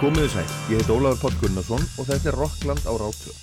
Komiði 0.00 0.30
sæl, 0.32 0.46
ég 0.72 0.78
heit 0.80 0.88
Ólafur 0.88 1.18
Páll 1.20 1.34
Gunnarsson 1.42 1.82
og 2.00 2.06
þetta 2.08 2.30
er 2.30 2.36
Rockland 2.40 2.86
á 2.88 2.92
Rátu. 2.96 3.34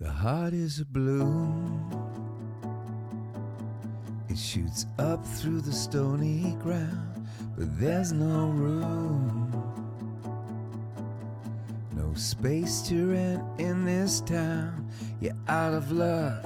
The 0.00 0.08
heart 0.08 0.54
is 0.54 0.80
a 0.80 0.86
balloon. 0.88 1.84
It 4.30 4.38
shoots 4.38 4.86
up 4.98 5.20
through 5.36 5.60
the 5.60 5.76
stony 5.76 6.56
ground, 6.64 7.28
but 7.58 7.68
there's 7.78 8.12
no 8.12 8.48
room. 8.56 9.85
Space 12.16 12.80
to 12.88 13.12
rent 13.12 13.42
in 13.58 13.84
this 13.84 14.22
town. 14.22 14.88
You're 15.20 15.36
out 15.48 15.74
of 15.74 15.92
luck. 15.92 16.42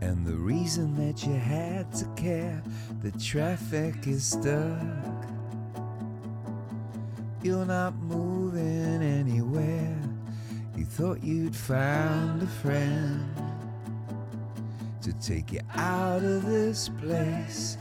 And 0.00 0.26
the 0.26 0.34
reason 0.34 0.96
that 0.96 1.24
you 1.24 1.34
had 1.34 1.92
to 1.94 2.04
care, 2.16 2.60
the 3.00 3.12
traffic 3.12 4.08
is 4.08 4.24
stuck. 4.24 4.76
You're 7.44 7.64
not 7.64 7.94
moving 7.94 9.02
anywhere. 9.02 9.96
You 10.76 10.84
thought 10.84 11.22
you'd 11.22 11.54
found 11.54 12.42
a 12.42 12.46
friend 12.48 13.24
to 15.00 15.12
take 15.20 15.52
you 15.52 15.60
out 15.76 16.24
of 16.24 16.44
this 16.44 16.88
place. 16.88 17.78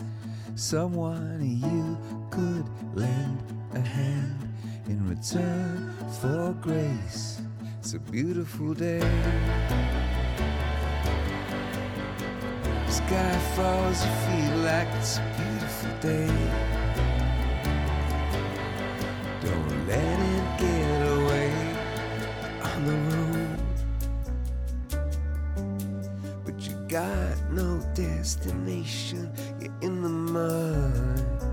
Someone 0.54 1.40
you 1.42 1.98
could 2.30 2.70
lend 2.96 3.42
a 3.74 3.80
hand 3.80 4.51
in 4.92 5.08
return 5.08 5.94
for 6.20 6.54
grace. 6.60 7.42
It's 7.80 7.94
a 7.94 8.00
beautiful 8.00 8.74
day. 8.74 9.00
Sky 12.88 13.38
falls, 13.56 14.04
you 14.06 14.12
feel 14.28 14.58
like 14.70 14.90
it's 15.00 15.18
a 15.18 15.22
beautiful 15.40 15.94
day. 16.10 16.32
Don't 19.46 19.88
let 19.88 20.18
it 20.34 20.46
get 20.60 21.00
away 21.18 21.52
on 22.70 22.80
the 22.90 22.98
road. 23.12 23.60
But 26.44 26.56
you 26.68 26.74
got 26.90 27.36
no 27.52 27.80
destination, 27.94 29.32
you're 29.62 29.78
in 29.82 30.02
the 30.02 30.10
mud. 30.10 31.51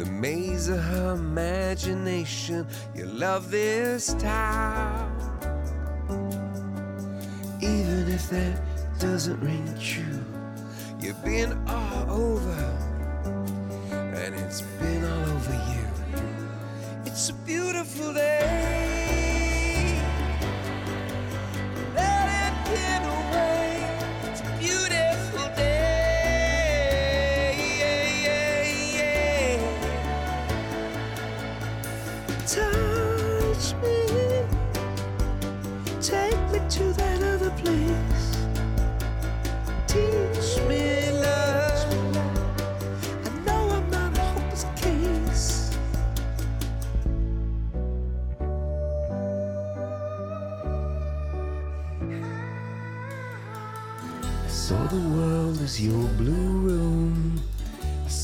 The 0.00 0.06
maze 0.06 0.70
of 0.70 0.80
her 0.82 1.12
imagination, 1.12 2.66
you 2.94 3.04
love 3.04 3.50
this 3.50 4.14
town. 4.14 5.12
Even 7.60 8.08
if 8.08 8.30
that 8.30 8.62
doesn't 8.98 9.38
ring 9.40 9.66
true, 9.78 10.24
you've 11.02 11.22
been 11.22 11.52
all 11.68 12.10
over, 12.10 12.78
and 13.92 14.34
it's 14.36 14.62
been 14.80 15.04
all 15.04 15.36
over 15.36 15.52
you. 15.70 15.84
It's 17.04 17.28
a 17.28 17.34
beautiful 17.34 18.14
day. 18.14 18.89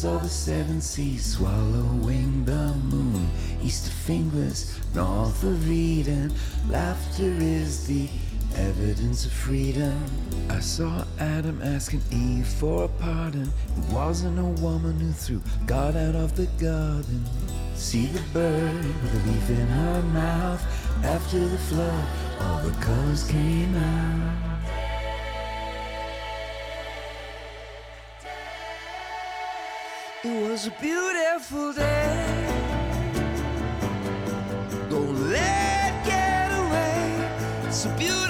Saw 0.06 0.18
the 0.18 0.28
seven 0.28 0.80
seas 0.80 1.32
swallowing 1.34 2.44
the 2.44 2.72
moon. 2.92 3.28
East 3.60 3.88
of 3.88 3.92
fingers, 3.92 4.78
north 4.94 5.42
of 5.42 5.68
Eden. 5.68 6.32
Laughter 6.68 7.34
is 7.40 7.88
the 7.88 8.08
evidence 8.54 9.26
of 9.26 9.32
freedom. 9.32 10.00
I 10.48 10.60
saw 10.60 11.04
Adam 11.18 11.60
asking 11.60 12.02
Eve 12.12 12.46
for 12.46 12.84
a 12.84 12.88
pardon. 12.88 13.50
It 13.76 13.92
wasn't 13.92 14.38
a 14.38 14.62
woman 14.62 15.00
who 15.00 15.10
threw 15.10 15.42
God 15.66 15.96
out 15.96 16.14
of 16.14 16.36
the 16.36 16.46
garden. 16.64 17.24
See 17.74 18.06
the 18.06 18.22
bird 18.32 18.84
with 18.84 19.12
a 19.12 19.28
leaf 19.28 19.50
in 19.50 19.66
her 19.66 20.02
mouth. 20.02 20.64
After 21.04 21.40
the 21.40 21.58
flood, 21.58 22.06
all 22.42 22.62
the 22.62 22.70
colors 22.80 23.26
came 23.26 23.74
out. 23.74 24.45
It 30.28 30.50
was 30.50 30.66
a 30.66 30.70
beautiful 30.82 31.72
day. 31.72 32.48
Don't 34.90 35.30
let 35.30 35.92
it 35.92 36.04
get 36.04 36.50
away. 36.50 37.30
It's 37.68 37.84
a 37.84 37.88
beautiful 37.90 38.25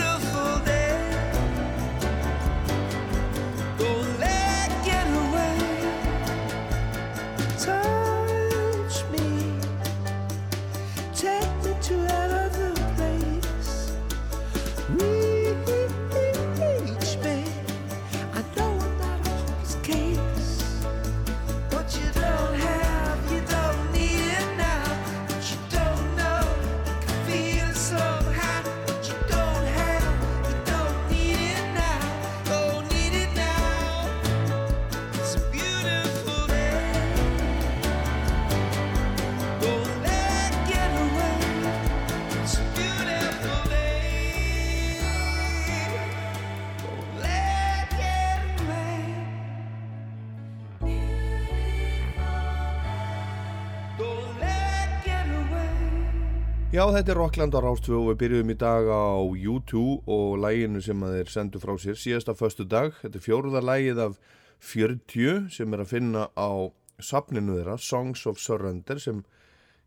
Já, 56.76 56.82
þetta 56.92 57.12
er 57.14 57.16
Rockland 57.16 57.54
á 57.56 57.60
Rástu 57.64 57.94
og 57.96 58.10
við 58.10 58.16
byrjuðum 58.20 58.50
í 58.52 58.54
dag 58.60 58.84
á 58.84 59.16
U2 59.24 59.82
og 60.12 60.34
læginu 60.42 60.82
sem 60.84 61.04
að 61.06 61.14
þeir 61.14 61.30
sendu 61.32 61.60
frá 61.62 61.70
sér 61.80 61.94
síðasta 61.96 62.34
föstu 62.36 62.66
dag. 62.68 62.90
Þetta 63.00 63.16
er 63.16 63.22
fjóruða 63.24 63.62
lægið 63.64 64.00
af 64.04 64.18
40 64.60 65.46
sem 65.54 65.72
er 65.72 65.80
að 65.80 65.88
finna 65.94 66.24
á 66.36 66.68
sapninu 67.00 67.54
þeirra, 67.56 67.78
Songs 67.80 68.26
of 68.28 68.42
Surrender 68.42 69.00
sem 69.00 69.22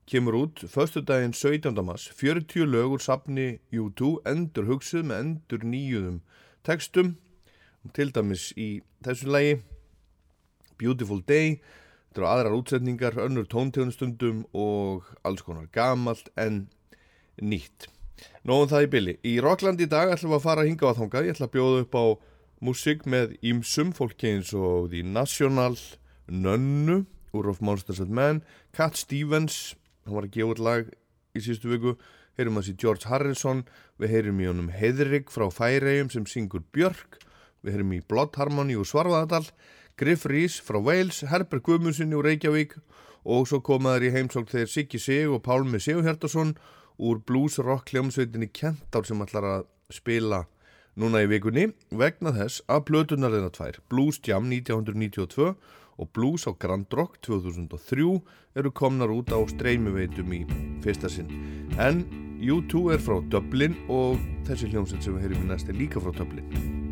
kemur 0.10 0.40
út 0.40 0.64
föstu 0.66 1.04
daginn 1.06 1.36
17. 1.38 1.78
mars. 1.86 2.08
40 2.10 2.66
lögur 2.66 3.06
sapni 3.06 3.60
U2 3.70 4.26
endur 4.34 4.72
hugsuð 4.72 5.06
með 5.12 5.22
endur 5.28 5.68
nýjuðum 5.70 6.18
textum 6.66 7.14
til 7.94 8.10
dæmis 8.18 8.48
í 8.58 8.82
þessu 9.06 9.30
lægi 9.30 9.62
Beautiful 10.82 11.22
Day 11.22 11.60
þetta 12.10 12.18
eru 12.24 12.32
aðrar 12.34 12.58
útsetningar, 12.58 13.22
önnur 13.22 13.46
tóntegundstundum 13.46 14.42
og 14.58 15.06
alls 15.22 15.46
konar 15.46 15.70
gamalt 15.70 16.34
en 16.34 16.64
nýtt. 17.42 17.90
Nóðum 18.48 18.72
það 18.72 18.86
í 18.86 18.90
bylli. 18.94 19.16
Í 19.28 19.34
Rockland 19.44 19.82
í 19.84 19.88
dag 19.90 20.12
ætlum 20.14 20.34
við 20.34 20.40
að 20.40 20.46
fara 20.48 20.64
að 20.64 20.70
hinga 20.72 20.92
á 20.92 20.98
þangað. 20.98 21.28
Ég 21.28 21.36
ætla 21.36 21.48
að 21.50 21.56
bjóða 21.56 21.82
upp 21.84 21.98
á 22.00 22.06
músík 22.66 23.06
með 23.08 23.36
ímsum 23.46 23.92
fólki 23.96 24.34
eins 24.34 24.52
og 24.56 24.90
The 24.92 25.04
National, 25.08 25.78
Nönnu, 26.28 27.04
úr 27.36 27.50
of 27.52 27.62
Monsters 27.62 28.02
and 28.04 28.12
Men, 28.16 28.42
Cat 28.76 28.98
Stevens, 29.00 29.76
hann 30.06 30.18
var 30.18 30.28
að 30.28 30.36
gefa 30.36 30.56
út 30.56 30.64
lag 30.64 30.90
í 31.36 31.44
síðustu 31.44 31.72
viku, 31.72 31.96
heyrum 32.40 32.60
að 32.60 32.70
sér 32.70 32.80
George 32.84 33.10
Harrison, 33.10 33.64
við 34.00 34.16
heyrum 34.16 34.42
í 34.42 34.48
honum 34.50 34.72
Heidrik 34.74 35.32
frá 35.34 35.48
Færegjum 35.54 36.12
sem 36.14 36.26
syngur 36.30 36.64
Björk, 36.76 37.20
við 37.64 37.78
heyrum 37.78 37.96
í 37.96 38.02
Blood 38.08 38.40
Harmony 38.40 38.78
úr 38.80 38.88
Svarvaðardal, 38.88 39.46
Griff 40.00 40.26
Rhys 40.30 40.58
frá 40.64 40.80
Wales, 40.80 41.22
Herbert 41.28 41.64
Guðmundssoni 41.68 42.16
úr 42.16 42.30
Reykjavík 42.30 42.78
og 43.28 43.48
svo 43.50 43.60
komaður 43.64 44.08
í 44.08 44.14
heimsókn 44.16 44.48
þegar 44.48 44.72
Siggi 44.72 45.02
Sig 45.04 45.28
og 45.28 45.44
Pálmi 45.44 45.82
Sigurhjartarsson 45.84 46.56
úr 47.00 47.22
blues 47.26 47.58
rock 47.64 47.94
hljómsveitinni 47.94 48.52
Kentár 48.52 49.08
sem 49.08 49.22
ætlar 49.24 49.48
að 49.48 49.68
spila 49.94 50.44
núna 51.00 51.24
í 51.24 51.30
vikunni 51.32 51.70
vegna 51.96 52.34
þess 52.36 52.64
að 52.68 52.86
blötunar 52.90 53.34
þeirra 53.36 53.54
tvær 53.56 53.80
Blues 53.92 54.20
Jam 54.28 54.50
1992 54.52 55.54
og 56.00 56.12
Blues 56.16 56.48
á 56.48 56.52
Grand 56.60 56.88
Rock 56.96 57.20
2003 57.28 58.10
eru 58.60 58.72
komnar 58.72 59.12
út 59.12 59.32
á 59.32 59.40
streymuveitum 59.52 60.36
í 60.36 60.44
fyrsta 60.84 61.12
sinn. 61.12 61.32
En 61.80 62.04
U2 62.40 62.96
er 62.96 63.04
frá 63.04 63.20
Dublin 63.32 63.76
og 63.92 64.20
þessi 64.48 64.72
hljómsveit 64.72 65.04
sem 65.04 65.16
við 65.16 65.28
heyrim 65.28 65.48
í 65.48 65.52
næst 65.52 65.72
er 65.72 65.80
líka 65.80 66.04
frá 66.04 66.16
Dublin 66.16 66.89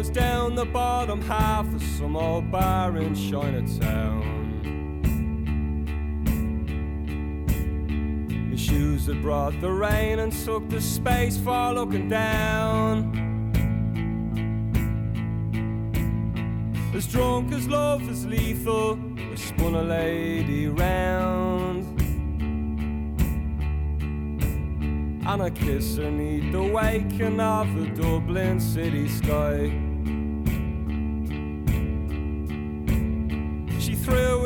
was 0.00 0.08
down 0.08 0.54
the 0.54 0.64
bottom 0.64 1.20
half 1.20 1.66
of 1.74 1.82
some 1.82 2.16
old 2.16 2.50
bar 2.50 2.96
in 2.96 3.14
Chinatown. 3.14 4.22
My 8.50 8.56
shoes 8.56 9.04
had 9.08 9.20
brought 9.20 9.60
the 9.60 9.70
rain 9.70 10.20
and 10.20 10.32
took 10.32 10.70
the 10.70 10.80
space 10.80 11.36
for 11.36 11.74
looking 11.74 12.08
down. 12.08 13.12
As 16.94 17.06
drunk 17.06 17.52
as 17.52 17.68
love 17.68 18.00
is 18.08 18.24
lethal, 18.24 18.98
I 19.18 19.34
spun 19.34 19.74
a 19.74 19.82
lady 19.82 20.66
round. 20.66 21.84
and 25.26 25.42
I 25.42 25.50
kiss 25.50 25.98
her 25.98 26.10
neath 26.10 26.50
the 26.50 26.62
waking 26.62 27.38
of 27.38 27.72
the 27.76 27.86
Dublin 27.88 28.58
city 28.58 29.06
sky. 29.06 29.89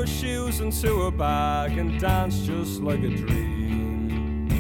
Her 0.05 0.11
shoes 0.11 0.61
into 0.61 1.01
her 1.01 1.11
bag 1.11 1.79
and 1.79 1.99
danced 1.99 2.45
just 2.45 2.83
like 2.83 3.03
a 3.03 3.09
dream. 3.09 4.51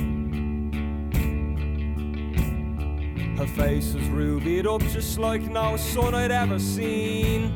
Her 3.37 3.46
face 3.49 3.93
was 3.93 4.08
rubied 4.08 4.67
up 4.67 4.81
just 4.85 5.19
like 5.19 5.43
no 5.43 5.76
sun 5.76 6.14
I'd 6.14 6.31
ever 6.31 6.58
seen. 6.58 7.50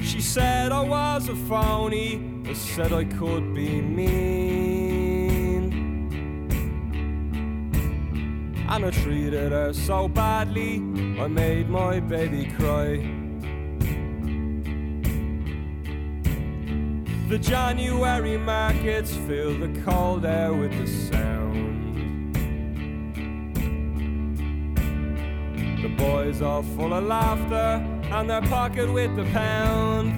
She 0.00 0.20
said 0.20 0.70
I 0.70 0.80
was 0.80 1.28
a 1.28 1.34
phony 1.34 2.44
I 2.48 2.52
said 2.52 2.92
I 2.92 3.02
could 3.02 3.54
be 3.54 3.80
mean. 3.80 5.64
And 8.68 8.84
I 8.84 8.90
treated 8.90 9.50
her 9.50 9.72
so 9.72 10.06
badly, 10.06 10.76
I 11.20 11.26
made 11.26 11.68
my 11.68 11.98
baby 11.98 12.46
cry. 12.56 13.23
The 17.34 17.40
January 17.40 18.38
markets 18.38 19.12
fill 19.26 19.58
the 19.58 19.82
cold 19.82 20.24
air 20.24 20.52
with 20.52 20.70
the 20.78 20.86
sound. 20.86 22.36
The 25.82 25.88
boys 25.98 26.40
are 26.42 26.62
full 26.62 26.94
of 26.94 27.02
laughter 27.02 27.82
and 28.12 28.30
their 28.30 28.42
pocket 28.42 28.88
with 28.88 29.16
the 29.16 29.24
pound. 29.32 30.12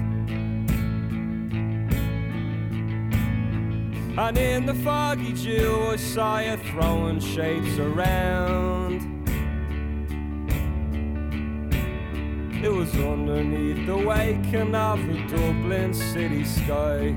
And 4.19 4.37
in 4.37 4.67
the 4.67 4.75
foggy 4.75 5.33
dew, 5.33 5.87
I 5.93 5.95
saw 5.95 6.37
you 6.37 6.57
throwing 6.57 7.19
shapes 7.19 7.79
around. 7.79 9.06
It 12.67 12.73
was 12.73 12.93
underneath 12.95 13.87
the 13.87 13.95
waking 13.95 14.75
of 14.75 14.99
a 14.99 15.27
Dublin 15.29 15.93
city 15.93 16.43
sky. 16.43 17.15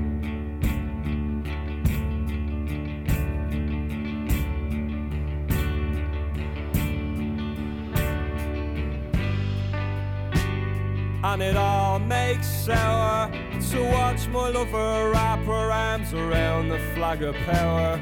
And 11.21 11.41
it 11.41 11.57
all 11.57 11.99
makes 11.99 12.47
sour 12.47 13.29
to 13.29 13.83
watch 13.91 14.29
my 14.29 14.47
lover 14.51 15.11
wrap 15.11 15.39
her 15.39 15.69
arms 15.69 16.13
around 16.13 16.69
the 16.69 16.79
flag 16.95 17.23
of 17.23 17.35
power. 17.35 17.97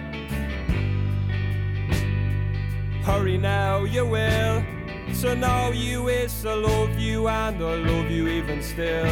Hurry 3.02 3.40
now, 3.40 3.86
you 3.86 4.06
will. 4.06 4.79
To 5.22 5.36
know 5.36 5.72
you 5.74 6.08
is 6.08 6.44
to 6.44 6.56
love 6.56 6.98
you, 6.98 7.28
and 7.28 7.62
I 7.62 7.76
love 7.76 8.10
you 8.10 8.30
even 8.30 8.64
still. 8.64 9.04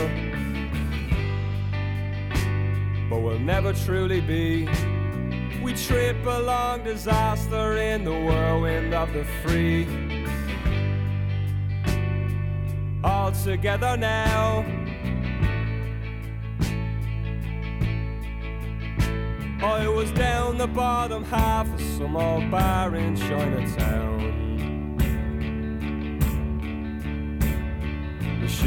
But 3.09 3.19
we'll 3.19 3.39
never 3.39 3.74
truly 3.74 4.21
be. 4.21 4.69
We 5.62 5.74
trip 5.74 6.25
along 6.25 6.86
disaster 6.86 7.77
in 7.77 8.06
the 8.06 8.13
whirlwind 8.13 8.94
of 8.94 9.12
the 9.12 9.25
free. 9.44 9.86
All 13.04 13.33
together 13.33 13.98
now. 13.98 14.65
I 19.62 19.89
was 19.89 20.09
down 20.12 20.57
the 20.57 20.68
bottom 20.68 21.25
half 21.25 21.68
of 21.74 21.81
some 21.81 22.15
old 22.15 22.50
bar 22.50 22.95
in 22.95 23.18
Chinatown. 23.18 24.46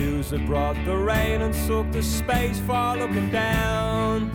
Shoes 0.00 0.30
that 0.30 0.44
brought 0.46 0.76
the 0.86 0.96
rain 0.96 1.42
and 1.42 1.54
soaked 1.54 1.92
the 1.92 2.02
space 2.02 2.58
for 2.60 2.96
looking 2.96 3.30
down. 3.30 4.30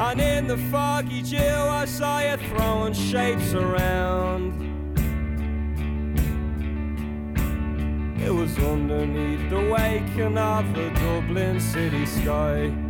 And 0.00 0.20
in 0.20 0.46
the 0.48 0.58
foggy 0.72 1.22
dew, 1.22 1.38
I 1.38 1.84
saw 1.84 2.18
you 2.20 2.36
throwing 2.48 2.92
shapes 2.92 3.54
around. 3.54 4.52
It 8.20 8.30
was 8.30 8.58
underneath 8.58 9.48
the 9.48 9.70
waking 9.70 10.36
of 10.36 10.64
the 10.74 10.90
Dublin 10.90 11.60
city 11.60 12.04
sky. 12.04 12.85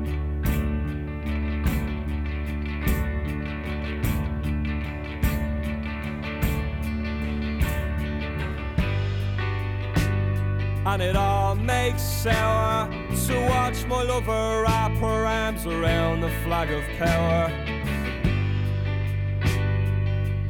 And 10.86 11.02
it 11.02 11.16
all 11.16 11.56
makes 11.56 12.00
sour 12.02 12.88
to 13.26 13.46
watch 13.48 13.84
my 13.86 14.02
lover 14.02 14.62
wrap 14.62 14.92
her 14.92 15.26
arms 15.26 15.66
around 15.66 16.20
the 16.20 16.30
flag 16.44 16.70
of 16.70 16.84
power. 16.96 17.48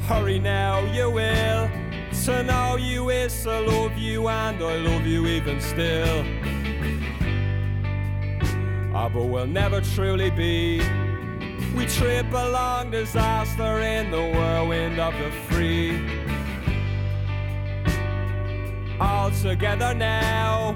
Hurry 0.07 0.39
now, 0.39 0.81
you 0.93 1.11
will 1.11 1.71
to 2.27 2.43
know 2.43 2.77
you 2.77 3.09
is 3.11 3.45
to 3.45 3.61
love 3.61 3.97
you 3.97 4.29
and 4.29 4.61
I 4.61 4.77
love 4.77 5.07
you 5.07 5.27
even 5.27 5.61
still. 5.61 6.25
Ah, 8.93 9.09
but 9.09 9.27
we'll 9.27 9.47
never 9.47 9.81
truly 9.81 10.31
be. 10.31 10.81
We 11.77 11.87
trip 11.87 12.27
along 12.33 12.91
disaster 12.91 13.79
in 13.81 14.11
the 14.11 14.23
whirlwind 14.23 14.99
of 14.99 15.15
the 15.15 15.31
free. 15.49 16.26
All 18.99 19.31
together 19.31 19.95
now. 19.95 20.75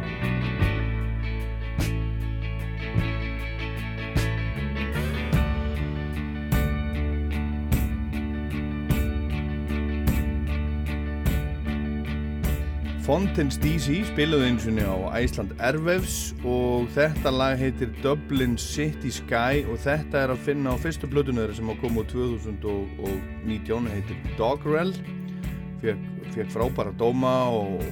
Fontaine's 13.01 13.57
DC 13.59 14.05
spiluðu 14.07 14.45
eins 14.47 14.67
og 14.69 15.09
á 15.11 15.19
Æsland 15.19 15.57
Airwaves 15.59 16.31
og 16.47 16.87
þetta 16.95 17.33
lag 17.35 17.57
heitir 17.59 17.91
Dublin 18.05 18.55
City 18.61 19.11
Sky 19.11 19.65
og 19.65 19.81
þetta 19.83 20.27
er 20.27 20.35
að 20.37 20.45
finna 20.45 20.77
á 20.77 20.79
fyrstu 20.79 21.09
blötunöður 21.11 21.57
sem 21.57 21.73
á 21.73 21.75
komu 21.81 22.05
2019 22.13 23.91
heitir 23.97 24.21
Dogrel 24.39 24.93
fekk 25.81 26.53
frábæra 26.53 26.95
dóma 26.95 27.35
og 27.51 27.83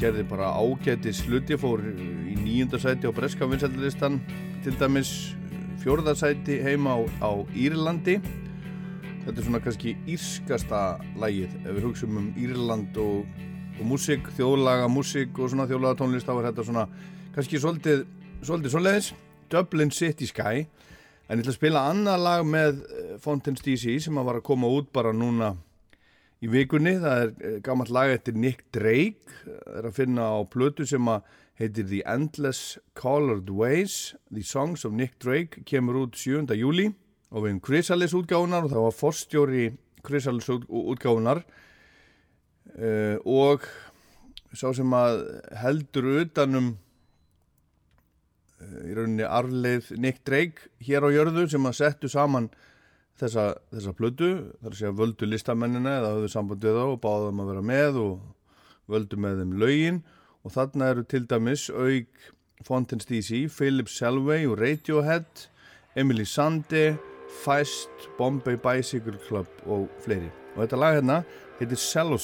gerði 0.00 0.26
bara 0.28 0.52
ágæti 0.58 1.12
sluti 1.14 1.58
fór 1.60 1.82
í 1.84 2.36
nýjundarsæti 2.40 3.08
á 3.08 3.12
Breska 3.14 3.48
vinsættilistan 3.50 4.20
til 4.64 4.74
dæmis 4.80 5.34
fjórðarsæti 5.82 6.60
heima 6.64 6.96
á, 6.96 7.00
á 7.24 7.30
Írlandi. 7.54 8.18
Þetta 9.24 9.38
er 9.38 9.46
svona 9.46 9.62
kannski 9.64 9.96
írskasta 10.10 10.84
lagið. 11.20 11.56
Ef 11.64 11.72
við 11.72 11.88
hugsaum 11.88 12.20
um 12.20 12.30
Írland 12.36 12.96
og 13.00 13.24
og 13.74 13.86
músík, 13.90 14.28
þjóðlaga 14.36 14.86
músík 14.90 15.38
og 15.40 15.50
svona 15.50 15.66
þjóðlaga 15.66 15.98
tónlist 15.98 16.28
þá 16.28 16.34
er 16.36 16.48
þetta 16.48 16.66
svona 16.68 16.84
kannski 17.34 17.60
svolítið, 17.60 18.04
svolítið 18.46 18.74
svoleiðis. 18.74 19.12
Dublin 19.50 19.90
City 19.90 20.26
Sky. 20.26 20.64
En 21.28 21.38
ég 21.38 21.44
ætla 21.44 21.54
að 21.54 21.58
spila 21.58 21.86
annað 21.90 22.22
lag 22.22 22.44
með 22.46 22.82
eh, 22.84 23.14
Fountains 23.22 23.62
DC 23.64 23.96
sem 24.04 24.18
að 24.20 24.28
var 24.28 24.38
að 24.40 24.46
koma 24.46 24.70
út 24.70 24.90
bara 24.94 25.14
núna 25.16 25.54
í 26.44 26.50
vikunni. 26.52 26.98
Það 27.02 27.22
er 27.22 27.32
eh, 27.32 27.56
gammalt 27.64 27.92
lag 27.94 28.12
eftir 28.12 28.36
Nick 28.38 28.66
Drake. 28.74 29.40
Það 29.44 29.80
er 29.80 29.88
að 29.88 29.96
finna 29.96 30.28
á 30.36 30.38
plötu 30.50 30.86
sem 30.88 31.08
að 31.10 31.24
heitir 31.60 31.86
The 31.88 32.02
Endless 32.10 32.78
Colored 32.98 33.50
Ways. 33.50 34.14
The 34.30 34.44
Songs 34.44 34.84
of 34.84 34.94
Nick 34.96 35.18
Drake 35.22 35.64
kemur 35.68 36.04
út 36.04 36.18
7. 36.18 36.46
júli 36.58 36.90
og 37.34 37.42
við 37.42 37.50
erum 37.50 37.64
Chrysalis 37.66 38.14
útgáfunar 38.14 38.66
og 38.66 38.70
það 38.70 38.86
var 38.86 38.96
forstjóri 38.98 39.64
Chrysalis 40.06 40.50
útgáfunar 40.50 41.40
uh, 42.78 43.16
og 43.26 43.66
sá 44.54 44.70
sem 44.76 44.94
að 44.94 45.22
heldur 45.58 46.10
utanum 46.20 46.68
uh, 48.60 48.82
í 48.86 48.94
rauninni 48.94 49.26
arleið 49.26 49.90
Nick 49.98 50.22
Drake 50.28 50.70
hér 50.86 51.06
á 51.06 51.10
jörðu 51.10 51.48
sem 51.50 51.66
að 51.66 51.78
settu 51.80 52.10
saman 52.12 52.50
þessa, 53.20 53.46
þessa 53.72 53.94
plötu 53.96 54.30
þar 54.60 54.72
að 54.72 54.78
segja 54.80 54.98
völdu 54.98 55.28
listamennina 55.28 55.98
eða 56.00 56.12
höfðu 56.16 56.30
sambandið 56.34 56.80
á 56.80 56.86
og 56.86 57.00
báðu 57.02 57.30
þeim 57.30 57.42
að 57.44 57.50
vera 57.52 57.64
með 57.70 58.00
og 58.02 58.92
völdu 58.94 59.20
með 59.20 59.42
þeim 59.42 59.56
laugin 59.62 60.00
og 60.44 60.54
þarna 60.54 60.90
eru 60.92 61.06
til 61.08 61.24
dæmis 61.30 61.68
auk 61.70 62.30
Fontaine's 62.64 63.08
DC, 63.08 63.48
Philip 63.50 63.90
Selway 63.90 64.46
og 64.48 64.60
Radiohead, 64.60 65.48
Emily 65.96 66.24
Sande 66.24 66.96
Feist, 67.44 68.08
Bombay 68.18 68.56
Bicycle 68.56 69.18
Club 69.28 69.46
og 69.66 69.88
fleiri. 70.04 70.30
Og 70.54 70.62
þetta 70.64 70.80
lag 70.80 71.00
hérna 71.00 71.22
heitir 71.58 71.80
Cello 71.80 72.18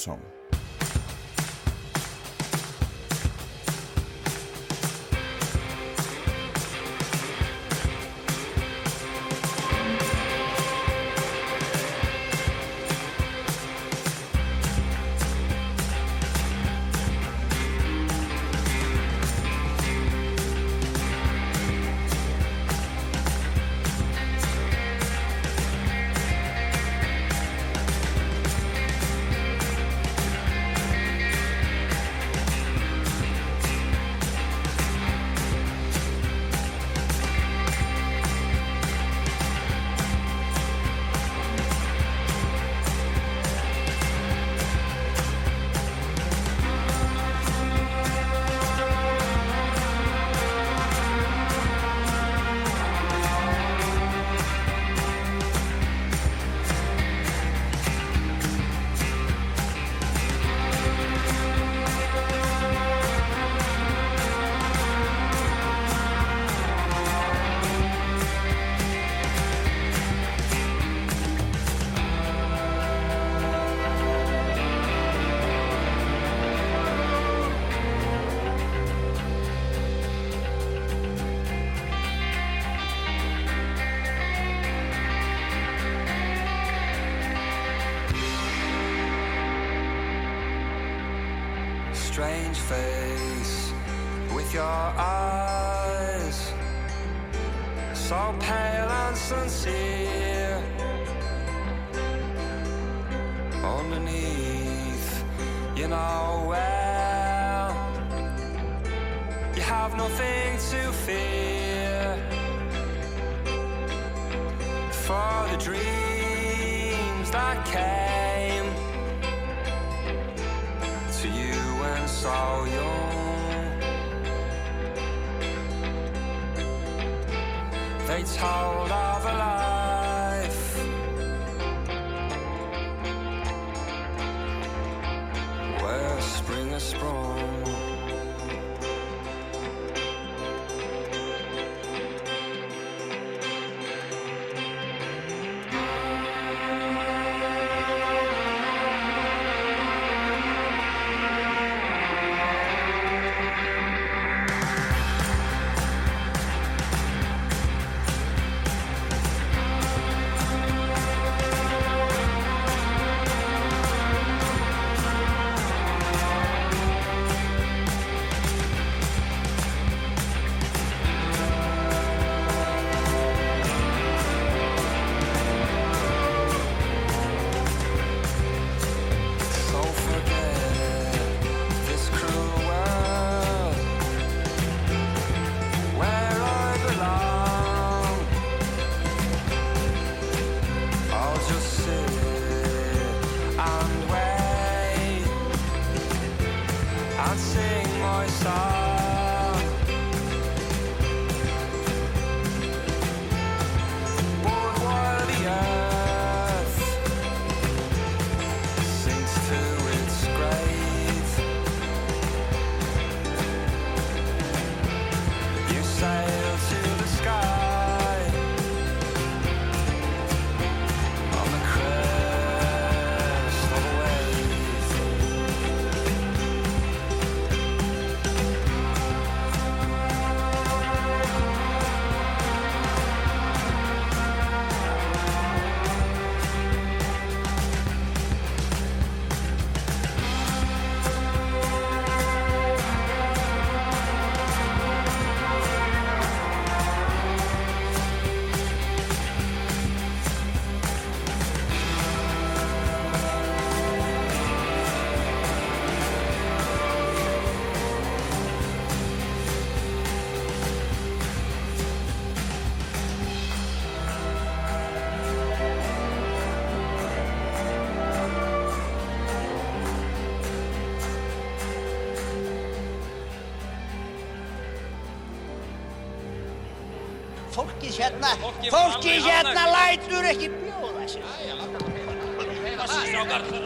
hérna, 278.11 278.31
fólki 278.71 279.13
hérna 279.23 279.63
lætur 279.75 280.23
ekki 280.31 280.47
bjóða 280.49 281.07
sér. 281.07 281.23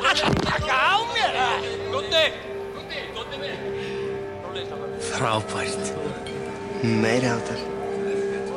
Alltaf 0.05 0.33
taka 0.45 0.75
á 0.75 0.97
mér 1.13 1.31
það. 1.39 1.59
Gundi, 1.91 2.25
Gundi, 2.75 2.99
Gundi 3.15 3.37
minn. 3.41 3.57
Frábært. 5.11 5.93
Meiri 6.83 7.27
áttar. 7.27 7.61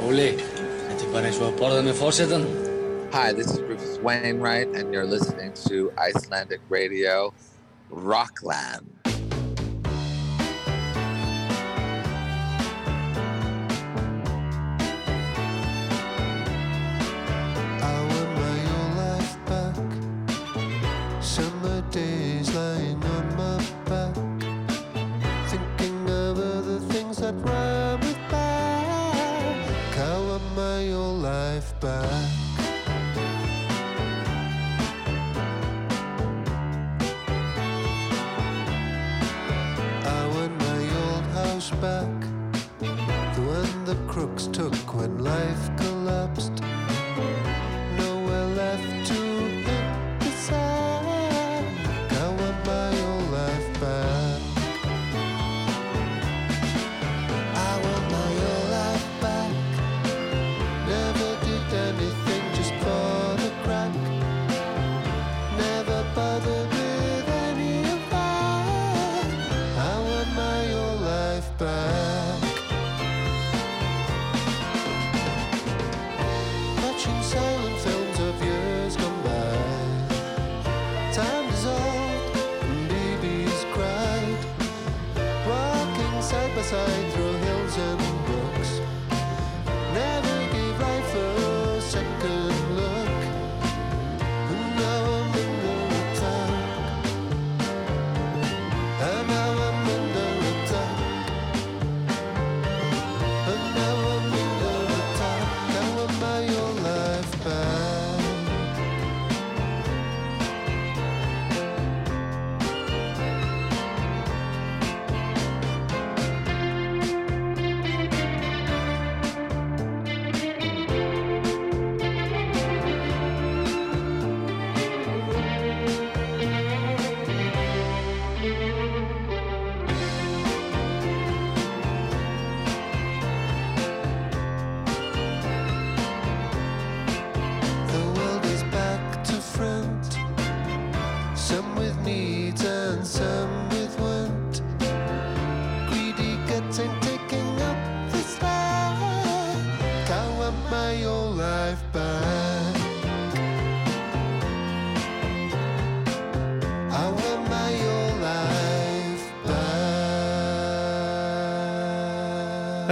Óli, 0.05 0.31
þetta 0.39 1.03
er 1.05 1.13
bara 1.13 1.27
eins 1.31 1.41
og 1.41 1.49
að 1.53 1.59
borða 1.61 1.83
með 1.87 1.97
fórsetan. 2.01 2.45
Hi, 3.13 3.33
this 3.33 3.51
is 3.51 3.61
Rufus 3.61 3.99
Wainwright 4.03 4.69
and 4.77 4.93
you're 4.93 5.07
listening 5.07 5.53
to 5.69 5.91
Icelandic 5.97 6.61
Radio 6.69 7.33
Rockland. 7.91 8.88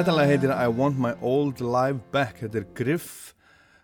Þetta 0.06 0.22
heitir 0.22 0.52
I 0.54 0.70
Want 0.70 1.00
My 1.02 1.16
Old 1.18 1.58
Life 1.58 2.12
Back. 2.14 2.36
Þetta 2.38 2.60
er 2.60 2.66
Griff 2.78 3.32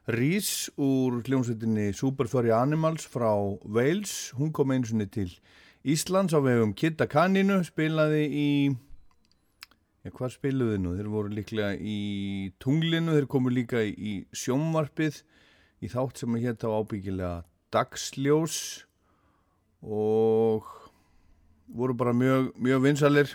Rhys 0.07 0.69
úr 0.79 1.17
hljómsveitinni 1.27 1.89
Superfurry 1.99 2.53
Animals 2.55 3.09
frá 3.11 3.33
Wales. 3.67 4.31
Hún 4.39 4.53
kom 4.55 4.71
eins 4.71 4.93
og 4.93 5.01
niður 5.01 5.09
til 5.17 5.33
Íslands 5.83 6.31
á 6.31 6.39
vefum 6.39 6.77
Kitta 6.79 7.09
Kanninu 7.11 7.57
spilaði 7.67 8.21
í 8.31 8.51
ja, 8.71 10.13
hvað 10.15 10.37
spiluði 10.37 10.77
nú? 10.85 10.93
Þeir 10.95 11.09
voru 11.11 11.33
líklega 11.35 11.73
í 11.75 12.53
tunglinu, 12.63 13.17
þeir 13.17 13.27
komu 13.33 13.51
líka 13.51 13.83
í 13.83 14.21
sjómvarpið 14.31 15.19
í 15.83 15.91
þátt 15.91 16.23
sem 16.23 16.37
að 16.39 16.47
hérta 16.47 16.71
á 16.71 16.79
ábyggilega 16.79 17.33
dagsljós 17.75 18.61
og 19.83 20.71
voru 21.67 21.99
bara 21.99 22.15
mjög, 22.15 22.53
mjög 22.63 22.87
vinsalir 22.87 23.35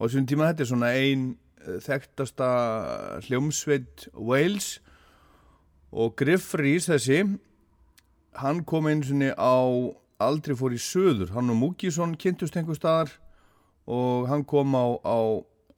og 0.00 0.08
þessum 0.08 0.26
tíma. 0.26 0.50
Þetta 0.50 0.66
er 0.66 0.70
svona 0.72 0.90
ein 0.98 1.30
þekktasta 1.84 2.50
hljómsveit 3.26 4.08
Wales. 4.14 4.78
Og 5.90 6.14
Griff 6.18 6.54
Rhys 6.54 6.86
þessi 6.90 7.24
hann 8.38 8.62
kom 8.64 8.86
eins 8.86 9.10
og 9.10 9.24
á 9.34 9.58
aldrei 10.20 10.54
fór 10.58 10.74
í 10.76 10.80
söður 10.80 11.32
hann 11.34 11.50
og 11.50 11.58
Múkísson 11.58 12.16
kynntust 12.20 12.56
einhver 12.58 12.78
staðar 12.78 13.12
og 13.90 14.28
hann 14.30 14.44
kom 14.46 14.76
á, 14.76 14.86
á 15.02 15.18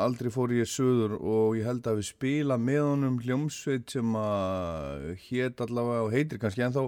aldrei 0.03 0.33
fór 0.35 0.53
í 0.53 0.62
söður 0.68 1.16
og 1.21 1.57
ég 1.59 1.68
held 1.68 1.87
að 1.87 2.01
við 2.01 2.09
spila 2.11 2.59
með 2.59 2.83
honum 2.88 3.21
hljómsveit 3.23 3.95
sem 3.95 4.16
að 4.18 5.12
hétt 5.29 5.62
allavega 5.64 6.09
og 6.09 6.16
heitir 6.16 6.42
kannski 6.42 6.66
en 6.66 6.75
þá 6.77 6.85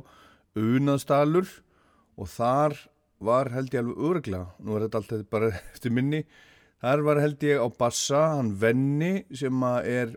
Unaðstalur 0.54 1.48
og 2.20 2.28
þar 2.30 2.76
var 3.24 3.50
held 3.54 3.72
ég 3.74 3.82
alveg 3.82 4.02
örgla 4.10 4.42
nú 4.58 4.76
er 4.76 4.86
þetta 4.86 5.00
alltaf 5.00 5.24
bara 5.30 5.52
eftir 5.72 5.94
minni 5.94 6.24
Þar 6.84 7.00
var 7.00 7.18
held 7.22 7.44
ég 7.46 7.62
á 7.64 7.68
bassa, 7.72 8.18
hann 8.36 8.50
Venni 8.60 9.22
sem 9.32 9.62
er 9.88 10.10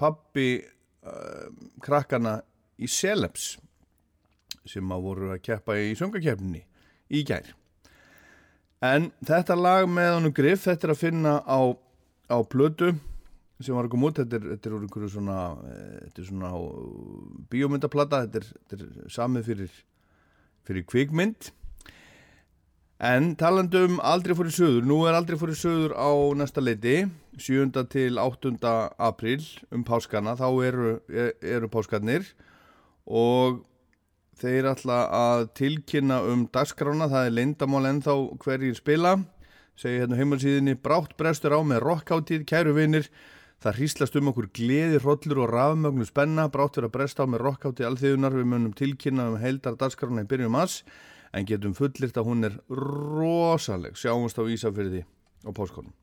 pappi 0.00 0.54
uh, 0.56 1.10
eh, 1.10 1.48
krakkana 1.84 2.38
í 2.80 2.88
Selems 2.88 3.58
sem 4.68 4.94
að 4.94 5.04
voru 5.04 5.28
að 5.34 5.42
keppa 5.44 5.76
í 5.76 5.92
söngarkeppninni 5.98 6.62
í 7.12 7.20
gær. 7.28 7.50
En 8.80 9.10
þetta 9.26 9.58
lag 9.58 9.84
með 9.90 10.14
honum 10.14 10.32
Griff, 10.32 10.64
þetta 10.64 10.88
er 10.88 10.94
að 10.94 11.02
finna 11.02 11.34
á, 11.44 11.60
á 12.32 12.38
blödu 12.40 12.94
sem 13.60 13.76
var 13.76 13.88
að 13.88 13.92
koma 13.92 14.08
út, 14.08 14.22
þetta 14.22 14.38
er, 14.38 14.48
þetta 14.54 14.70
er 14.70 14.78
einhverju 14.78 15.12
svona, 15.12 15.38
eh, 15.68 15.94
þetta 16.06 16.24
er 16.24 16.30
svona 16.30 16.50
bíómyndaplata, 17.52 18.24
þetta 18.24 18.40
er, 18.40 18.50
þetta 18.72 18.88
er 18.88 19.12
samið 19.12 19.48
fyrir, 19.52 19.78
fyrir 20.70 20.88
kvikmynd. 20.88 21.52
En 22.98 23.36
talandum 23.38 24.00
aldrei 24.02 24.34
fór 24.34 24.48
í 24.50 24.52
söður, 24.56 24.82
nú 24.82 24.96
er 25.06 25.14
aldrei 25.14 25.36
fór 25.38 25.52
í 25.52 25.54
söður 25.54 25.92
á 25.94 26.10
næsta 26.34 26.58
leiti, 26.58 27.04
7. 27.38 27.70
til 27.86 28.18
8. 28.18 28.56
april 28.98 29.44
um 29.70 29.84
páskana, 29.86 30.32
þá 30.34 30.48
eru, 30.66 30.94
e, 31.06 31.28
eru 31.46 31.68
páskarnir 31.70 32.26
og 33.06 33.60
þeir 34.42 34.66
alltaf 34.72 35.14
að 35.14 35.46
tilkynna 35.60 36.16
um 36.26 36.48
dagskrána, 36.50 37.06
það 37.06 37.28
er 37.28 37.36
leindamál 37.36 37.86
ennþá 37.86 38.16
hverjir 38.42 38.74
spila, 38.74 39.12
segi 39.78 40.00
hérna 40.02 40.18
heimalsýðinni, 40.18 40.74
brátt 40.82 41.14
brestur 41.14 41.54
á 41.54 41.62
með 41.62 41.84
rokkáttíð, 41.84 42.42
kæru 42.50 42.72
vinir, 42.74 43.06
það 43.62 43.78
hríslast 43.78 44.18
um 44.18 44.32
okkur 44.32 44.48
gleði, 44.58 44.98
hrodlur 45.04 45.44
og 45.44 45.52
rafmögnu 45.54 46.08
spenna, 46.08 46.48
brátt 46.50 46.74
verður 46.74 46.90
að 46.90 46.96
bresta 46.98 47.22
á 47.22 47.30
með 47.30 47.46
rokkáttíð 47.46 47.92
alþjóðunar, 47.92 48.40
við 48.42 48.50
munum 48.56 48.74
tilkynna 48.74 49.28
um 49.30 49.38
heildar 49.38 49.78
dagskrána 49.78 50.26
í 50.26 50.30
byrjum 50.34 50.58
aðs, 50.58 50.80
en 51.32 51.48
getum 51.48 51.76
fullirt 51.76 52.16
að 52.16 52.28
hún 52.28 52.48
er 52.48 52.58
rosaleg, 52.72 53.96
sjáumst 53.98 54.38
á 54.40 54.44
Ísafyrði 54.48 55.04
og 55.44 55.56
Póskonum 55.56 55.94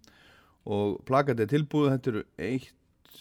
og 0.66 1.02
plakatið 1.06 1.52
tilbúið, 1.52 1.92
þetta 1.94 2.12
eru 2.12 2.24
eitt, 2.42 3.12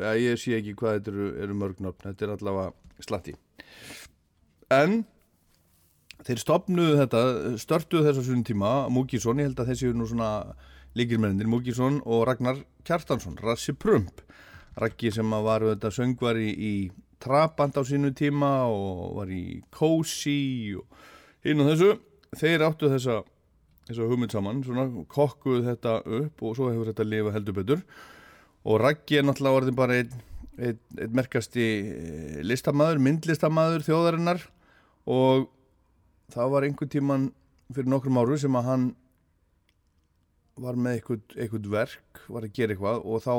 ja, 0.00 0.12
ég 0.16 0.38
sé 0.40 0.56
ekki 0.56 0.76
hvað 0.80 0.98
þetta 0.98 1.12
eru, 1.12 1.26
eru 1.44 1.56
mörgnöfn, 1.60 2.06
þetta 2.06 2.26
er 2.26 2.34
allavega 2.36 3.02
slatti. 3.04 3.34
En 4.72 5.02
þeir 6.24 6.40
stopnuðu 6.40 7.00
þetta, 7.02 7.22
störtuðu 7.60 8.06
þess 8.06 8.22
að 8.22 8.30
svona 8.30 8.48
tíma, 8.48 8.72
Múkísson, 8.94 9.42
ég 9.42 9.50
held 9.50 9.60
að 9.60 9.72
þessi 9.72 9.90
eru 9.90 10.00
nú 10.00 10.08
svona 10.08 10.30
líkirmennir, 10.96 11.50
Múkísson 11.50 12.00
og 12.04 12.24
Ragnar 12.28 12.64
Kjartansson, 12.88 13.36
Rassi 13.42 13.76
Prump. 13.76 14.24
Raggi 14.80 15.10
sem 15.12 15.28
var 15.44 15.66
auðvitað 15.66 15.98
söngvari 15.98 16.48
í, 16.48 16.56
í 16.56 16.74
Trabant 17.22 17.76
á 17.78 17.82
sínu 17.86 18.10
tíma 18.18 18.64
og 18.66 19.18
var 19.20 19.30
í 19.30 19.62
Cozy 19.74 20.74
og 20.78 21.04
hinn 21.46 21.62
og 21.62 21.70
þessu. 21.70 21.92
Þeir 22.38 22.64
áttu 22.66 22.90
þessa, 22.90 23.20
þessa 23.88 24.08
hugmynd 24.10 24.34
saman 24.34 24.62
svona 24.66 24.88
kokkuðu 25.12 25.62
þetta 25.68 25.96
upp 26.18 26.42
og 26.42 26.58
svo 26.58 26.70
hefur 26.72 26.90
þetta 26.90 27.08
lifa 27.08 27.34
heldur 27.36 27.58
betur. 27.60 27.84
Og 28.66 28.78
Raggi 28.82 29.18
er 29.18 29.26
náttúrulega 29.26 29.62
orðin 29.62 29.78
bara 29.78 29.98
einn 30.00 30.16
ein, 30.58 30.78
ein 30.98 31.14
merkasti 31.16 31.66
listamæður, 32.44 33.00
myndlistamæður 33.02 33.86
þjóðarinnar. 33.86 34.42
Og 35.10 35.48
það 36.32 36.52
var 36.54 36.66
einhver 36.66 36.90
tíman 36.90 37.30
fyrir 37.72 37.90
nokkrum 37.90 38.20
áru 38.20 38.38
sem 38.40 38.58
að 38.58 38.68
hann 38.68 38.88
var 40.62 40.76
með 40.76 41.00
eitthvað 41.00 41.68
verk, 41.72 42.24
var 42.28 42.46
að 42.46 42.56
gera 42.56 42.74
eitthvað 42.74 43.06
og 43.08 43.22
þá 43.24 43.34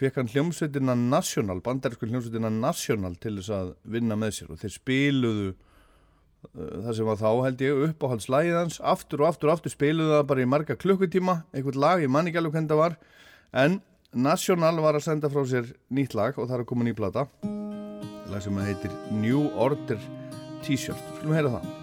fekk 0.00 0.20
hann 0.20 0.30
hljómsveitina 0.32 0.96
National, 0.98 1.60
bandarísku 1.64 2.08
hljómsveitina 2.08 2.50
National 2.52 3.16
til 3.20 3.36
þess 3.38 3.52
að 3.56 3.74
vinna 3.96 4.16
með 4.18 4.36
sér 4.38 4.54
og 4.54 4.60
þeir 4.62 4.74
spiluðu 4.76 5.50
uh, 5.50 6.78
það 6.86 6.92
sem 6.98 7.10
var 7.10 7.20
þá 7.20 7.28
held 7.46 7.64
ég 7.66 7.84
upp 7.88 8.06
á 8.06 8.12
hans. 8.14 8.80
Aftur 8.80 9.24
og 9.24 9.30
aftur 9.30 9.50
og 9.50 9.58
aftur 9.58 9.74
spiluðu 9.74 10.16
það 10.16 10.26
bara 10.32 10.46
í 10.46 10.50
marga 10.50 10.78
klukkutíma, 10.80 11.42
einhvern 11.52 11.82
lag, 11.84 12.04
ég 12.04 12.12
man 12.12 12.30
ekki 12.30 12.40
alveg 12.40 12.56
hvernig 12.56 12.72
það 12.72 12.82
var. 12.84 12.96
En 13.64 13.80
National 14.10 14.80
var 14.82 14.98
að 14.98 15.06
senda 15.06 15.30
frá 15.30 15.44
sér 15.46 15.70
nýtt 15.94 16.16
lag 16.18 16.38
og 16.38 16.48
það 16.48 16.56
er 16.58 16.64
að 16.64 16.70
koma 16.72 16.88
nýj 16.88 16.96
plata. 16.98 17.28
Lag 18.30 18.42
sem 18.42 18.64
heitir 18.64 18.96
New 19.12 19.46
Order 19.58 20.00
T-shirt, 20.64 21.06
skulum 21.18 21.36
heyra 21.38 21.54
það 21.58 21.79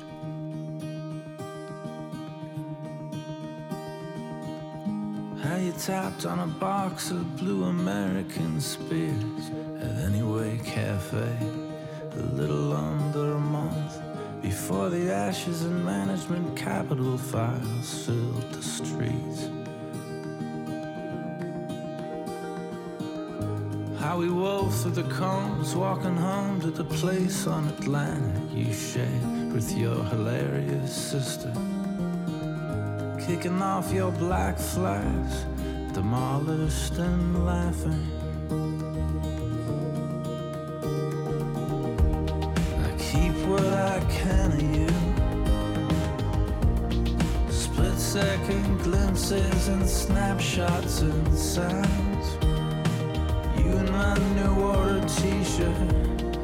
tapped 5.78 6.26
on 6.26 6.40
a 6.40 6.48
box 6.48 7.12
of 7.12 7.38
blue 7.38 7.66
American 7.66 8.60
spears 8.60 9.52
at 9.80 10.06
Anyway 10.06 10.60
Cafe 10.66 11.38
a 12.13 12.24
little 12.34 12.74
under 12.74 13.34
a 13.34 13.40
month 13.40 14.02
before 14.42 14.90
the 14.90 15.13
ashes 15.13 15.62
and 15.62 15.86
management 15.86 16.58
capital 16.58 17.16
files 17.16 18.06
filled 18.06 18.52
the 18.54 18.63
streets. 18.63 19.50
How 24.00 24.18
we 24.18 24.32
wove 24.32 24.76
through 24.82 24.92
the 24.92 25.10
combs, 25.13 25.76
walking 25.76 26.18
home 26.18 26.60
to 26.62 26.72
the 26.72 26.86
place 26.86 27.46
on 27.46 27.68
Atlantic 27.68 28.42
you 28.52 28.74
shared 28.74 29.54
with 29.54 29.78
your 29.78 30.04
hilarious 30.06 30.96
sister 30.96 31.54
kicking 33.28 33.62
off 33.62 33.92
your 33.92 34.12
black 34.13 34.58
flags, 34.58 35.44
demolished 35.97 36.95
and 36.99 37.43
laughing. 37.43 38.05
I 42.86 42.89
keep 42.99 43.33
what 43.47 43.65
I 43.65 43.99
can 44.07 44.51
of 44.51 44.62
you. 44.77 44.93
Split 47.49 47.97
second 47.97 48.77
glimpses 48.83 49.69
and 49.69 49.89
snapshots 49.89 51.01
and 51.01 51.36
sounds. 51.36 52.27
You 53.57 53.71
in 53.81 53.91
my 53.91 54.13
new 54.36 54.53
order 54.62 55.01
t 55.17 55.43
shirt, 55.43 56.38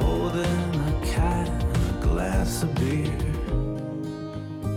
holding 0.00 0.68
a 0.92 1.00
cat 1.02 1.48
and 1.48 1.96
a 1.96 2.06
glass 2.06 2.62
of 2.62 2.74
beer. 2.74 3.08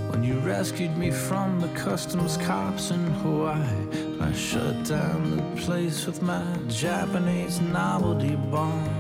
When 0.10 0.24
you 0.24 0.40
rescued 0.40 0.96
me 0.96 1.12
from 1.12 1.60
the 1.60 1.68
customs 1.80 2.38
cops 2.38 2.92
in 2.92 3.04
Hawaii, 3.16 3.85
shut 4.36 4.84
down 4.84 5.38
the 5.38 5.62
place 5.62 6.06
with 6.06 6.22
my 6.22 6.44
Japanese 6.68 7.62
novelty 7.62 8.36
bomb. 8.36 8.95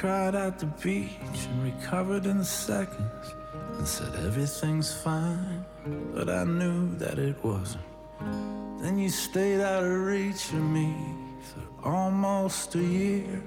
Cried 0.00 0.34
at 0.34 0.58
the 0.58 0.66
beach 0.66 1.08
and 1.48 1.64
recovered 1.64 2.26
in 2.26 2.44
seconds 2.44 3.34
and 3.78 3.88
said 3.88 4.12
everything's 4.26 4.92
fine, 4.92 5.64
but 6.12 6.28
I 6.28 6.44
knew 6.44 6.94
that 6.96 7.18
it 7.18 7.42
wasn't. 7.42 7.82
Then 8.82 8.98
you 8.98 9.08
stayed 9.08 9.62
out 9.62 9.84
of 9.84 9.90
reach 9.90 10.52
of 10.52 10.62
me 10.62 10.94
for 11.40 11.88
almost 11.88 12.74
a 12.74 12.82
year. 12.82 13.42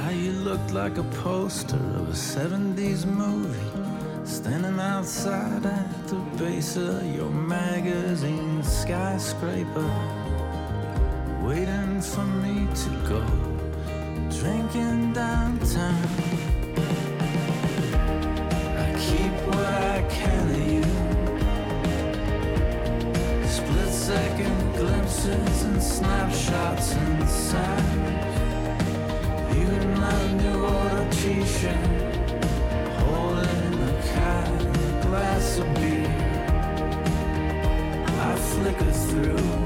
How 0.00 0.10
you 0.10 0.32
looked 0.32 0.72
like 0.72 0.96
a 0.96 1.04
poster 1.24 1.76
of 2.00 2.08
a 2.08 2.18
70s 2.36 3.04
movie, 3.04 3.70
standing 4.24 4.80
outside 4.80 5.66
at 5.66 6.08
the 6.08 6.16
base 6.38 6.76
of 6.78 7.04
your 7.14 7.28
magazine 7.28 8.62
skyscraper, 8.62 10.25
waiting 11.46 12.00
for 12.00 12.24
me 12.42 12.66
to 12.74 12.90
go 13.08 13.22
drinking 14.36 15.12
downtown. 15.12 16.08
I 18.82 18.86
keep 19.04 19.32
what 19.46 19.74
I 19.94 20.02
can 20.10 20.44
of 20.56 20.66
you. 20.74 20.86
Split 23.48 23.92
second 23.92 24.74
glimpses 24.74 25.62
and 25.62 25.80
snapshots 25.80 26.94
and 26.94 27.28
sounds. 27.28 28.36
You 29.56 29.66
in 29.78 30.00
my 30.00 30.22
new 30.42 30.64
order 30.64 31.08
t-shirt, 31.12 31.86
holding 32.98 33.74
a 33.90 34.02
cat 34.12 34.48
a 34.62 35.06
glass 35.06 35.58
of 35.58 35.74
beer. 35.76 36.10
I 38.20 38.34
flicker 38.36 38.92
through. 38.92 39.65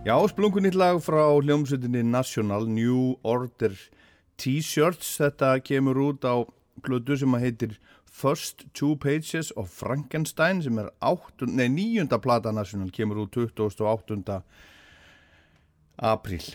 Já, 0.00 0.16
splunkunýtt 0.24 0.80
lag 0.80 0.96
frá 1.04 1.28
hljómsveitinni 1.28 2.00
National 2.08 2.64
New 2.64 3.20
Order 3.20 3.76
T-shirts. 4.40 5.20
Þetta 5.20 5.60
kemur 5.60 6.00
út 6.00 6.24
á 6.24 6.40
plötu 6.80 7.20
sem 7.20 7.28
að 7.36 7.44
heitir 7.44 7.76
First 8.08 8.64
Two 8.72 8.96
Pages 8.96 9.52
of 9.60 9.68
Frankenstein 9.68 10.64
sem 10.64 10.80
er 10.80 10.88
níunda 11.68 12.16
plata 12.16 12.48
National 12.48 12.88
kemur 12.88 13.20
út 13.26 13.36
28. 13.36 14.40
apríl. 16.00 16.48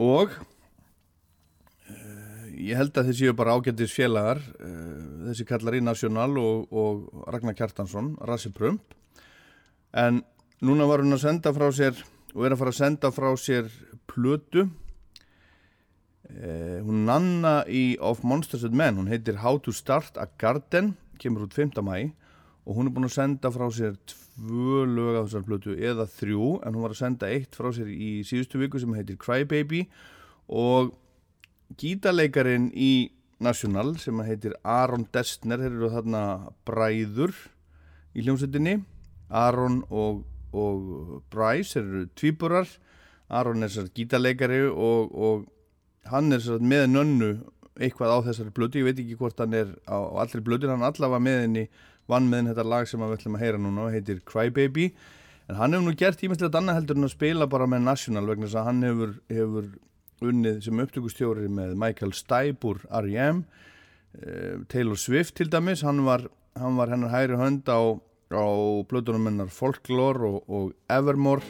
Og 0.00 0.32
uh, 0.32 2.48
ég 2.48 2.80
held 2.80 2.96
að 2.96 3.12
þessi 3.12 3.28
séu 3.28 3.36
bara 3.36 3.60
ágættis 3.60 3.92
félagar, 3.92 4.40
uh, 4.56 5.28
þessi 5.28 5.44
kallar 5.44 5.76
í 5.76 5.84
National 5.84 6.32
og, 6.40 6.72
og 6.72 7.28
Ragnar 7.28 7.60
Kjartansson, 7.60 8.16
Rassi 8.24 8.56
Prump. 8.56 8.96
En 9.92 10.24
núna 10.64 10.88
var 10.88 11.04
hún 11.04 11.12
að 11.12 11.28
senda 11.28 11.52
frá 11.52 11.68
sér 11.68 12.15
og 12.36 12.44
er 12.44 12.52
að 12.52 12.60
fara 12.60 12.72
að 12.74 12.80
senda 12.82 13.10
frá 13.16 13.30
sér 13.40 13.70
plötu 14.10 14.66
eh, 16.28 16.78
hún 16.84 17.06
Nanna 17.08 17.62
í 17.64 17.96
Of 17.96 18.20
Monsters 18.28 18.66
and 18.68 18.76
Men 18.76 19.00
hún 19.00 19.08
heitir 19.08 19.40
How 19.40 19.56
to 19.64 19.72
Start 19.72 20.20
a 20.20 20.28
Garden 20.38 20.94
kemur 21.18 21.46
út 21.48 21.56
5. 21.56 21.80
mæ 21.80 22.12
og 22.66 22.76
hún 22.76 22.90
er 22.90 22.92
búin 22.92 23.06
að 23.08 23.14
senda 23.14 23.50
frá 23.54 23.64
sér 23.72 23.96
tvö 24.10 24.84
lög 24.90 25.16
af 25.16 25.28
þessar 25.30 25.46
plötu 25.46 25.76
eða 25.78 26.04
þrjú 26.10 26.52
en 26.60 26.74
hún 26.74 26.84
var 26.84 26.92
að 26.92 27.02
senda 27.04 27.30
eitt 27.30 27.56
frá 27.56 27.70
sér 27.72 27.88
í 27.88 28.20
síðustu 28.26 28.60
viku 28.60 28.82
sem 28.82 28.94
heitir 28.98 29.16
Crybaby 29.22 29.86
og 30.52 30.92
gítarleikarin 31.80 32.68
í 32.74 33.12
National 33.42 33.94
sem 34.00 34.20
heitir 34.26 34.56
Aron 34.64 35.06
Destner 35.12 35.62
þeir 35.62 35.72
eru 35.72 35.92
þarna 35.92 36.22
bræður 36.68 37.34
í 38.16 38.24
hljómsveitinni 38.24 38.80
Aron 39.30 39.82
og, 39.90 40.24
og 40.56 41.22
Bryce 41.32 41.80
eru 41.80 42.06
tvíburar 42.18 42.70
Aron 43.28 43.66
er 43.66 43.72
sér 43.74 43.90
gítarleikari 43.94 44.62
og, 44.70 45.12
og 45.14 45.46
hann 46.10 46.32
er 46.32 46.42
sér 46.44 46.62
með 46.62 46.86
nönnu 46.94 47.30
eitthvað 47.76 48.14
á 48.14 48.18
þessari 48.30 48.54
blödu, 48.56 48.80
ég 48.80 48.88
veit 48.88 49.00
ekki 49.02 49.18
hvort 49.20 49.40
hann 49.42 49.54
er 49.56 49.74
á, 49.84 49.98
á 49.98 50.16
allri 50.22 50.40
blödu, 50.40 50.70
hann 50.70 50.86
allavega 50.86 51.20
með 51.20 51.42
henni 51.42 51.64
vann 52.08 52.28
með 52.30 52.40
henni 52.40 52.54
þetta 52.54 52.68
lag 52.70 52.88
sem 52.88 53.02
við 53.02 53.16
ætlum 53.18 53.36
að 53.36 53.44
heyra 53.44 53.60
núna 53.60 53.86
og 53.86 53.96
heitir 53.96 54.22
Crybaby 54.24 54.86
en 55.50 55.58
hann 55.60 55.76
hefur 55.76 55.86
nú 55.86 55.96
gert 55.98 56.22
ímestlega 56.24 56.60
annað 56.60 56.80
heldur 56.80 57.00
en 57.00 57.08
að 57.08 57.14
spila 57.14 57.50
bara 57.50 57.68
með 57.70 57.84
National 57.86 58.30
vegna 58.30 58.48
þess 58.48 58.60
að 58.60 58.68
hann 58.70 58.86
hefur, 58.86 59.12
hefur 59.30 59.68
unnið 60.26 60.60
sem 60.64 60.82
upptökustjóri 60.86 61.50
með 61.52 61.76
Michael 61.82 62.14
Stipe 62.16 62.70
úr 62.70 62.80
R.E.M. 63.02 63.44
Eh, 64.16 64.62
Taylor 64.72 64.96
Swift 64.96 65.36
til 65.36 65.50
dæmis, 65.52 65.84
hann 65.84 66.00
var, 66.06 66.24
hann 66.56 66.78
var 66.78 66.92
hennar 66.94 67.12
hægri 67.12 67.36
hönd 67.40 67.68
á, 67.68 68.00
á 68.34 68.46
blöðunum 68.90 69.28
hennar 69.30 69.50
Folklore 69.54 70.26
og, 70.26 70.38
og 70.50 70.72
Evermore 70.90 71.46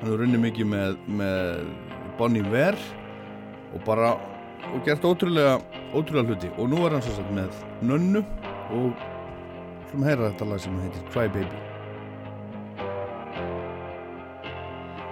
hann 0.00 0.08
hefur 0.08 0.24
unnið 0.24 0.44
mikið 0.46 0.70
með, 0.70 0.94
með 1.20 1.66
Bonnie 2.16 2.46
Ware 2.48 2.80
og 3.74 3.84
bara 3.84 4.14
og 4.70 4.84
gert 4.86 5.04
ótrúlega, 5.04 5.58
ótrúlega 5.92 6.30
hluti 6.30 6.52
og 6.56 6.70
nú 6.72 6.84
er 6.86 6.96
hann 6.96 7.04
svo 7.04 7.18
sagt 7.18 7.34
með 7.36 7.52
Nönnu 7.84 8.24
og 8.76 9.04
slum 9.90 10.06
heyra 10.06 10.30
þetta 10.30 10.48
lag 10.48 10.62
sem 10.64 10.80
heitir 10.84 11.10
Crybaby 11.12 11.66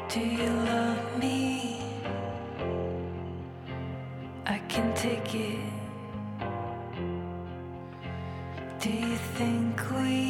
Do 0.08 0.20
you 0.20 0.48
love 0.64 1.18
me? 1.20 1.82
I 4.46 4.58
can 4.68 4.94
take 4.94 5.34
it. 5.34 5.87
Do 8.80 8.90
you 8.90 9.16
think 9.36 9.90
we 9.90 10.27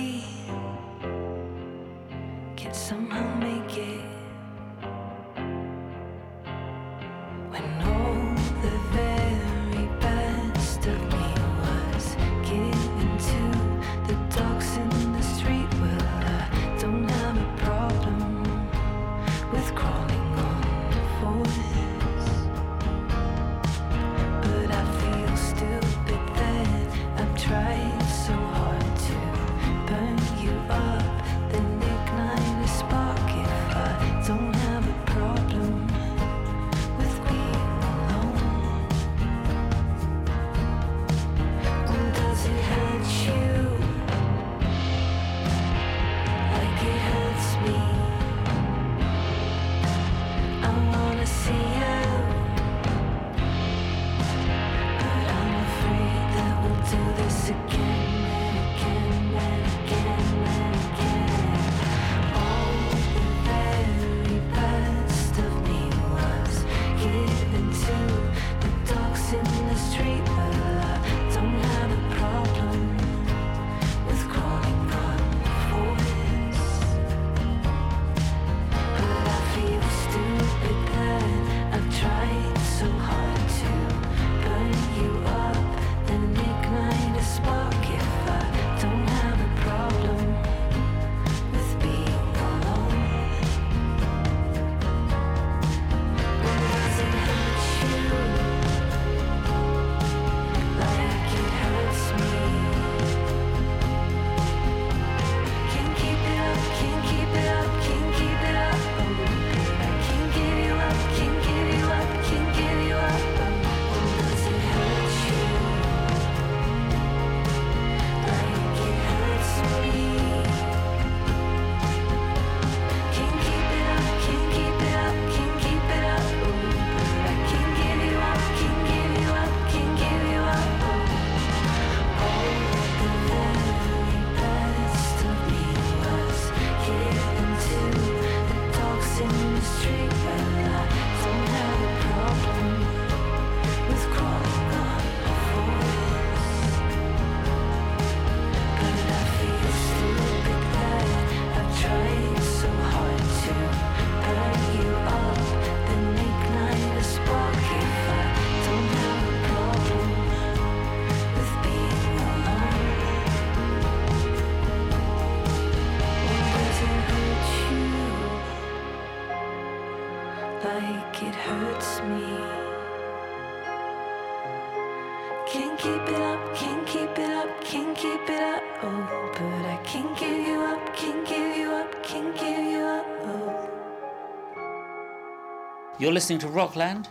You're 186.09 186.15
listening 186.15 186.39
to 186.39 186.49
Rockland 186.49 187.07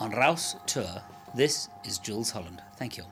on 0.00 0.10
Rouse 0.10 0.56
Tour. 0.66 1.02
This 1.36 1.68
is 1.84 1.98
Jules 1.98 2.32
Holland. 2.32 2.60
Thank 2.74 2.96
you. 2.96 3.04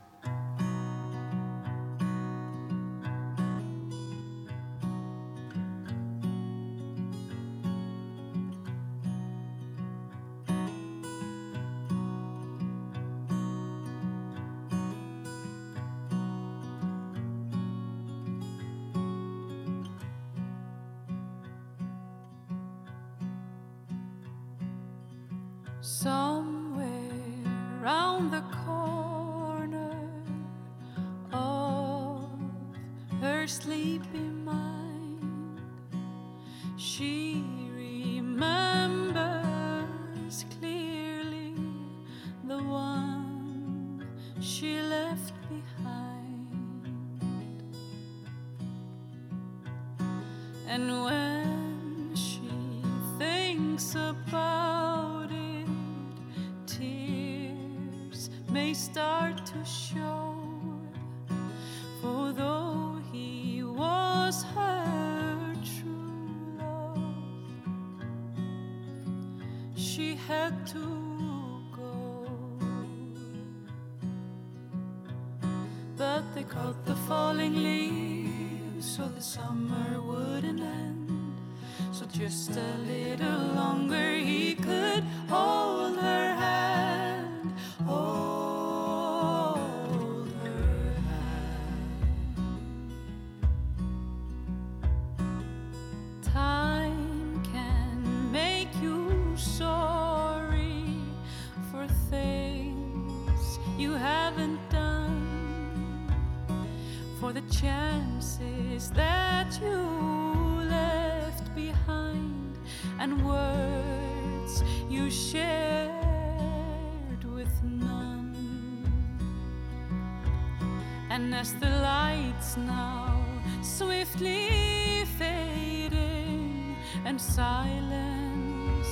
as 121.39 121.53
the 121.53 121.69
lights 121.69 122.57
now 122.57 123.23
swiftly 123.61 125.05
fading 125.17 126.75
and 127.05 127.19
silence 127.21 128.91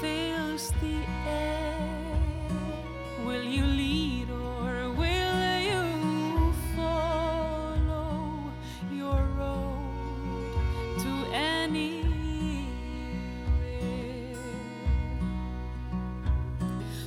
fills 0.00 0.70
the 0.80 0.98
air. 1.26 1.74
Will 3.26 3.42
you 3.42 3.64
lead 3.64 4.30
or 4.30 4.90
will 4.92 5.60
you 5.70 6.52
follow 6.76 8.52
your 8.92 9.20
road 9.40 11.00
to 11.02 11.12
anywhere? 11.34 12.68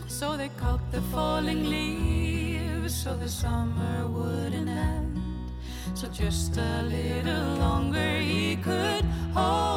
So 0.08 0.36
they 0.36 0.50
cut 0.58 0.82
the 0.92 1.02
falling 1.14 1.64
leaves 1.70 2.94
so 2.94 3.16
the 3.16 3.30
summer 3.30 4.06
would. 4.08 4.41
So 6.02 6.08
just 6.08 6.58
a 6.58 6.82
little 6.82 7.58
longer 7.58 8.18
he 8.18 8.56
could 8.56 9.06
hold. 9.36 9.71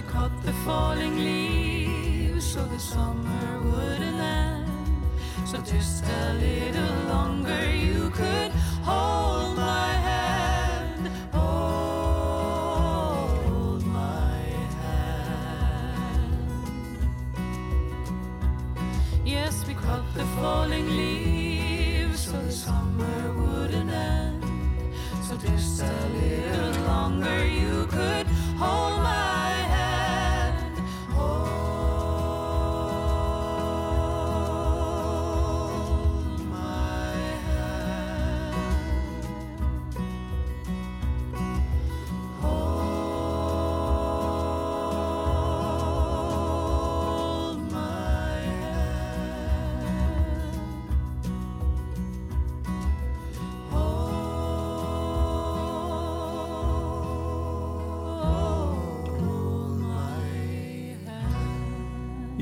we 0.00 0.08
caught 0.08 0.42
the 0.42 0.52
falling 0.64 1.16
leaves 1.18 2.52
so 2.52 2.64
the 2.64 2.78
summer 2.78 3.60
wouldn't 3.60 4.20
end. 4.20 4.68
So 5.46 5.58
just 5.58 6.04
a 6.04 6.32
little 6.34 7.08
longer 7.08 7.70
you 7.70 8.08
could 8.10 8.49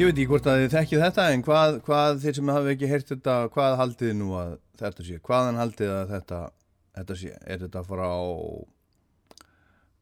Ég 0.08 0.14
veit 0.14 0.22
ekki 0.22 0.30
hvort 0.32 0.46
að 0.48 0.62
þið 0.62 0.70
þekkið 0.72 1.02
þetta 1.04 1.24
en 1.28 1.42
hvað, 1.44 1.74
hvað 1.84 2.20
þeir 2.22 2.36
sem 2.38 2.50
hafa 2.54 2.70
ekki 2.72 2.88
heyrt 2.88 3.10
þetta, 3.10 3.32
hvað 3.52 3.74
haldið 3.76 4.12
nú 4.16 4.28
að 4.40 4.54
þetta 4.80 5.04
sé? 5.04 5.16
Hvaðan 5.26 5.58
haldið 5.60 5.90
að 5.92 6.12
þetta, 6.14 6.38
þetta 6.96 7.16
sé? 7.20 7.32
Er 7.44 7.60
þetta 7.60 7.82
frá, 7.84 8.06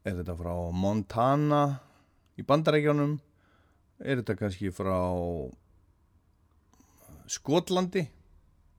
er 0.06 0.14
þetta 0.20 0.36
frá 0.38 0.52
Montana 0.84 1.64
í 2.38 2.46
Bandarækjánum? 2.46 3.18
Er 3.98 4.22
þetta 4.22 4.38
kannski 4.44 4.70
frá 4.78 4.94
Skotlandi 7.26 8.06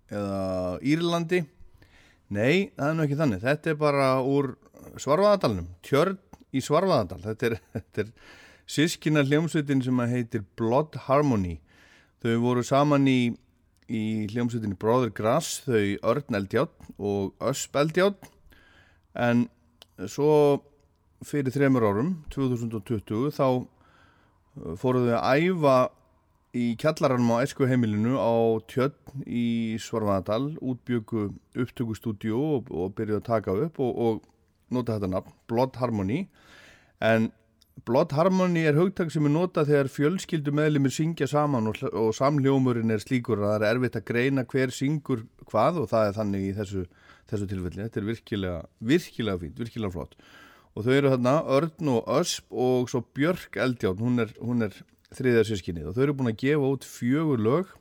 eða 0.07 0.41
Írlandi? 0.79 1.43
Nei, 2.31 2.71
það 2.79 2.87
er 2.87 2.99
nú 3.01 3.09
ekki 3.09 3.21
þannig. 3.25 3.43
Þetta 3.43 3.75
er 3.75 3.81
bara 3.83 4.11
úr 4.23 4.53
Svarfaðadalnum, 4.95 5.73
tjörn 5.83 6.21
í 6.55 6.63
Svarfaðadal. 6.63 7.19
Þetta 7.27 7.51
er, 7.51 7.61
þetta 7.81 8.07
er 8.07 8.15
sískina 8.67 9.23
hljómsveitin 9.25 9.81
sem 9.85 9.99
að 10.03 10.13
heitir 10.15 10.45
Blood 10.59 10.97
Harmony. 11.07 11.57
Þau 12.23 12.37
voru 12.43 12.63
saman 12.65 13.07
í, 13.07 13.35
í 13.87 14.03
hljómsveitinni 14.33 14.77
Brother 14.79 15.13
Grass, 15.15 15.61
þau 15.65 15.97
Örn 16.11 16.39
Eldjátt 16.41 16.89
og 16.97 17.35
Ösp 17.39 17.77
Eldjátt. 17.79 18.27
En 19.17 19.47
svo 20.05 20.31
fyrir 21.25 21.53
þremur 21.53 21.87
árum, 21.87 22.11
2020, 22.33 23.31
þá 23.33 23.45
uh, 23.47 24.73
fóruðu 24.77 25.15
að 25.17 25.47
æfa 25.47 25.77
í 26.57 26.67
kjallaranum 26.79 27.37
á 27.37 27.43
Esku 27.45 27.67
heimilinu 27.69 28.17
á 28.17 28.33
tjötn 28.69 29.23
í 29.25 29.77
Svarvaðadal 29.81 30.55
útbyggu 30.61 31.29
upptökustúdíu 31.57 32.37
og, 32.37 32.71
og 32.71 32.93
byrjuðu 32.97 33.21
að 33.21 33.27
taka 33.27 33.55
upp 33.67 33.81
og, 33.83 33.91
og 33.97 34.73
nota 34.73 34.97
þetta 34.97 35.11
nafn, 35.11 35.35
Blood 35.49 35.77
Harmony 35.79 36.25
en 37.03 37.29
Blood 37.85 38.11
Harmony 38.17 38.63
er 38.65 38.77
hugtak 38.77 39.11
sem 39.13 39.27
er 39.27 39.33
notað 39.33 39.69
þegar 39.69 39.89
fjölskyldu 39.93 40.53
meðlumir 40.55 40.93
syngja 40.93 41.27
saman 41.29 41.69
og, 41.69 41.77
og 41.93 42.09
samljómurinn 42.17 42.93
er 42.93 43.03
slíkur 43.03 43.43
að 43.43 43.51
það 43.51 43.55
er 43.57 43.67
erfitt 43.69 43.99
að 43.99 44.07
greina 44.07 44.45
hver 44.49 44.73
syngur 44.73 45.23
hvað 45.51 45.83
og 45.83 45.89
það 45.91 46.09
er 46.09 46.17
þannig 46.17 46.47
í 46.47 46.51
þessu, 46.57 46.83
þessu 47.29 47.49
tilfelli. 47.51 47.85
Þetta 47.85 48.01
er 48.01 48.07
virkilega, 48.09 48.59
virkilega 48.93 49.43
fínt, 49.43 49.61
virkilega 49.61 49.93
flott. 49.93 50.17
Og 50.73 50.87
þau 50.87 50.91
eru 50.95 51.13
þarna 51.13 51.35
Örn 51.57 51.93
og 51.93 52.11
Ösp 52.17 52.57
og 52.65 52.89
svo 52.91 53.03
Björk 53.17 53.61
Eldjátt, 53.61 54.01
hún 54.01 54.25
er, 54.25 54.33
er 54.65 54.81
þriðja 55.17 55.47
sískinnið 55.51 55.91
og 55.91 55.97
þau 55.97 56.03
eru 56.07 56.17
búin 56.17 56.33
að 56.33 56.41
gefa 56.43 56.73
út 56.73 56.85
fjögur 56.85 57.41
lög 57.41 57.73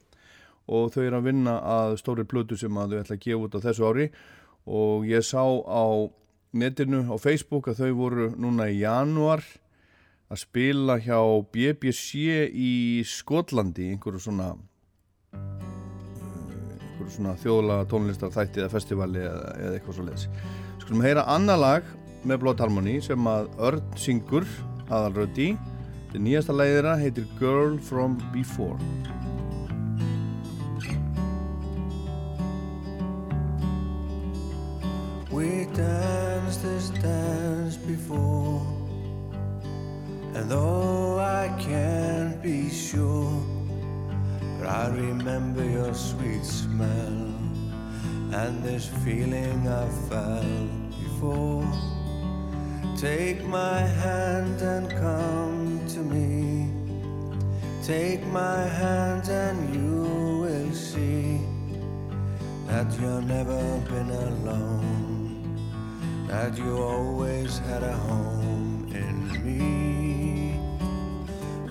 og 0.67 0.89
þau 0.95 1.03
eru 1.07 1.19
að 1.19 1.29
vinna 1.31 1.59
að 1.73 1.99
stóri 2.03 2.25
plötu 2.29 2.59
sem 2.61 2.79
að 2.79 2.95
þau 2.95 3.03
ætla 3.03 3.19
að 3.19 3.27
gefa 3.27 3.49
út 3.49 3.57
á 3.57 3.65
þessu 3.65 3.91
ári. 3.91 4.11
Og 4.67 5.07
ég 5.09 5.25
sá 5.25 5.43
á 5.45 5.85
netinu 6.57 7.07
á 7.09 7.17
Facebook 7.21 7.69
að 7.71 7.83
þau 7.85 7.93
voru 7.99 8.33
núna 8.37 8.69
í 8.73 8.83
januar 8.85 9.45
að 10.27 10.43
spila 10.43 10.99
hjá 11.03 11.21
BBC 11.55 12.49
í 12.51 12.73
Skotlandi 13.07 13.93
einhverju 13.93 14.25
svona 14.27 14.49
einhverju 15.37 17.13
svona 17.19 17.37
þjóðlaga 17.43 17.87
tónlistar 17.93 18.35
þætti 18.35 18.65
eða 18.65 18.73
festivali 18.75 19.23
eða, 19.23 19.55
eða 19.61 19.79
eitthvað 19.79 19.99
svo 20.01 20.09
leiðis 20.09 20.29
Skulum 20.83 21.07
heyra 21.07 21.27
annar 21.31 21.63
lag 21.63 21.95
með 22.27 22.43
Blood 22.43 22.63
Harmony 22.63 22.99
sem 23.05 23.31
að 23.31 23.49
Örn 23.69 23.97
syngur 24.01 24.47
aðalröndi 24.87 25.55
Þetta 26.07 26.23
nýjasta 26.23 26.55
læðira 26.55 26.93
heitir 26.97 27.27
Girl 27.37 27.75
From 27.83 28.15
Before. 28.33 28.79
We 35.31 35.67
danced 35.75 36.63
this 36.63 36.89
dance 37.03 37.77
before 37.77 38.76
And 40.37 40.51
though 40.51 41.19
I 41.19 41.49
can't 41.59 42.43
be 42.43 42.69
sure 42.69 43.43
But 44.59 44.69
I 44.69 44.89
remember 44.89 45.65
your 45.65 45.95
sweet 45.95 46.45
smell 46.45 47.33
And 48.41 48.63
this 48.63 48.87
feeling 49.03 49.67
I 49.67 49.89
felt 50.11 50.91
before. 51.03 51.67
Take 52.99 53.47
my 53.47 53.81
hand 53.81 54.61
and 54.61 54.91
come 54.91 55.81
to 55.95 56.01
me. 56.01 56.69
Take 57.83 58.23
my 58.27 58.61
hand 58.81 59.31
and 59.31 59.75
you 59.75 60.03
will 60.43 60.73
see 60.75 61.41
That 62.67 62.93
you've 63.01 63.25
never 63.25 63.63
been 63.89 64.11
alone 64.11 65.17
that 66.29 66.59
you 66.59 66.77
always 66.77 67.59
had 67.59 67.85
a 67.85 67.93
home 67.93 68.66
me. 69.45 70.61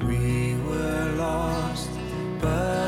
We 0.01 0.55
were 0.67 1.15
lost, 1.17 1.89
but 2.41 2.84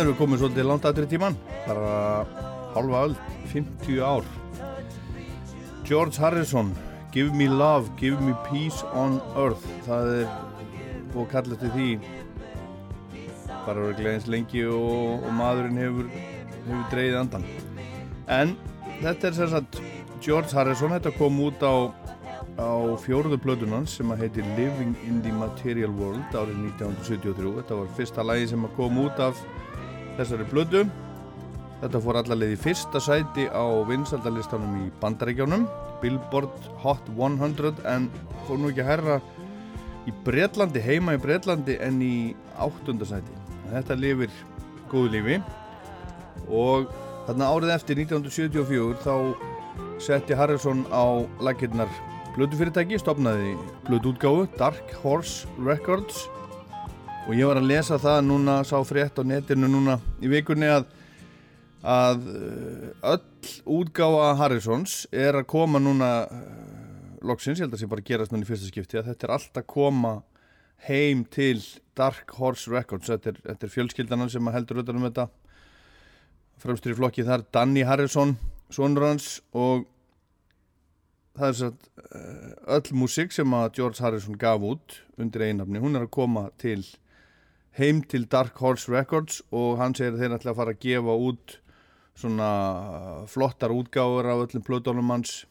Hérna 0.00 0.14
erum 0.14 0.16
við 0.16 0.22
komið 0.24 0.38
svolítið 0.40 0.64
langt 0.64 0.86
aðri 0.88 1.06
tíman, 1.10 1.34
bara 1.66 1.88
halva 2.72 3.00
öll, 3.04 3.16
50 3.50 3.98
ár. 4.00 4.28
George 5.84 6.16
Harrison, 6.16 6.70
Give 7.12 7.36
Me 7.36 7.50
Love, 7.52 7.92
Give 8.00 8.16
Me 8.24 8.32
Peace 8.46 8.80
on 8.96 9.18
Earth. 9.36 9.66
Það 9.84 10.14
er 10.14 10.32
búið 11.12 11.20
að 11.26 11.28
kalla 11.34 11.60
til 11.60 11.74
því 11.76 11.90
bara 13.66 13.84
verið 13.90 14.10
eins 14.14 14.32
lengi 14.32 14.64
og, 14.72 15.20
og 15.20 15.36
maðurinn 15.36 15.84
hefur, 15.84 16.10
hefur 16.64 16.90
dreyðið 16.96 17.20
andan. 17.20 17.48
En 18.40 18.56
þetta 19.04 19.28
er 19.28 19.40
sem 19.42 19.52
sagt 19.52 19.82
George 20.24 20.56
Harrison, 20.56 20.96
þetta 20.96 21.12
kom 21.20 21.44
út 21.44 21.60
á, 21.60 21.92
á 22.56 22.72
fjóruðu 23.04 23.36
plötunans 23.44 24.00
sem 24.00 24.16
að 24.16 24.24
heitir 24.24 24.48
Living 24.56 24.96
in 25.04 25.20
the 25.20 25.36
Material 25.44 25.92
World 25.92 26.32
árið 26.32 26.70
1973. 26.72 27.58
Þetta 27.60 27.82
var 27.84 27.98
fyrsta 28.00 28.30
lagi 28.32 28.54
sem 28.54 28.64
að 28.64 28.78
kom 28.80 29.04
út 29.04 29.28
af 29.28 29.44
þessari 30.20 30.46
blödu 30.52 30.84
þetta 31.80 32.04
fór 32.04 32.20
allarleið 32.20 32.54
í 32.54 32.60
fyrsta 32.60 33.00
sæti 33.02 33.48
á 33.48 33.64
vinsaldalistanum 33.88 34.78
í 34.84 34.88
bandaríkjónum 35.02 35.66
Billboard 36.00 36.70
Hot 36.84 37.08
100 37.16 37.82
en 37.88 38.08
fór 38.46 38.60
nú 38.60 38.70
ekki 38.70 38.84
að 38.84 38.90
herra 38.92 39.20
í 40.08 40.14
Breitlandi, 40.24 40.80
heima 40.80 41.16
í 41.16 41.20
Breitlandi 41.20 41.76
en 41.82 42.00
í 42.04 42.14
áttundasæti 42.60 43.40
þetta 43.70 43.96
lifir 43.98 44.32
góðu 44.90 45.12
lífi. 45.14 45.38
Og 46.50 46.90
þarna 47.28 47.50
árið 47.54 47.74
eftir 47.76 48.00
1974 48.02 49.04
þá 49.04 49.14
setti 50.02 50.36
Harrison 50.36 50.82
á 50.90 51.22
lakirnar 51.44 51.90
blödufyrirtæki, 52.34 52.98
stopnaði 53.00 53.56
blöduútgáfu 53.88 54.48
Dark 54.58 54.94
Horse 55.02 55.48
Records 55.62 56.26
og 57.26 57.34
ég 57.36 57.46
var 57.46 57.60
að 57.60 57.68
lesa 57.70 57.98
það 58.00 58.24
núna, 58.26 58.60
sá 58.64 58.78
frétt 58.86 59.20
á 59.20 59.22
netinu 59.26 59.68
núna 59.70 59.98
í 60.22 60.30
vikunni 60.32 60.70
að 60.70 60.88
að 61.80 62.26
uh, 62.28 63.12
öll 63.14 63.52
útgáfa 63.80 64.34
Harrisons 64.36 65.06
er 65.12 65.38
að 65.38 65.46
koma 65.48 65.80
núna 65.80 66.10
uh, 66.26 66.40
loksins, 67.24 67.58
ég 67.58 67.64
held 67.64 67.72
að 67.72 67.78
það 67.78 67.84
sé 67.84 67.90
bara 67.92 68.04
að 68.04 68.10
gerast 68.10 68.34
núna 68.34 68.44
í 68.44 68.50
fyrsta 68.50 68.68
skipti 68.68 69.00
að 69.00 69.08
þetta 69.12 69.26
er 69.26 69.34
alltaf 69.36 69.62
að 69.62 69.70
koma 69.72 70.14
heim 70.88 71.24
til 71.28 71.60
Dark 71.96 72.32
Horse 72.38 72.70
Records. 72.72 73.08
Þetta 73.10 73.32
er, 73.32 73.40
þetta 73.44 73.66
er 73.66 73.72
fjölskyldanan 73.74 74.32
sem 74.32 74.52
heldur 74.52 74.82
utan 74.82 75.00
um 75.00 75.06
þetta. 75.08 75.26
Fremstur 76.60 76.94
í 76.94 76.98
flokki 76.98 77.24
þar 77.24 77.44
Danny 77.52 77.84
Harrison, 77.88 78.36
sonur 78.72 79.08
hans 79.08 79.38
og 79.56 79.86
það 81.36 81.46
er 81.48 81.58
svo 81.58 81.70
uh, 81.72 82.50
öll 82.76 82.96
músik 83.00 83.32
sem 83.32 83.56
að 83.56 83.70
George 83.80 84.04
Harrison 84.04 84.36
gaf 84.40 84.64
út 84.68 85.00
undir 85.20 85.48
einafni, 85.48 85.80
hún 85.80 85.96
er 85.96 86.04
að 86.04 86.12
koma 86.16 86.50
til 86.60 86.82
heim 87.78 88.02
til 88.02 88.26
Dark 88.30 88.58
Horse 88.58 88.90
Records 88.92 89.42
og 89.50 89.78
hann 89.78 89.94
segir 89.94 90.14
að 90.14 90.22
þeir 90.22 90.36
ætla 90.38 90.52
að 90.52 90.60
fara 90.60 90.74
að 90.74 90.82
gefa 90.84 91.16
út 91.28 91.56
svona 92.20 92.50
flottar 93.30 93.74
útgáður 93.74 94.30
af 94.32 94.44
öllum 94.46 94.64
plötunum 94.66 95.12
hans. 95.14 95.44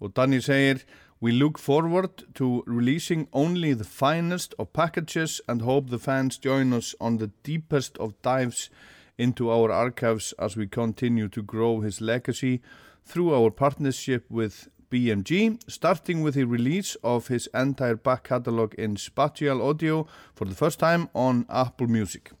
Og 0.00 0.14
Danny 0.16 0.40
segir 0.40 0.84
We 1.22 1.32
look 1.32 1.58
forward 1.58 2.24
to 2.34 2.64
releasing 2.66 3.28
only 3.32 3.74
the 3.74 3.84
finest 3.84 4.54
of 4.58 4.72
packages 4.72 5.42
and 5.46 5.60
hope 5.60 5.90
the 5.90 5.98
fans 5.98 6.38
join 6.38 6.72
us 6.72 6.94
on 6.98 7.18
the 7.18 7.30
deepest 7.44 7.98
of 7.98 8.14
dives 8.22 8.70
into 9.18 9.50
our 9.50 9.70
archives 9.70 10.32
as 10.38 10.56
we 10.56 10.66
continue 10.66 11.28
to 11.28 11.42
grow 11.42 11.80
his 11.80 12.00
legacy 12.00 12.62
through 13.04 13.34
our 13.34 13.50
partnership 13.50 14.24
with 14.30 14.68
BMG, 14.90 15.60
starting 15.68 16.22
with 16.22 16.34
the 16.34 16.44
release 16.44 16.96
of 17.02 17.28
his 17.28 17.48
entire 17.54 17.96
back 17.96 18.24
catalog 18.24 18.74
in 18.74 18.96
spatial 18.96 19.62
audio 19.62 20.06
for 20.34 20.44
the 20.44 20.54
first 20.54 20.78
time 20.78 21.08
on 21.14 21.46
Apple 21.48 21.86
Music. 21.86 22.32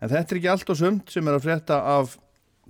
En 0.00 0.08
þetta 0.08 0.34
er 0.34 0.40
ekki 0.40 0.50
allt 0.52 0.70
og 0.70 0.78
sumt 0.78 1.12
sem 1.12 1.26
er 1.26 1.36
að 1.36 1.44
frétta 1.44 1.78
af 1.98 2.16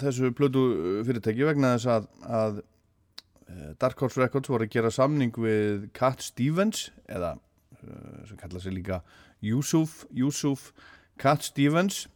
þessu 0.01 0.33
plödu 0.37 0.65
fyrirtæki 1.07 1.47
vegna 1.47 1.75
þess 1.77 1.91
að, 1.93 2.07
að 2.25 2.61
eh, 2.63 3.73
Dark 3.81 4.01
Horse 4.01 4.21
Records 4.21 4.51
voru 4.51 4.69
að 4.69 4.75
gera 4.77 4.93
samning 4.95 5.35
við 5.37 5.89
Cat 5.97 6.25
Stevens 6.25 6.89
eða 7.07 7.35
eh, 7.83 8.23
sem 8.29 8.39
kalla 8.41 8.63
sig 8.63 8.77
líka 8.79 9.03
Yusuf, 9.45 10.07
Yusuf 10.11 10.73
Cat 11.21 11.45
Stevens 11.47 12.07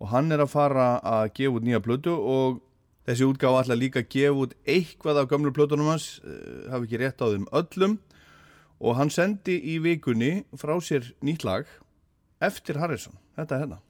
og 0.00 0.10
hann 0.12 0.32
er 0.32 0.42
að 0.44 0.52
fara 0.52 0.88
að 1.04 1.34
gefa 1.36 1.58
út 1.58 1.66
nýja 1.66 1.82
plödu 1.84 2.16
og 2.16 2.62
Þessi 3.06 3.22
útgáð 3.22 3.60
ætla 3.60 3.74
líka 3.78 4.00
að 4.02 4.08
gefa 4.10 4.38
út 4.42 4.54
eitthvað 4.66 5.20
af 5.20 5.28
gamlu 5.30 5.52
plötunum 5.54 5.92
hans, 5.92 6.18
uh, 6.26 6.66
hafi 6.72 6.88
ekki 6.88 6.98
rétt 7.04 7.22
á 7.22 7.26
þeim 7.30 7.46
öllum 7.54 7.98
og 8.82 8.98
hann 8.98 9.12
sendi 9.14 9.60
í 9.62 9.78
vikunni 9.78 10.42
frá 10.58 10.74
sér 10.82 11.12
nýtt 11.22 11.46
lag 11.46 11.70
eftir 12.42 12.82
Harrison. 12.82 13.14
Þetta 13.38 13.54
er 13.54 13.66
hérna. 13.66 13.82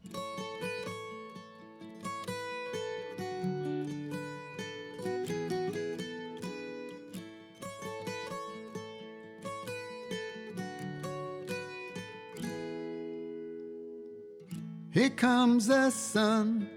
Here 14.97 15.11
comes 15.11 15.67
the 15.67 15.91
sun 15.91 16.76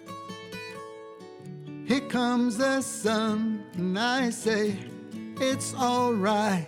comes 2.10 2.58
the 2.58 2.82
sun, 2.82 3.64
and 3.76 3.98
I 4.00 4.32
say 4.32 4.76
it's 5.40 5.76
alright. 5.76 6.68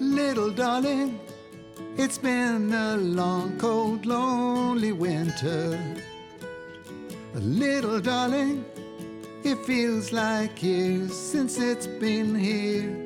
Little 0.00 0.50
darling, 0.50 1.20
it's 1.98 2.16
been 2.16 2.72
a 2.72 2.96
long, 2.96 3.58
cold, 3.58 4.06
lonely 4.06 4.92
winter. 4.92 5.78
Little 7.34 8.00
darling, 8.00 8.64
it 9.44 9.58
feels 9.66 10.12
like 10.12 10.62
years 10.62 11.14
since 11.14 11.58
it's 11.58 11.86
been 11.86 12.34
here. 12.34 12.96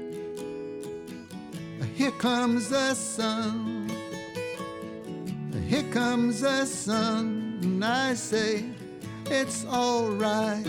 Here 1.97 2.13
comes 2.13 2.69
the 2.69 2.95
sun. 2.95 3.91
Here 5.67 5.91
comes 5.91 6.43
the 6.43 6.65
sun 6.65 7.34
and 7.65 7.85
I 7.85 8.15
say 8.15 8.65
it's 9.27 9.65
alright. 9.65 10.67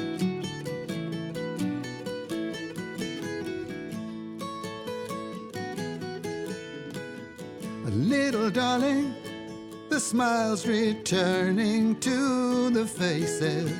A 7.85 7.91
little 7.91 8.49
darling, 8.49 9.13
the 9.89 9.99
smiles 9.99 10.65
returning 10.65 11.99
to 11.99 12.69
the 12.69 12.85
faces. 12.85 13.71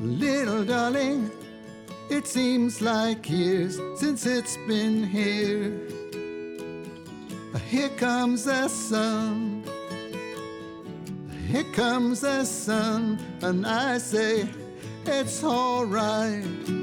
Little 0.00 0.64
darling, 0.64 1.30
it 2.10 2.26
seems 2.26 2.82
like 2.82 3.30
years 3.30 3.78
since 3.96 4.26
it's 4.26 4.56
been 4.66 5.04
here. 5.04 5.72
Here 7.70 7.88
comes 7.90 8.44
the 8.44 8.68
sun. 8.68 9.61
Here 11.52 11.64
comes 11.64 12.22
the 12.22 12.46
sun, 12.46 13.18
and 13.42 13.66
I 13.66 13.98
say 13.98 14.48
it's 15.04 15.44
alright. 15.44 16.81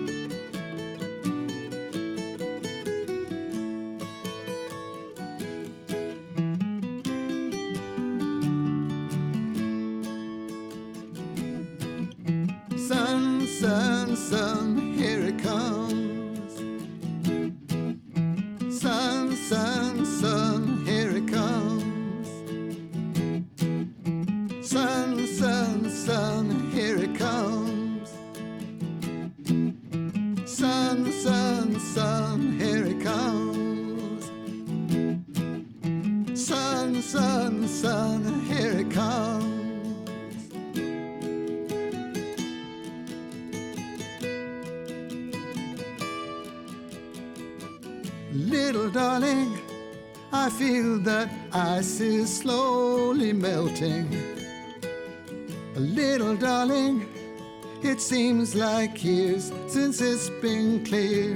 Seems 58.39 58.55
like 58.55 59.03
years 59.03 59.51
since 59.67 59.99
it's 59.99 60.29
been 60.41 60.81
clear. 60.85 61.35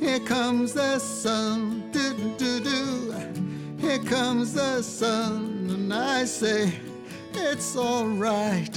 Here 0.00 0.18
comes 0.26 0.72
the 0.72 0.98
sun, 0.98 1.88
do 1.92 2.14
do 2.36 2.58
do. 2.58 3.14
Here 3.78 4.00
comes 4.00 4.54
the 4.54 4.82
sun, 4.82 5.68
and 5.70 5.94
I 5.94 6.24
say, 6.24 6.72
it's 7.32 7.76
alright. 7.76 8.76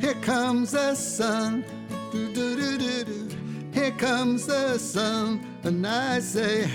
Here 0.00 0.20
comes 0.22 0.70
the 0.70 0.94
sun, 0.94 1.64
do 2.12 2.32
do 2.32 2.54
do 2.54 2.78
do 2.78 3.04
do. 3.04 3.28
Here 3.72 3.96
comes 3.98 4.46
the 4.46 4.78
sun, 4.78 5.44
and 5.64 5.84
I 5.84 6.20
say, 6.20 6.70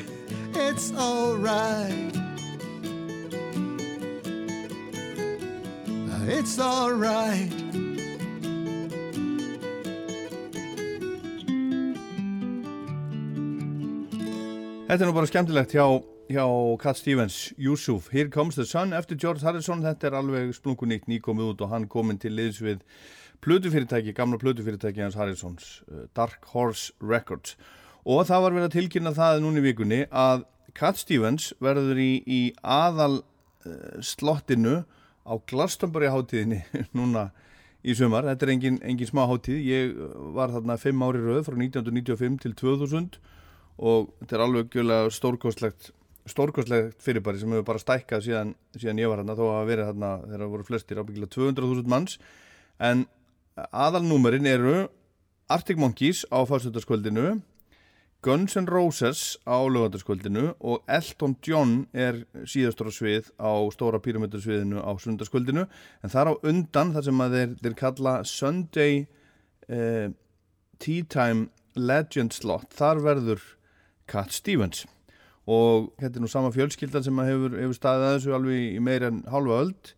it's 0.54 0.92
alright. 0.92 2.15
It's 6.28 6.58
alright. 6.58 7.54
Þetta 14.86 15.04
er 15.04 15.10
nú 15.10 15.14
bara 15.14 15.30
skemmtilegt 15.30 15.76
hjá, 15.76 15.86
hjá 16.34 16.46
Cat 16.82 16.98
Stevens, 16.98 17.54
Yusuf, 17.62 18.10
Here 18.10 18.32
Comes 18.34 18.58
the 18.58 18.66
Sun 18.66 18.94
eftir 18.98 19.20
George 19.22 19.46
Harrison, 19.46 19.86
þetta 19.86 20.10
er 20.10 20.18
alveg 20.18 20.50
splunkunýtt 20.58 21.06
nýkomið 21.12 21.52
út 21.52 21.62
og 21.62 21.72
hann 21.76 21.86
kominn 21.94 22.18
til 22.18 22.34
liðs 22.34 22.58
við 22.64 22.82
plötufyrirtæki, 23.46 24.16
gamla 24.18 24.42
plötufyrirtæki 24.42 25.06
hans 25.06 25.20
Harrisons, 25.20 25.84
uh, 25.92 26.08
Dark 26.18 26.50
Horse 26.56 26.90
Records. 27.06 27.54
Og 28.02 28.26
það 28.26 28.48
var 28.48 28.58
verið 28.58 28.70
að 28.72 28.78
tilkynna 28.80 29.14
það 29.14 29.46
núna 29.46 29.62
í 29.62 29.68
vikunni 29.70 30.04
að 30.10 30.50
Cat 30.74 30.98
Stevens 30.98 31.52
verður 31.62 32.02
í, 32.02 32.12
í 32.26 32.44
aðal 32.62 33.22
uh, 33.22 33.98
slottinu 34.02 34.80
á 35.26 35.34
Glastonbury 35.50 36.12
hátíðinni 36.14 36.62
núna 36.98 37.30
í 37.86 37.94
sumar, 37.98 38.26
þetta 38.30 38.48
er 38.48 38.54
engin, 38.56 38.80
engin 38.86 39.10
smá 39.10 39.26
hátíð, 39.30 39.60
ég 39.66 39.98
var 40.34 40.54
þarna 40.54 40.78
5 40.82 41.06
ári 41.06 41.22
rauð 41.26 41.44
frá 41.50 41.58
1995 41.60 42.40
til 42.46 42.56
2000 42.62 43.20
og 43.76 44.10
þetta 44.22 44.38
er 44.38 44.46
alveg 44.46 44.80
stórkostlegt 45.14 45.92
stórkostlegt 46.26 47.02
fyrirbæri 47.06 47.40
sem 47.42 47.52
hefur 47.54 47.68
bara 47.68 47.82
stækkað 47.82 48.24
síðan, 48.26 48.54
síðan 48.78 49.02
ég 49.02 49.12
var 49.12 49.22
hérna 49.22 49.38
þó 49.38 49.46
að 49.52 49.68
vera 49.70 49.88
hérna 49.90 50.12
þegar 50.24 50.52
voru 50.54 50.66
flestir 50.66 51.02
ábyggilega 51.02 51.34
200.000 51.36 51.92
manns. 51.92 52.18
En 52.82 53.06
aðalnúmerin 53.70 54.50
eru 54.50 54.76
Arctic 55.54 55.78
Monkeys 55.78 56.24
á 56.34 56.42
fástöldarskvöldinu 56.50 57.36
Guns 58.26 58.56
N' 58.58 58.66
Roses 58.66 59.38
á 59.46 59.62
lögataskvöldinu 59.70 60.56
og 60.58 60.82
Elton 60.90 61.36
John 61.46 61.84
er 61.94 62.24
síðastur 62.50 62.90
á 62.90 62.94
svið 62.98 63.28
á 63.38 63.54
stóra 63.70 64.00
píramítarsviðinu 64.02 64.82
á 64.82 64.90
sundarskvöldinu 64.98 65.68
en 65.68 66.10
þar 66.10 66.32
á 66.34 66.42
undan 66.42 66.96
þar 66.96 67.06
sem 67.06 67.22
að 67.22 67.36
þeir, 67.38 67.52
þeir 67.62 67.76
kalla 67.82 68.14
Sunday 68.26 68.96
eh, 69.70 70.08
Tea 70.82 71.06
Time 71.06 71.52
Legend 71.78 72.34
Slot 72.34 72.74
þar 72.74 73.04
verður 73.06 73.44
Cat 74.10 74.34
Stevens. 74.34 74.88
Og 75.46 75.92
þetta 76.02 76.18
er 76.18 76.26
nú 76.26 76.30
sama 76.32 76.50
fjölskyldan 76.56 77.06
sem 77.06 77.22
hefur, 77.28 77.60
hefur 77.62 77.78
staðið 77.78 78.08
að 78.08 78.16
þessu 78.16 78.34
alveg 78.40 78.64
í 78.72 78.82
meira 78.82 79.12
en 79.14 79.22
halva 79.30 79.60
öld. 79.68 79.92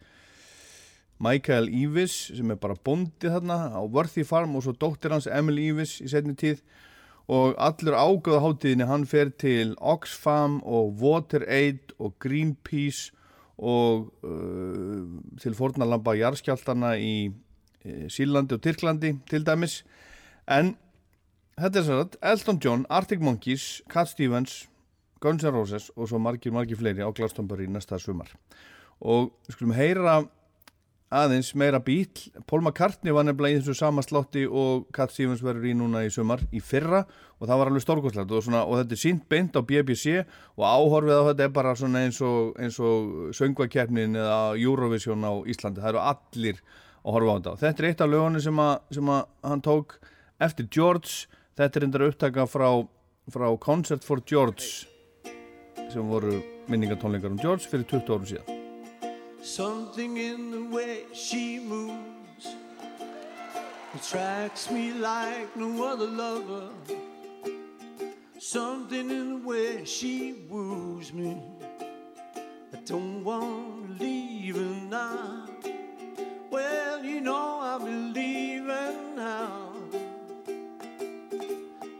Michael 1.23 1.71
Eavis 1.71 2.17
sem 2.36 2.51
er 2.51 2.59
bara 2.59 2.75
bondið 2.75 3.38
þarna 3.38 3.61
á 3.71 3.82
Worthy 3.88 4.28
Farm 4.28 4.59
og 4.59 4.67
svo 4.67 4.75
dóttir 4.75 5.15
hans 5.15 5.30
Emily 5.32 5.69
Eavis 5.71 5.95
í 6.03 6.11
setni 6.11 6.36
tíð 6.36 6.59
og 7.28 7.57
allur 7.59 7.95
ágöða 7.95 8.43
hátíðinni 8.45 8.88
hann 8.88 9.05
fer 9.05 9.30
til 9.36 9.75
Oxfam 9.84 10.61
og 10.63 10.95
WaterAid 11.01 11.91
og 11.99 12.15
Greenpeace 12.23 13.11
og 13.57 14.13
uh, 14.23 15.03
til 15.41 15.57
fornalamba 15.57 16.15
jarðskjáltana 16.15 16.93
í 17.01 17.28
uh, 17.28 18.05
Sílandi 18.07 18.55
og 18.55 18.63
Tyrklandi 18.63 19.17
til 19.30 19.43
dæmis. 19.43 19.82
En 20.47 20.75
þetta 21.59 21.84
er 21.84 21.93
að 21.97 22.17
Elton 22.32 22.61
John, 22.63 22.88
Arctic 22.89 23.19
Monkeys, 23.19 23.82
Cat 23.91 24.13
Stevens 24.13 24.67
Guns 25.19 25.43
N' 25.43 25.51
Roses 25.51 25.89
og 25.95 26.07
svo 26.07 26.19
margir 26.21 26.53
margir 26.53 26.78
fleiri 26.78 27.03
á 27.03 27.09
Glastonbury 27.11 27.67
næsta 27.67 27.97
sumar. 27.99 28.30
Og 29.01 29.34
við 29.47 29.57
skulum 29.57 29.75
heyra 29.75 30.21
aðeins 31.13 31.53
meira 31.55 31.79
bíl 31.79 32.07
Paul 32.49 32.61
McCartney 32.61 33.13
var 33.15 33.25
nefnilega 33.27 33.55
í 33.55 33.61
þessu 33.61 33.75
sama 33.79 34.03
slotti 34.03 34.43
og 34.47 34.87
Cat 34.95 35.13
Stevens 35.13 35.43
verður 35.43 35.69
í 35.69 35.75
núna 35.77 36.03
í 36.03 36.11
sumar 36.11 36.43
í 36.51 36.59
fyrra 36.63 37.05
og 37.37 37.45
það 37.45 37.61
var 37.61 37.71
alveg 37.71 37.85
stórkostlegt. 37.85 38.33
Og, 38.33 38.49
og 38.63 38.73
þetta 38.81 38.97
er 38.97 39.01
sínt 39.01 39.23
beint 39.31 39.55
á 39.55 39.61
BBC 39.61 40.17
og 40.57 40.65
áhorfið 40.65 41.21
á 41.21 41.27
þetta 41.29 41.47
er 41.47 41.55
bara 41.55 41.75
eins 42.01 42.19
og, 42.25 42.57
og 42.57 43.31
söngvakeppnin 43.37 44.19
eða 44.19 44.41
Eurovision 44.57 45.23
á 45.23 45.33
Íslandi, 45.47 45.83
það 45.83 45.93
eru 45.93 46.03
allir 46.03 46.61
að 47.07 47.17
horfa 47.17 47.31
á 47.31 47.37
þetta. 47.37 47.55
Þetta 47.63 47.83
er 47.83 47.89
eitt 47.91 48.03
af 48.03 48.11
lögunni 48.11 48.43
sem, 48.43 48.59
a, 48.59 48.69
sem 48.91 49.13
að 49.15 49.23
hann 49.47 49.63
tók 49.63 49.97
eftir 50.43 50.69
George. 50.73 51.31
Þetta 51.57 51.79
er 51.79 51.87
endara 51.87 52.11
upptaka 52.11 52.49
frá, 52.49 52.69
frá 53.31 53.47
Concert 53.63 54.03
for 54.05 54.21
George 54.27 54.87
sem 55.87 56.03
voru 56.11 56.41
minningatónleikar 56.67 57.31
um 57.31 57.39
George 57.39 57.69
fyrir 57.71 57.87
20 57.87 58.11
árum 58.11 58.27
síðan 58.27 58.56
Something 59.47 60.17
in 60.17 60.51
the 60.51 60.65
way 60.65 61.05
she 61.13 61.57
moves 61.57 62.53
attracts 63.95 64.69
me 64.69 64.91
like 64.91 65.55
no 65.55 65.85
other 65.85 66.05
lover. 66.05 66.69
Something 68.37 69.09
in 69.09 69.29
the 69.41 69.47
way 69.47 69.85
she 69.85 70.33
woos 70.49 71.13
me. 71.13 71.41
I 72.73 72.77
don't 72.83 73.23
want 73.23 73.97
to 73.97 74.03
leave 74.03 74.57
her 74.57 74.81
now. 74.89 75.47
Well, 76.51 77.05
you 77.05 77.21
know 77.21 77.59
I'll 77.61 77.79
be 77.79 77.89
leaving 77.89 79.15
now. 79.15 79.73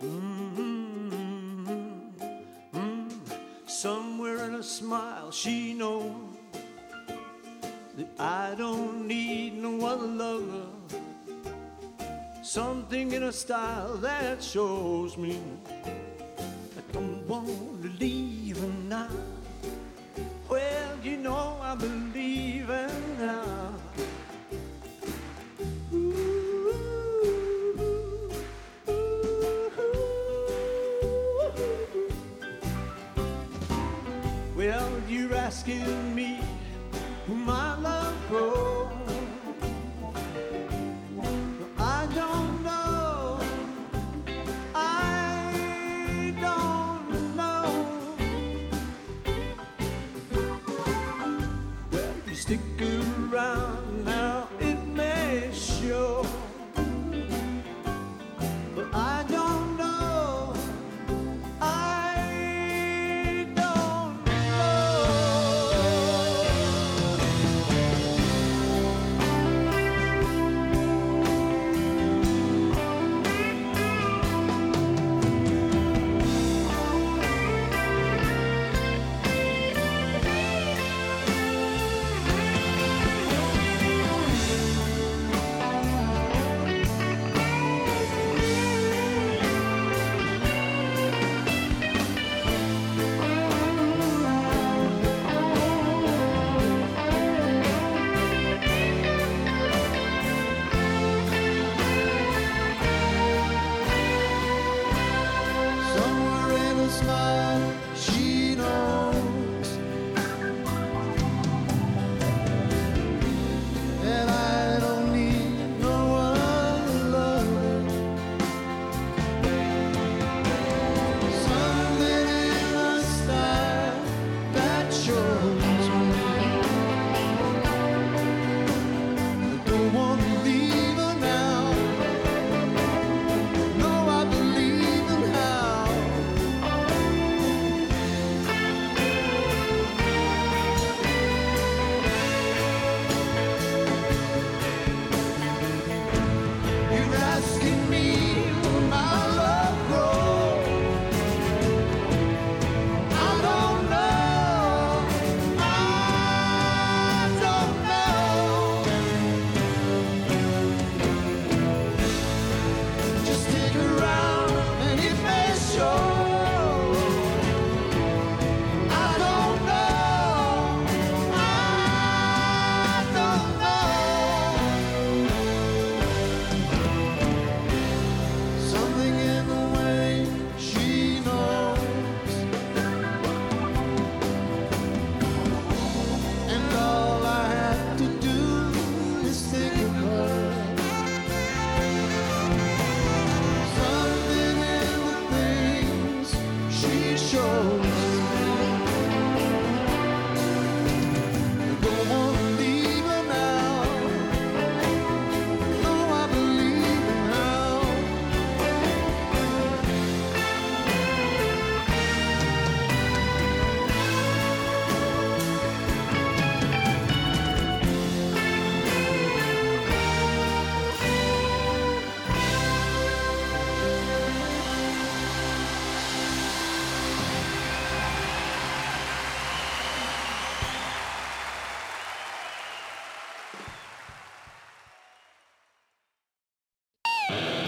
Mm-hmm. 0.02 1.00
Mm. 2.74 3.10
Somewhere 3.68 4.44
in 4.44 4.56
a 4.56 4.64
smile, 4.64 5.32
she 5.32 5.74
knows 5.74 6.27
I 8.20 8.54
don't 8.56 9.08
need 9.08 9.56
no 9.56 9.84
other 9.88 10.06
lover. 10.06 10.68
Something 12.44 13.12
in 13.12 13.24
a 13.24 13.32
style 13.32 13.98
that 13.98 14.44
shows 14.44 15.18
me 15.18 15.40
I 15.66 16.94
don't 16.94 17.28
want 17.28 17.82
to 17.82 17.90
leave 18.00 18.60
her 18.60 18.74
now. 18.88 19.10
Well, 20.48 20.98
you 21.04 21.18
know 21.18 21.58
I 21.60 21.74
believe 21.74 22.68
her 22.68 22.92
now. 23.20 23.74
Well, 34.56 34.92
you're 35.08 35.34
asking 35.34 36.16
my 37.48 37.76
love 37.80 38.14
grows. 38.28 38.67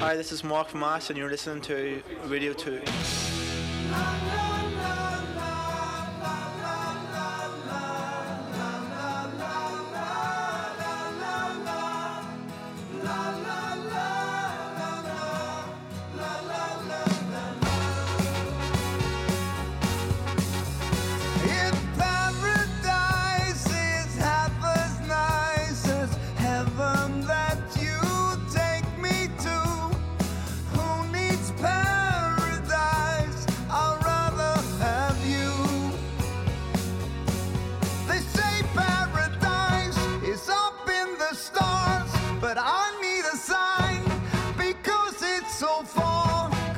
Hi, 0.10 0.16
this 0.16 0.32
is 0.32 0.44
Mark 0.44 0.70
from 0.70 0.82
Ash, 0.82 1.12
and 1.12 1.20
you're 1.20 1.30
listening 1.30 1.62
to 1.62 2.02
Radio 2.26 2.52
2. 2.52 3.29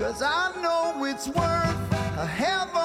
Cause 0.01 0.23
I 0.23 0.51
know 0.63 1.05
it's 1.05 1.27
worth 1.27 1.93
a 2.17 2.25
heaven 2.25 2.80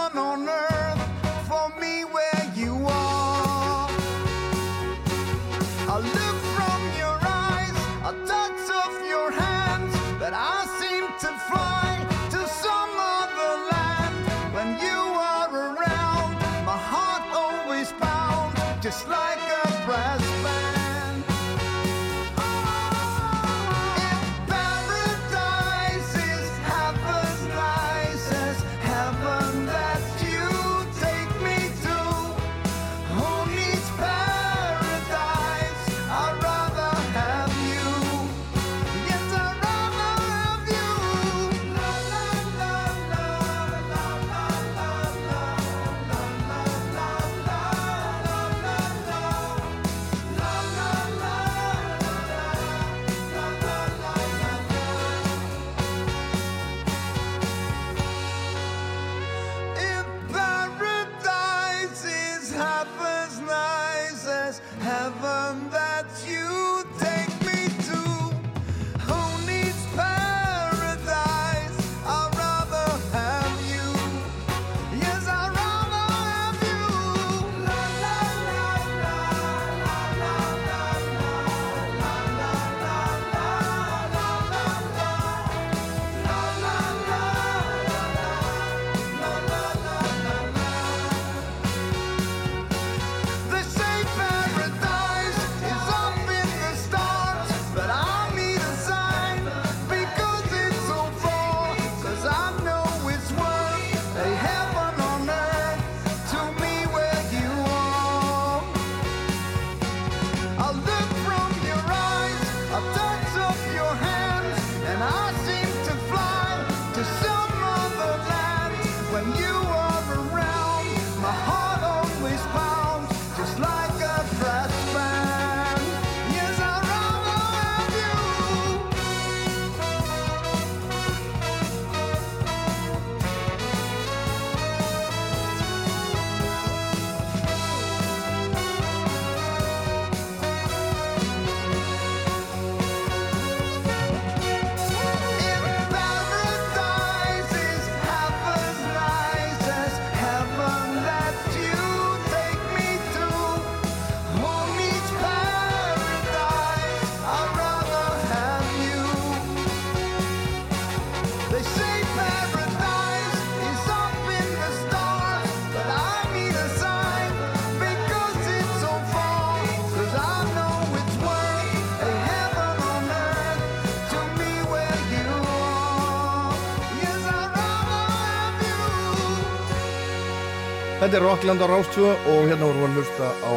Þetta 181.06 181.20
er 181.20 181.22
Rockland 181.22 181.62
á 181.62 181.70
Rástvö 181.70 182.06
og 182.10 182.48
hérna 182.50 182.66
vorum 182.66 182.80
við 182.80 182.88
að 182.88 182.96
hlusta 182.98 183.26
á 183.46 183.52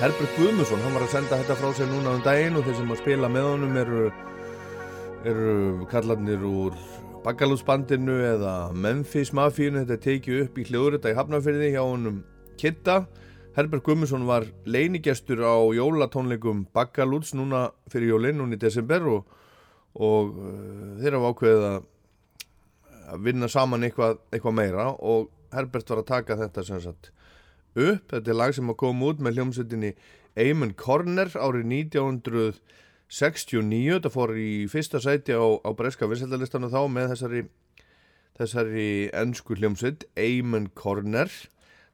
Herbert 0.00 0.32
Guðmusson, 0.34 0.80
hann 0.82 0.96
var 0.96 1.04
að 1.04 1.12
senda 1.12 1.36
þetta 1.38 1.56
frá 1.60 1.68
sér 1.78 1.86
núna 1.86 2.16
um 2.16 2.24
daginn 2.24 2.58
og 2.58 2.64
þeir 2.66 2.76
sem 2.80 2.90
að 2.90 2.98
spila 2.98 3.30
með 3.30 3.46
honum 3.46 3.78
eru, 3.78 4.00
eru 5.30 5.54
kallarnir 5.92 6.42
úr 6.50 6.80
Baggalúsbandinu 7.22 8.18
eða 8.32 8.56
Memphis 8.74 9.30
Mafíunu, 9.30 9.84
þetta 9.84 9.96
er 10.00 10.04
tekið 10.08 10.42
upp 10.48 10.58
í 10.58 10.66
hljóðrita 10.66 11.14
í 11.14 11.18
Hafnarfyrði 11.20 11.70
hjá 11.76 11.80
honum 11.84 12.20
Kitta. 12.58 13.04
Herbert 13.54 13.86
Guðmusson 13.86 14.26
var 14.26 14.50
leinigestur 14.66 15.46
á 15.46 15.62
jólatónleikum 15.70 16.66
Baggalúts 16.74 17.36
núna 17.38 17.68
fyrir 17.86 18.16
jólinn, 18.16 18.42
núna 18.42 18.58
í 18.58 18.64
desember 18.66 19.06
og, 19.14 19.42
og 19.94 20.34
uh, 20.42 20.94
þeir 20.98 21.20
hafa 21.20 21.36
ákveðið 21.36 21.68
að 21.70 23.28
vinna 23.30 23.46
saman 23.46 23.86
eitthvað, 23.86 24.24
eitthvað 24.34 24.64
meira 24.64 24.90
og 24.98 25.36
Herbert 25.54 25.90
var 25.90 25.98
að 26.02 26.10
taka 26.12 26.32
þetta 26.40 26.60
sem 26.66 26.80
sagt 26.84 27.04
upp, 27.78 28.04
þetta 28.10 28.30
er 28.30 28.38
lag 28.38 28.52
sem 28.56 28.70
að 28.70 28.80
koma 28.82 29.06
út 29.12 29.20
með 29.22 29.34
hljómsveitinni 29.38 29.92
Eamon 30.38 30.74
Corner 30.78 31.28
árið 31.34 31.64
1969 31.70 33.96
þetta 33.96 34.14
fór 34.14 34.30
í 34.38 34.66
fyrsta 34.70 34.98
sæti 35.02 35.32
á, 35.34 35.46
á 35.62 35.70
breska 35.76 36.08
vissaldalistanu 36.10 36.68
þá 36.70 36.82
með 36.90 37.08
þessari 37.14 37.40
þessari 38.40 38.90
ennsku 39.16 39.56
hljómsveit 39.58 40.06
Eamon 40.18 40.70
Corner. 40.78 41.30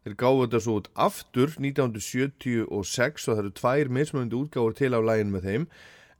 Þeir 0.06 0.14
gáðu 0.20 0.42
þetta 0.44 0.60
svo 0.62 0.74
út 0.80 0.90
aftur 1.02 1.56
1976 1.58 3.26
og 3.26 3.32
það 3.32 3.40
eru 3.42 3.54
tvær 3.58 3.90
mismunandi 3.96 4.38
útgáfur 4.38 4.76
til 4.78 4.92
á 4.94 5.00
lægin 5.02 5.32
með 5.34 5.48
þeim. 5.48 5.64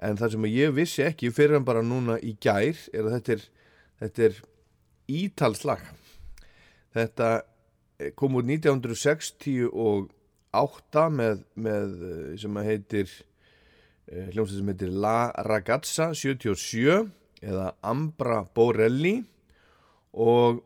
En 0.02 0.18
það 0.18 0.32
sem 0.34 0.48
ég 0.50 0.74
vissi 0.76 1.04
ekki 1.06 1.30
fyrir 1.34 1.60
en 1.60 1.68
bara 1.68 1.84
núna 1.86 2.18
í 2.18 2.34
gær 2.42 2.74
er 2.92 3.06
að 3.06 3.14
þetta 3.16 3.36
er, 3.36 3.46
þetta 4.02 4.26
er 4.26 4.34
ítalslag 5.06 5.86
þetta 6.96 7.28
kom 8.18 8.32
út 8.40 8.46
1968 8.48 11.04
með, 11.16 11.36
með 11.54 11.88
eh, 12.10 12.32
sem 12.40 12.52
að 12.56 12.68
heitir 12.70 13.08
hljómsveit 14.06 14.58
sem 14.60 14.70
heitir 14.70 14.92
La 14.94 15.20
Ragazza 15.46 16.06
77 16.14 17.10
eða 17.42 17.74
Ambra 17.82 18.46
Borelli. 18.54 19.24
Og 20.16 20.62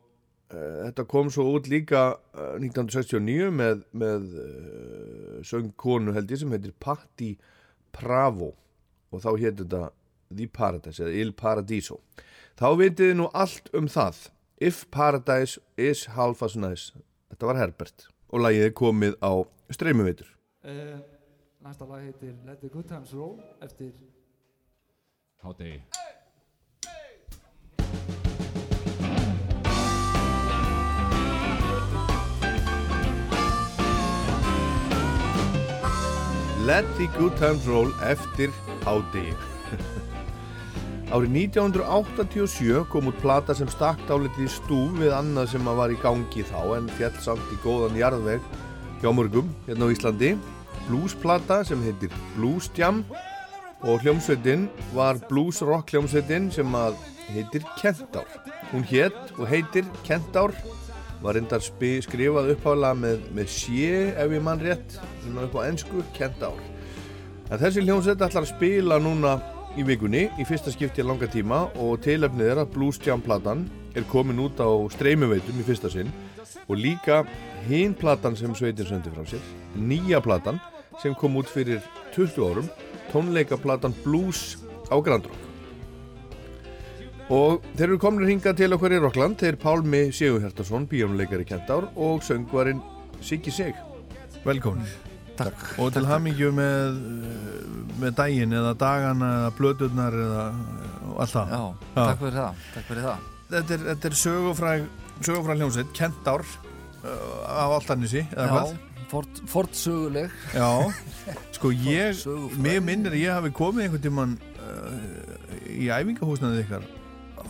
þetta 0.51 1.03
kom 1.09 1.29
svo 1.31 1.43
út 1.55 1.67
líka 1.71 2.19
uh, 2.35 2.59
1969 2.59 3.51
með, 3.55 3.77
með 3.95 4.21
uh, 4.41 5.39
söngkonu 5.47 6.11
held 6.15 6.31
ég 6.31 6.41
sem 6.41 6.53
heitir 6.53 6.73
Patti 6.79 7.31
Pravo. 7.95 8.51
Og 9.11 9.23
þá 9.23 9.31
hétt 9.39 9.59
þetta 9.63 9.83
The 10.31 10.47
Paradise 10.51 11.03
eða 11.03 11.23
Il 11.23 11.33
Paradiso. 11.39 11.99
Þá 12.59 12.67
vitið 12.79 13.11
þið 13.11 13.17
nú 13.19 13.27
allt 13.33 13.71
um 13.77 13.87
það 13.91 14.27
If 14.61 14.91
Paradise 14.91 15.57
is 15.75 16.05
half 16.05 16.43
as 16.43 16.55
nice. 16.55 16.91
Þetta 17.33 17.47
var 17.49 17.57
Herbert. 17.57 18.03
Og 18.29 18.43
lagið 18.45 18.67
er 18.67 18.73
komið 18.77 19.15
á 19.17 19.33
streymuveitur. 19.73 20.27
Uh, 20.61 20.99
næsta 21.65 21.87
lag 21.89 22.03
heitir 22.05 22.35
Let 22.45 22.61
the 22.61 22.69
Good 22.69 22.85
Times 22.85 23.09
Roll 23.17 23.39
eftir 23.65 23.89
Hádegi. 25.41 25.81
Let 36.69 36.85
the 36.99 37.09
Good 37.17 37.41
Times 37.41 37.65
Roll 37.65 37.89
eftir 38.05 38.53
hádegi 38.85 39.50
Árið 41.11 41.33
1987 41.51 42.85
kom 42.87 43.09
út 43.09 43.17
plata 43.19 43.51
sem 43.51 43.67
stakkt 43.67 44.07
álitið 44.07 44.45
í 44.45 44.51
stúf 44.53 44.93
við 44.95 45.11
annað 45.11 45.49
sem 45.51 45.65
að 45.67 45.79
var 45.81 45.91
í 45.91 45.97
gangi 45.99 46.45
þá 46.47 46.59
en 46.77 46.87
fjall 46.95 47.17
samt 47.19 47.51
í 47.51 47.57
góðan 47.65 47.97
jarðveg 47.99 48.45
hjá 49.01 49.09
mörgum 49.11 49.49
hérna 49.65 49.91
á 49.91 49.91
Íslandi. 49.91 50.29
Bluesplata 50.85 51.59
sem 51.67 51.83
heitir 51.83 52.15
Blues 52.37 52.71
Jam 52.79 53.03
og 53.83 53.99
hljómsveitin 54.05 54.69
var 54.95 55.19
blues 55.27 55.59
rock 55.67 55.91
hljómsveitin 55.91 56.47
sem 56.55 56.79
að 56.79 56.95
heitir 57.27 57.67
Kentár. 57.75 58.31
Hún 58.71 58.87
hétt 58.87 59.35
og 59.35 59.51
heitir 59.51 59.83
Kentár 60.07 60.55
var 61.19 61.35
reyndar 61.35 61.59
skrifað 61.59 62.53
uppháðlega 62.55 62.95
með, 63.03 63.31
með 63.35 63.51
sé 63.59 64.13
ef 64.15 64.31
ég 64.31 64.47
mann 64.47 64.63
rétt 64.63 65.01
svona 65.25 65.49
upp 65.49 65.59
á 65.59 65.67
ennsku 65.67 66.07
Kentár. 66.15 66.55
En 67.51 67.59
þessi 67.59 67.83
hljómsveit 67.83 68.15
ætlar 68.15 68.47
að 68.47 68.53
spila 68.55 69.03
núna 69.03 69.41
í 69.79 69.85
vikunni 69.87 70.25
í 70.39 70.45
fyrsta 70.47 70.71
skipti 70.73 71.03
langa 71.05 71.29
tíma 71.31 71.63
og 71.79 72.01
tilefnið 72.03 72.49
er 72.53 72.61
að 72.63 72.73
Blues 72.73 72.99
Jam 73.05 73.21
platan 73.23 73.63
er 73.95 74.05
komin 74.11 74.39
út 74.43 74.59
á 74.59 74.67
streymuveitum 74.95 75.59
í 75.61 75.67
fyrsta 75.67 75.91
sinn. 75.91 76.11
Og 76.67 76.79
líka 76.79 77.21
hinn 77.67 77.93
platan 77.97 78.35
sem 78.35 78.53
sveitin 78.55 78.87
sendi 78.89 79.11
frá 79.13 79.23
sér 79.27 79.43
nýja 79.75 80.21
platan 80.23 80.59
sem 81.01 81.15
kom 81.15 81.37
út 81.39 81.49
fyrir 81.51 81.79
20 82.15 82.47
árum 82.47 82.67
tónleikaplatan 83.11 83.95
Blues 84.03 84.59
á 84.91 84.95
Grand 85.03 85.27
Rock. 85.27 85.47
Og 87.31 87.63
þeir 87.77 87.87
eru 87.87 88.01
komin 88.01 88.27
hingað 88.27 88.59
til 88.59 88.73
okkur 88.75 88.97
í 88.97 88.99
Rockland 88.99 89.39
þeir 89.39 89.59
Pálmi 89.61 90.09
Sigurhjartarsson, 90.11 90.89
bíónuleikari 90.91 91.47
Kentár 91.47 91.87
og 91.95 92.25
söngvarinn 92.27 92.83
Siggi 93.23 93.55
Sig. 93.55 93.79
Velkomin 94.43 95.10
Takk. 95.49 95.65
Og 95.81 95.91
til 95.95 96.05
hamingju 96.09 96.51
með, 96.55 97.01
með 98.01 98.15
daginn 98.19 98.55
eða 98.61 98.73
dagana 98.79 99.31
eða 99.41 99.51
blöðurnar 99.57 100.17
eða 100.25 100.45
allt 101.17 101.35
það. 101.35 101.53
Já, 101.53 101.91
takk 101.97 102.23
fyrir 102.23 102.37
það, 102.39 102.65
takk 102.75 102.89
fyrir 102.91 103.07
það. 103.09 103.27
Þetta 103.51 103.75
er, 103.75 103.85
þetta 103.89 104.09
er 104.09 104.19
sögufræg 104.21 104.85
sögufræg 105.25 105.59
hljómsveit, 105.61 105.91
Kentár 105.97 106.45
uh, 106.45 107.09
af 107.45 107.75
Altanissi 107.79 108.23
eða 108.31 108.45
Já, 108.47 108.53
hvað? 108.55 108.71
fort, 109.11 109.41
fort 109.49 109.75
söguleg. 109.77 110.31
Já, 110.55 110.69
sko 111.57 111.73
ég 111.75 112.23
mig 112.57 112.81
minnir 112.85 113.13
að 113.13 113.21
ég 113.21 113.37
hafi 113.37 113.53
komið 113.55 113.87
einhvern 113.87 114.05
tímann 114.05 114.39
uh, 114.61 115.69
í 115.71 115.91
æfingahúsnaðið 115.91 116.65
ykkar 116.65 116.89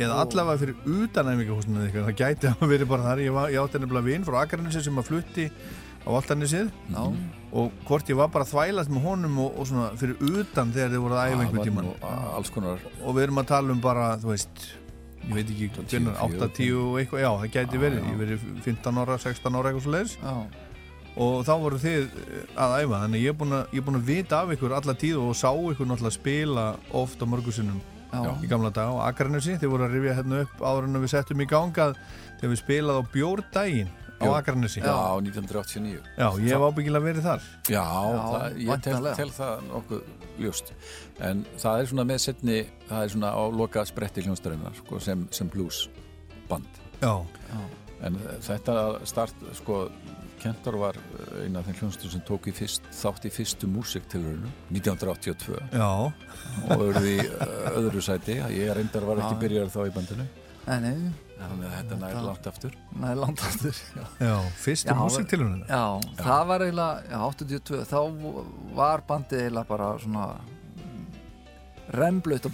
eða 0.02 0.18
allavega 0.24 0.62
fyrir 0.62 1.04
utan 1.04 1.32
æfingahúsnaðið 1.34 1.89
ykkar. 1.92 2.10
Það 2.10 2.20
gæti 2.24 2.52
að 2.52 2.74
verið 2.74 2.92
bara 2.92 3.08
þar. 3.10 3.24
Ég, 3.26 3.36
var, 3.36 3.54
ég 3.54 3.64
átti 3.64 3.82
nefnilega 3.84 4.08
vinn 4.08 4.28
frá 4.28 4.38
Akarnissi 4.42 4.84
sem 4.86 5.00
að 5.02 5.10
flutti 5.12 5.48
á 6.02 6.10
Altanissið 6.10 6.70
Já. 6.89 7.02
og 7.54 7.72
hvort 7.88 8.10
ég 8.10 8.18
var 8.18 8.30
bara 8.34 8.45
að 8.47 8.54
þvælast 8.56 8.93
með 8.93 9.08
honum 9.08 9.39
og, 9.43 9.58
og 9.60 9.70
svona 9.70 9.89
fyrir 9.99 10.22
utan 10.41 10.74
þegar 10.74 10.93
þið 10.95 11.04
voruð 11.06 11.22
að 11.22 11.34
æfa 11.34 11.66
tímann. 11.66 11.89
nú 11.89 12.14
alls 12.38 12.54
konar. 12.54 12.86
Og 13.04 13.18
við 13.18 13.28
erum 13.28 13.41
að 13.43 13.52
tala 13.54 13.76
um 13.76 13.84
bara, 13.84 14.08
þú 14.22 14.34
veist 14.34 14.66
ég 15.22 15.38
veit 15.38 15.54
ekki, 15.54 15.70
hvernig, 15.78 16.18
8, 16.18 16.49
10 16.58 16.82
og 16.82 16.99
eitthvað, 16.99 17.24
já, 17.24 17.30
það 17.43 17.56
gæti 17.56 17.82
verið, 17.82 18.10
ég 18.10 18.20
verið 18.20 18.45
15 18.66 19.02
ára, 19.04 19.18
16 19.22 19.58
ára 19.58 19.72
eitthvað 19.72 19.86
svo 19.86 19.95
leiðis 19.95 20.18
og 21.22 21.41
þá 21.43 21.54
voru 21.60 21.80
þið 21.82 22.04
eh, 22.08 22.43
að 22.64 22.76
æfa 22.80 23.02
þannig 23.04 23.26
ég 23.26 23.34
er 23.34 23.39
búin 23.41 23.97
að, 23.99 24.06
vita 24.08 24.41
af 24.41 24.54
ykkur 24.56 24.76
alla 24.78 24.95
tíð 24.95 25.20
og 25.22 25.34
sá 25.36 25.49
ykkur 25.52 25.89
náttúrulega 25.89 26.16
spila 26.16 26.68
oft 26.97 27.22
á 27.22 27.26
mörgusinnum 27.28 27.82
í 28.43 28.49
gamla 28.52 28.72
dag 28.76 28.91
á 28.91 29.08
Akranesi, 29.08 29.58
þið 29.60 29.72
voru 29.72 29.88
að 29.88 29.97
rifja 29.97 30.18
hérna 30.18 30.41
upp 30.45 30.64
áður 30.64 30.88
en 30.88 31.02
við 31.04 31.14
settum 31.14 31.43
í 31.43 31.47
gangað 31.47 31.97
þegar 32.39 32.54
við 32.54 32.62
spilaði 32.64 33.04
á 33.04 33.12
bjórdaginn 33.14 33.91
á 34.22 34.26
Jú. 34.28 34.34
Akranesi 34.38 34.84
Já, 34.84 34.93
1989 35.17 36.01
Já, 36.17 36.28
ég 36.39 36.53
hef 36.53 36.65
ábyggilega 36.69 37.05
verið 37.07 37.28
þar 37.28 37.41
Já, 37.67 37.82
Já, 37.82 38.22
það, 38.32 38.59
ég 38.61 38.86
tel, 38.88 39.01
tel 39.17 39.30
það 39.36 39.65
nokkuð 39.72 40.05
ljóst 40.41 40.72
en 41.22 41.43
það 41.59 41.82
er 41.84 41.91
svona 41.91 42.07
með 42.13 42.24
setni 42.28 42.57
það 42.88 43.03
er 43.07 43.13
svona 43.15 43.34
á 43.36 43.41
loka 43.53 43.84
spretti 43.89 44.24
hljónstarinnar 44.26 44.78
sko, 44.80 45.01
sem, 45.03 45.28
sem 45.34 45.49
blues 45.51 45.84
band 46.49 46.82
Já. 47.01 47.13
en 48.07 48.17
þetta 48.45 48.76
start 49.09 49.45
sko 49.59 49.86
Kentor 50.41 50.74
var 50.82 50.97
eina 51.43 51.59
af 51.61 51.67
þeim 51.67 51.76
hljónstur 51.84 52.09
sem 52.09 52.22
tók 52.26 52.47
í 52.49 52.53
fyrst, 52.57 52.88
þátt 52.97 53.28
í 53.30 53.32
fyrstu 53.34 53.67
músiktilurinu 53.69 54.49
1982 54.74 55.59
Já. 55.78 55.89
og 56.09 56.72
auðvitað 56.72 57.09
í 57.11 57.17
uh, 57.28 57.67
öðru 57.78 58.01
sæti 58.01 58.39
ég 58.55 58.72
reyndar 58.74 59.05
var 59.05 59.22
ekki 59.22 59.36
Já. 59.38 59.41
byrjar 59.43 59.69
þá 59.76 59.82
í 59.86 59.93
bandinu 59.99 60.26
Nei, 60.61 60.80
nei. 60.82 60.95
Þannig 61.50 61.68
að 61.68 61.76
þetta 61.80 62.00
nær 62.02 62.16
langt 62.28 62.48
aftur. 62.52 62.78
Nei, 63.02 63.12
langt 63.20 63.44
aftur 63.50 63.82
já. 63.98 64.06
Já, 64.22 64.36
fyrstu 64.64 64.96
músíktilraunina. 65.02 65.68
Já, 65.68 66.16
það 66.22 66.48
var 66.54 66.66
eiginlega, 66.68 67.04
já, 67.12 67.20
82 67.28 67.84
þá 67.92 68.00
var 68.80 69.06
bandið 69.10 69.46
eiginlega 69.46 69.72
bara 69.72 69.92
svona 70.04 70.26
remblaut 71.92 72.46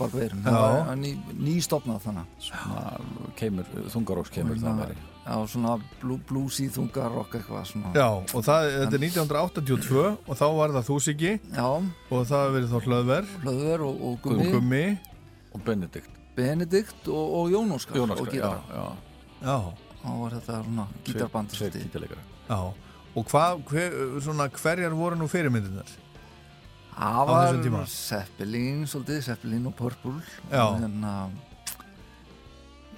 Já. 0.50 0.88
var 0.88 0.98
ný, 0.98 1.14
nýstofnað 1.38 2.02
þannig. 2.08 2.34
Svona 2.48 2.98
keimur, 3.38 3.70
þungaróks 3.94 4.34
keimur 4.34 4.60
það 4.62 4.82
væri 4.86 4.98
Já, 5.28 5.36
svona 5.52 5.74
blú, 6.00 6.16
bluesy 6.24 6.70
þungarokk 6.72 7.34
eitthvað 7.36 7.66
svona. 7.68 7.90
Já, 7.98 8.08
og 8.16 8.46
það, 8.48 8.68
þetta 8.78 8.96
er 8.96 9.02
1982 9.04 10.06
og 10.16 10.38
þá 10.40 10.46
var 10.56 10.76
það 10.78 10.86
Þúsiki. 10.88 11.34
Já. 11.52 11.66
Og 11.68 12.22
það 12.30 12.46
hefur 12.46 12.56
verið 12.56 12.70
þá 12.72 12.88
Hlöðver. 12.88 13.34
Hlöðver 13.44 13.84
og, 13.90 14.06
og 14.08 14.22
Gummi, 14.24 14.46
og, 14.48 14.54
Gummi. 14.56 14.86
og 15.52 15.66
Benedikt 15.68 16.17
Benedikt 16.38 17.08
og, 17.10 17.36
og 17.42 17.52
Jón 17.54 17.74
Óskar 17.76 17.98
Jón 18.00 18.14
Óskar, 18.16 18.34
já, 18.38 18.52
já. 18.72 18.88
Já. 19.42 19.58
Þá 20.04 20.10
var 20.22 20.36
þetta 20.38 20.58
svona 20.64 20.88
gítarband 21.08 21.56
og 23.18 23.26
hvað, 23.32 23.64
hver, 23.72 23.96
svona, 24.22 24.46
hverjar 24.54 24.94
voru 24.94 25.18
nú 25.18 25.26
fyrirmyndirnar? 25.32 25.90
Það 26.98 27.30
var 27.30 27.58
Zeppelin 27.90 28.84
svolítið, 28.90 29.22
Zeppelin 29.26 29.66
og 29.70 29.74
Purple 29.78 30.20
Já. 30.52 30.64
og 30.68 30.80
hérna 30.82 31.14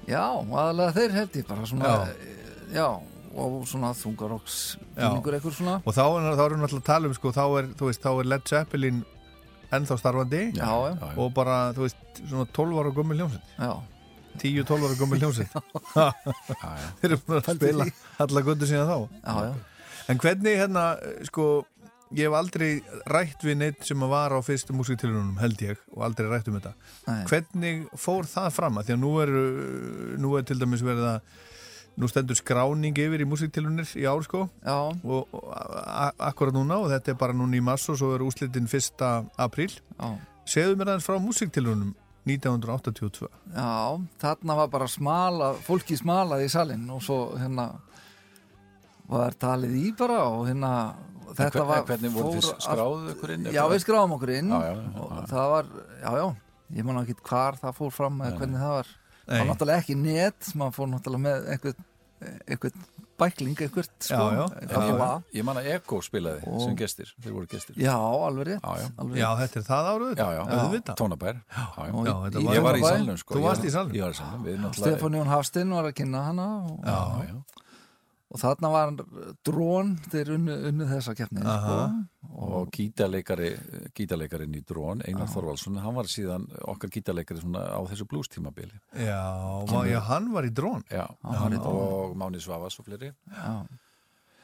Já, 0.09 0.23
aðalega 0.39 0.95
þeir 0.95 1.15
held 1.17 1.37
ég 1.39 1.47
bara 1.49 1.67
svona 1.69 1.89
Já. 1.93 2.13
Já, 2.73 2.87
og 3.39 3.57
svona 3.69 3.91
þungarokks 3.97 4.59
fílingur 4.95 5.35
eitthvað 5.37 5.57
svona 5.59 5.77
Og 5.83 5.95
þá, 5.95 6.03
er- 6.07 6.37
þá 6.39 6.43
erum 6.45 6.59
við 6.63 6.67
alltaf 6.67 6.79
að 6.81 6.87
tala 6.91 7.09
um, 7.11 7.15
sko, 7.17 7.33
þá 7.35 7.43
er, 7.59 7.69
veist, 7.83 8.03
þá 8.03 8.11
er 8.13 8.29
Led 8.33 8.47
Zeppelin 8.49 9.01
ennþá 9.77 9.97
starfandi 10.01 10.41
Já, 10.57 10.65
já. 10.65 10.91
Já, 10.97 11.09
og 11.21 11.31
bara, 11.35 11.57
þú 11.77 11.85
veist, 11.85 12.03
svona 12.23 12.45
12 12.57 12.79
ára 12.83 12.93
gummul 12.95 13.19
hljómsveit 13.19 13.55
Já 13.59 13.73
10-12 14.39 14.85
ára 14.87 14.99
gummul 14.99 15.19
hljómsveit 15.23 15.57
Þeir 17.01 17.09
eru 17.11 17.19
búin 17.25 17.41
að 17.41 17.51
spila 17.57 17.89
því. 17.89 17.93
alla 18.25 18.45
guttu 18.47 18.69
síðan 18.69 18.89
þá 18.89 18.97
Já, 18.99 19.35
já. 19.49 19.51
En 20.09 20.17
hvernig, 20.23 20.55
hérna, 20.57 20.83
sko 21.29 21.45
ég 22.17 22.25
hef 22.25 22.33
aldrei 22.39 22.69
rætt 23.13 23.43
við 23.45 23.59
neitt 23.59 23.83
sem 23.85 24.01
að 24.01 24.09
var 24.09 24.33
á 24.33 24.39
fyrstu 24.41 24.73
músiktilunum, 24.73 25.35
held 25.37 25.59
ég 25.61 25.77
og 25.93 26.01
aldrei 26.07 26.25
rætt 26.31 26.47
um 26.49 26.55
þetta 26.57 26.71
Nei. 27.05 27.19
Hvernig 27.29 27.83
fór 28.01 28.25
það 28.29 28.47
fram? 28.55 28.79
Að 28.81 28.87
því 28.89 28.95
að 28.95 29.03
nú 29.03 29.11
er, 29.21 29.33
nú 30.23 30.31
er 30.39 30.47
til 30.49 30.57
dæmis 30.57 30.81
verið 30.85 31.05
að 31.11 31.19
nú 31.99 32.07
stendur 32.07 32.37
skráning 32.39 32.95
yfir 32.95 33.19
í 33.21 33.27
músiktilunir 33.27 33.89
í 33.99 34.05
ár 34.07 34.23
sko 34.23 34.45
Já. 34.63 34.77
og, 35.03 35.27
akkurat 36.17 36.55
núna 36.55 36.77
og 36.79 36.87
þetta 36.93 37.11
er 37.11 37.17
bara 37.19 37.35
núna 37.35 37.59
í 37.59 37.63
mass 37.63 37.89
og 37.91 37.97
svo 37.99 38.13
er 38.15 38.23
úslitin 38.23 38.69
1. 38.71 39.03
apríl 39.37 39.73
Já. 39.99 40.09
Segðu 40.49 40.77
mér 40.79 40.93
aðeins 40.93 41.05
frá 41.09 41.19
músiktilunum 41.21 41.91
1982 42.29 43.27
Já, 43.55 43.99
þarna 44.21 44.55
var 44.61 44.71
bara 44.71 44.87
smala, 44.91 45.51
fólki 45.65 45.97
smalaði 45.99 46.47
í 46.47 46.53
salin 46.53 46.87
og 46.93 47.03
svo 47.03 47.19
hérna 47.39 47.69
var 49.09 49.33
talið 49.41 49.75
í 49.79 49.87
bara 49.97 50.19
og 50.29 50.47
hérna 50.49 50.71
þetta 51.33 51.49
hver- 51.63 51.67
var 51.69 51.83
hvernig 51.87 52.13
voruð 52.13 52.35
þið 52.37 52.45
fór 52.49 52.61
skráðu 52.65 52.99
allt- 52.99 53.11
ykkur 53.15 53.33
inn, 53.35 53.47
Já, 53.53 53.63
við 53.71 53.83
skráðum 53.85 54.15
okkur 54.17 54.33
inn 54.37 54.49
Já, 54.53 54.59
já, 54.61 54.73
já, 54.75 55.01
og 55.01 55.27
það 55.29 55.49
var, 55.55 55.65
já, 56.03 56.11
já 56.21 56.27
ég 56.79 56.85
man 56.85 56.99
ekki 57.03 57.15
hvar 57.25 57.57
það 57.57 57.73
fór 57.79 57.91
fram 57.91 58.19
eða 58.21 58.37
hvernig 58.39 58.59
það 58.61 58.73
var 58.77 58.87
það 59.29 59.39
var 59.45 59.49
náttúrulega 59.53 59.83
ekki 59.83 59.95
net 60.01 60.53
maður 60.55 60.75
fór 60.79 60.87
náttúrulega 60.95 61.25
með 61.27 61.49
einhvern, 61.55 61.85
einhvern 62.49 62.87
bækling 63.19 63.57
eitthvað 63.59 63.87
sko, 63.99 64.15
Já, 64.15 64.35
já. 64.39 64.43
eitthvað 64.63 64.85
Ég, 64.89 64.97
lag. 64.99 65.23
ég 65.35 65.43
man 65.43 65.57
að 65.59 65.65
Ego 65.73 65.97
spilaði 66.01 66.43
Og- 66.47 66.61
sem 66.63 66.75
gestir, 66.79 67.09
þeir 67.23 67.33
voru 67.35 67.47
gestir. 67.51 67.75
Já, 67.75 67.95
alveg 67.99 68.45
rétt 68.47 68.61
Já, 68.63 68.71
já. 68.79 68.87
alveg 69.03 69.23
þetta 69.41 69.59
er 69.59 69.65
það 69.69 69.89
áruð 69.93 70.13
Já, 70.21 70.27
já, 70.37 70.43
Auðvitað. 70.59 70.95
Tónabær. 71.01 71.41
Var- 71.75 72.55
Ég 72.55 72.63
var 72.63 72.75
í 72.79 72.83
salnum 72.87 73.17
sko. 73.19 73.33
Þú 73.35 73.39
Ég 73.41 73.43
varst 73.49 73.61
var- 73.61 73.67
í 73.69 73.73
salnum? 73.75 73.93
Ég 73.99 74.01
var 74.07 74.11
í 74.11 74.19
salnum. 74.21 74.43
Við 74.47 74.57
náttúrulega 74.63 74.97
Stefán 74.99 75.17
Jón 75.19 75.27
Hafstinn 75.33 75.69
var 75.75 75.83
að 75.83 75.93
kynna 75.99 76.23
hana 76.29 76.47
og, 76.63 76.79
Já, 76.85 76.99
já 77.27 77.35
og 78.29 78.37
þarna 78.41 78.69
var 78.69 78.91
drón 79.47 79.95
þeir 80.11 80.31
unnu, 80.35 80.55
unnu 80.69 80.85
þessa 80.91 81.15
keppni 81.17 81.41
sko. 81.41 81.77
Og 82.49 82.69
gítarleikari 82.75 83.49
gítarleikarinn 83.97 84.53
í 84.55 84.61
Drón, 84.69 85.01
Einar 85.07 85.27
Þorvaldsson 85.31 85.79
hann 85.81 85.95
var 85.97 86.07
síðan 86.11 86.45
okkar 86.69 86.91
gítarleikari 86.93 87.41
svona 87.41 87.63
á 87.73 87.79
þessu 87.89 88.05
blues 88.09 88.29
tímabili 88.31 88.77
Já, 88.93 89.19
má, 89.71 89.81
já, 89.89 89.97
hann 90.11 90.29
var 90.35 90.45
í 90.47 90.53
drón 90.53 90.85
Já, 90.93 91.07
Hann 91.25 91.57
í 91.57 91.61
Drón. 91.61 91.81
og 91.81 92.17
Máni 92.21 92.41
Svavas 92.43 92.77
og 92.79 92.85
fleiri 92.87 93.09
Já. 93.33 93.53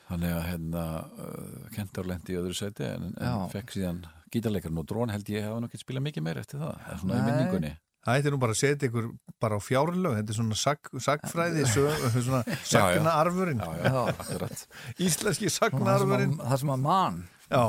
Þannig 0.09 0.33
að 0.37 0.43
hérna 0.49 0.83
uh, 1.05 1.69
Kentor 1.73 2.05
lendi 2.09 2.35
í 2.35 2.39
öðru 2.41 2.53
sæti 2.57 2.85
en, 2.89 3.13
en 3.17 3.47
fekk 3.53 3.73
síðan 3.77 4.03
gítarleikarinn 4.33 4.81
og 4.81 4.89
Drón 4.89 5.13
held 5.13 5.29
ég 5.33 5.45
hafa 5.47 5.61
nú 5.63 5.69
ekki 5.69 5.81
spilað 5.81 6.07
mikið 6.09 6.25
meir 6.27 6.41
eftir 6.41 6.61
það 6.61 6.75
eða 6.89 6.97
svona 7.01 7.15
í 7.15 7.21
Nei. 7.21 7.29
minningunni 7.31 7.71
Það 8.05 8.27
er 8.29 8.33
nú 8.35 8.37
bara 8.41 8.53
að 8.53 8.59
setja 8.61 8.87
ykkur 8.89 9.05
bara 9.41 9.57
á 9.57 9.61
fjárlög 9.65 10.17
þetta 10.19 10.29
er 10.33 10.37
svona 10.37 10.57
sag, 10.61 10.89
sagfræði 11.01 11.63
sög, 11.71 12.03
svona 12.27 12.41
sagnaarfurinn. 12.69 13.63
Já, 13.63 13.71
já, 13.81 13.87
Já. 13.89 14.01
akkurat 14.13 14.65
Íslenski 15.01 15.47
Og 15.49 15.55
það 15.55 15.55
sem 15.55 15.71
sagnaarfurinn. 15.79 16.35
að- 16.37 16.51
það 16.51 16.59
sem 16.61 16.73
að 16.75 16.83
mann 16.85 17.17
Já, 17.49 17.63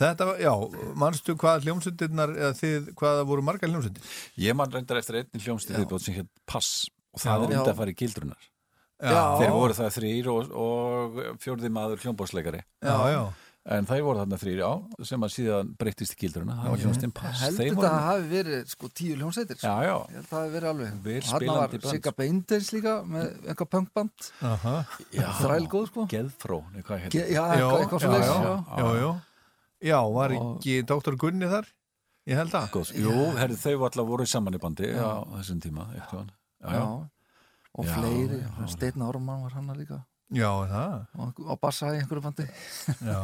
þetta 0.00 0.26
var, 0.30 0.38
já, 0.40 0.52
manstu 1.02 1.34
hvað 1.40 1.66
hljómsveitirnar, 1.66 2.32
eða 2.40 2.54
þið, 2.56 2.88
hvað 3.00 3.20
voru 3.28 3.44
margar 3.44 3.68
hljómsveitir? 3.72 4.08
Ég 4.46 4.56
man 4.56 4.72
reyndar 4.72 5.00
eftir 5.02 5.20
einni 5.20 5.42
hljómsdið 5.44 5.82
viðbót 5.82 6.04
sem 6.06 6.16
hétt 6.16 6.30
Pass 6.48 6.88
og 7.12 7.20
það 7.20 7.30
Já. 7.30 7.44
er 7.50 7.54
enda 7.58 7.72
að 7.74 7.80
fara 7.82 7.92
í 7.92 7.98
gildrunar 8.00 8.48
Já. 9.00 9.22
Þeir 9.40 9.52
voru 9.56 9.76
það 9.76 9.94
þrýr 9.96 10.26
og, 10.32 10.50
og 10.60 11.20
fjórði 11.40 11.70
maður 11.72 12.02
hljómbásleikari 12.04 12.60
Já, 12.84 12.96
já, 13.12 13.22
En 13.70 13.84
þeir 13.84 14.00
voru 14.06 14.18
þarna 14.22 14.36
þrýr, 14.40 14.60
já, 14.62 15.04
sem 15.04 15.20
að 15.26 15.32
síðan 15.34 15.70
breyttist 15.76 16.14
í 16.14 16.16
gildruna 16.22 16.54
Það 16.56 16.70
var 16.72 16.78
hljómsdinn 16.80 17.10
Pass 17.12 17.42
held 17.44 17.58
Þeir 17.58 17.66
þetta 17.68 17.76
voru- 17.76 17.90
að 17.90 18.06
hafi 18.06 18.28
verið 18.30 18.70
sko 18.72 18.88
tíu 18.88 19.16
hljómsveitir 19.18 19.58
sko. 19.60 19.68
Já, 19.68 19.74
já, 19.84 19.96
ég 20.00 20.14
held 20.16 20.24
að 20.24 20.30
það 20.30 20.40
hafi 20.40 20.54
verið 20.54 20.70
alveg 20.70 21.26
spilandi 21.28 21.80
var. 21.82 21.92
Sigga 21.92 22.12
Beinders 22.16 22.70
líka 22.72 22.94
með 23.04 23.26
einhver 23.52 23.68
punkband 23.74 24.30
aha 24.40 24.74
já 25.12 25.26
þrælgóð 25.42 25.84
sko 25.92 26.06
Geðfró, 26.14 26.58
Ge 27.12 27.26
já, 27.36 27.44
eitthvað, 27.52 28.00
svo 28.00 28.08
já, 28.08 28.16
leys 28.16 29.20
já, 29.90 29.98
var 30.16 30.30
ekki 30.40 30.74
Dr. 30.88 31.16
Gunni 31.20 31.52
þar? 31.52 31.68
Ég 32.30 32.36
held 32.40 32.52
að 32.56 32.66
Góðs. 32.74 32.90
Jú, 32.96 33.12
herri, 33.36 33.56
þau 33.60 33.86
allar 33.90 34.06
voru 34.08 34.26
saman 34.28 34.56
í 34.56 34.60
bandi 34.60 34.88
á 34.96 35.20
þessum 35.36 35.60
tíma 35.60 35.86
já, 35.96 36.04
já. 36.08 36.24
Já. 36.64 36.84
og 37.76 37.86
fleiri. 37.92 38.40
Steinn 38.72 39.04
Árumann 39.04 39.44
var 39.44 39.52
hann 39.56 39.68
líka 39.76 40.00
Já, 40.30 40.50
það? 40.70 40.92
Og 41.24 41.40
á 41.50 41.54
bassa 41.58 41.88
í 41.90 41.98
einhverju 42.00 42.22
bandi. 42.22 42.44
Já, 43.02 43.22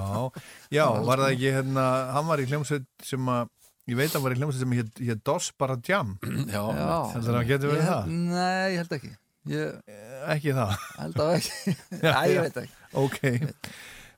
já, 0.75 0.85
var 1.09 1.23
það 1.23 1.35
ekki 1.37 1.53
hérna, 1.55 1.85
hann 2.17 2.27
var 2.31 2.43
í 2.43 2.47
hljómsveit 2.51 2.89
sem 3.07 3.31
að 3.31 3.53
ég 3.87 3.99
veit 4.01 4.09
að 4.11 4.17
hann 4.19 4.25
var 4.27 4.35
í 4.35 4.41
hljómsveit 4.41 4.63
sem 4.65 4.75
hétt 4.81 5.03
hét 5.11 5.23
Dos 5.27 5.51
bara 5.59 5.77
Jam. 5.87 6.17
Já, 6.55 6.63
Já. 6.63 6.97
Það 7.15 7.31
að 7.35 7.51
getur 7.53 7.73
verið 7.75 7.91
það? 7.93 8.09
Nei, 8.17 8.65
ég 8.75 8.81
held 8.83 8.97
ekki. 8.99 9.13
Ég 9.47 9.93
Ekki 10.35 10.57
það. 10.57 10.73
Held 10.99 11.21
að 11.23 11.35
ekki. 11.37 11.77
Æ, 12.17 12.23
ég 12.33 12.41
veit 12.49 12.59
ekki. 12.65 12.81
Ok, 12.97 13.21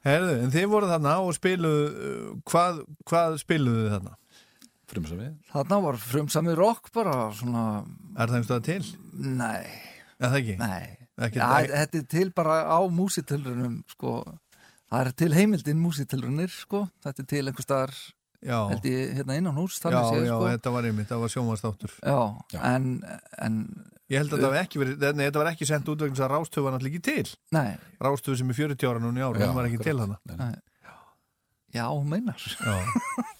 herðu, 0.06 0.38
en 0.44 0.54
þið 0.54 0.66
voru 0.72 0.88
þarna 0.88 1.18
og 1.26 1.34
spiluðu, 1.36 2.08
hvað, 2.48 2.80
hvað 3.10 3.36
spiluðu 3.42 3.84
þið 3.84 3.94
þarna? 3.98 4.14
frumsamið? 4.88 5.32
Þarna 5.52 5.78
var 5.84 5.98
frumsami 6.00 6.54
rock 6.56 6.86
bara 6.96 7.16
svona 7.36 7.64
Er 8.16 8.30
það 8.30 8.38
einhverstað 8.38 8.62
til? 8.64 8.86
Nei, 9.36 9.66
Er 10.16 10.30
það 10.32 10.38
ekki? 10.38 10.54
nei 10.62 10.97
Ekki, 11.18 11.40
ja, 11.40 11.48
Þetta 11.72 11.98
er 11.98 12.06
til 12.14 12.28
bara 12.36 12.60
á 12.70 12.78
músitilrunum 12.94 13.80
sko. 13.90 14.12
Það 14.88 15.00
er 15.02 15.10
til 15.24 15.32
heimildin 15.34 15.82
músitilrunir 15.82 16.52
sko. 16.54 16.84
Þetta 17.04 17.24
er 17.24 17.28
til 17.34 17.42
einhver 17.44 17.66
staðar 17.66 17.94
já, 18.38 18.58
held 18.70 18.86
ég 18.86 19.14
hérna 19.18 19.36
innan 19.38 19.56
hús 19.58 19.76
já, 19.78 19.82
þannig 19.88 20.08
séð, 20.12 20.26
já, 20.28 20.34
sko. 20.36 20.48
þetta 20.52 20.72
var 20.76 20.88
einmitt, 20.88 21.08
það 21.10 21.22
var 21.24 21.32
sjónvastáttur 21.34 21.94
já, 21.98 22.18
Já. 22.54 22.60
En, 22.70 22.90
en 23.42 23.56
Ég 24.08 24.22
held 24.22 24.30
að 24.32 24.38
þetta 24.38 24.48
var 24.54 24.62
ekki 24.62 24.80
verið, 24.80 25.02
nei, 25.18 25.24
þetta 25.26 25.40
var 25.42 25.50
ekki 25.50 25.66
sendt 25.68 25.88
út 25.92 26.00
vegna 26.00 26.16
þess 26.16 26.24
að 26.24 26.30
Rástöfu 26.32 26.62
var 26.64 26.72
náttúrulega 26.72 26.96
ekki 26.96 27.08
til. 27.10 27.32
Nei, 27.52 27.74
Rástöfu 28.00 28.38
sem 28.40 28.54
er 28.54 28.56
40 28.56 28.88
ára 28.88 29.02
núna 29.02 29.20
í 29.20 29.26
ára, 29.26 29.42
Já, 29.42 29.48
hún 29.50 29.58
var 29.58 29.68
ekki 29.68 29.82
til 29.84 29.98
hana 30.00 30.16
já, 31.74 31.84
hún 31.92 32.08
meinar. 32.08 32.40
Já 32.40 32.78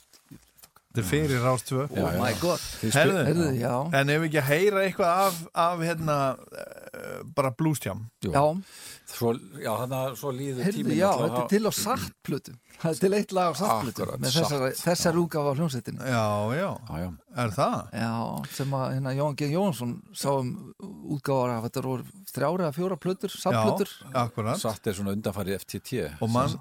Þetta 0.88 1.02
er 1.02 1.08
fyrir 1.10 1.42
Rástöfu 1.44 1.82
Já, 1.92 2.00
Oh 2.00 2.12
já. 2.14 2.20
my 2.22 2.32
god. 2.40 2.60
Herðu, 2.94 3.24
Heyrðu, 3.28 3.48
já, 3.60 3.72
En 4.00 4.08
ef 4.14 4.20
við 4.22 4.28
ekki 4.30 4.38
að 4.40 4.46
heyra 4.48 4.84
eitthvað 4.86 5.18
af, 5.26 5.40
af 5.54 5.82
hérna, 5.84 6.14
uh, 6.38 7.18
bara 7.36 7.50
Jú. 8.24 8.30
já, 8.32 8.44
Svo, 9.08 9.32
já, 9.60 9.70
þannig 9.82 9.98
að 9.98 10.16
svo 10.20 10.30
líður 10.36 10.64
heyrðu, 10.66 10.78
tíminn 10.78 10.98
já, 10.98 11.08
náttúrulega 11.08 11.28
þetta 11.28 11.44
er 11.44 11.52
til 11.52 11.68
á 11.68 11.72
sartplötu 11.78 12.54
Það 12.78 12.90
er 12.90 12.98
til 13.02 13.12
eitt 13.18 13.32
lag 13.36 13.48
á 13.48 13.54
sartplötu 13.60 14.02
Akkurat, 14.04 14.20
með 14.24 14.34
þessar, 14.38 14.64
Satt, 14.64 14.82
þessar 14.88 15.20
útgáfa 15.22 15.52
á 15.52 15.54
hljómsveitinni. 15.58 16.00
Já, 16.08 16.26
já, 16.56 16.68
Já, 16.88 16.98
já, 17.04 17.08
er 17.44 17.54
það? 17.56 17.78
Já, 18.00 18.12
sem 18.58 18.74
að 18.80 18.84
hérna 18.96 19.14
Jón 19.18 19.38
G. 19.38 19.48
Jónsson 19.52 19.94
sá 20.14 20.28
um 20.38 20.50
útgáfar 21.16 21.54
af 21.56 21.64
þetta 21.68 21.84
voru 21.88 22.04
þrjára 22.32 22.66
eða 22.68 22.76
fjóra 22.76 23.00
plötur, 23.00 23.32
sartplötur 23.34 23.92
Já, 23.92 24.12
akkurat. 24.24 24.60
Satt 24.60 24.86
er 24.86 24.98
svona 25.00 25.16
undanfæri 25.16 25.56
FTT 25.58 26.04
Og 26.22 26.30
man, 26.32 26.58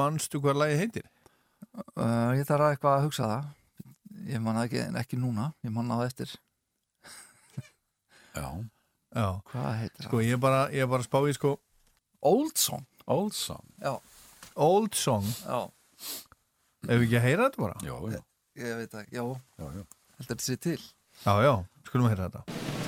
manstu 0.00 0.40
hvað 0.40 0.60
lagi 0.64 0.78
heitir? 0.84 1.08
Uh, 1.78 2.30
Ég 2.38 2.46
þarf 2.48 2.66
að 2.66 2.74
eitthvað 2.74 2.96
að 2.96 3.06
hugsa 3.06 3.30
það. 3.30 3.48
Ég 4.30 4.42
man 4.44 4.58
það 4.58 4.66
ekki, 4.68 4.82
ekki 5.00 5.18
núna 5.18 5.46
Ég 5.64 5.72
man 5.74 5.90
það 5.90 6.06
eftir, 6.10 6.32
Já, 8.36 8.46
Já, 9.10 9.26
hvað 9.50 9.70
heitir 9.80 10.06
sko 10.06 10.20
ég 10.22 10.36
er 10.36 10.42
bara, 10.42 10.60
ég 10.70 10.84
er 10.84 10.90
bara 10.90 11.02
að 11.02 11.08
spá 11.08 11.18
í 11.26 11.34
sko 11.34 11.54
það? 11.56 11.66
Old 12.30 12.60
Song. 12.60 12.84
Old 13.10 13.34
Song. 13.34 13.64
Já, 13.80 13.94
Old 14.60 14.94
Song. 14.94 15.24
Já, 15.46 15.64
Ef 16.86 16.94
við 17.00 17.06
ekki 17.08 17.18
að 17.18 17.26
heyra 17.26 17.48
þetta 17.48 17.64
bara? 17.64 17.80
Já, 17.84 17.96
já, 18.14 18.20
ég 18.60 18.78
veit 18.82 18.94
það, 18.94 19.08
já, 19.16 19.24
já, 19.64 19.66
já. 19.80 19.88
heldur 20.18 20.30
þetta 20.34 20.46
sé 20.46 20.60
til. 20.68 20.78
Já, 21.24 21.32
já, 21.48 21.54
skulum 21.88 22.10
að 22.10 22.14
heyra 22.14 22.30
þetta 22.30 22.79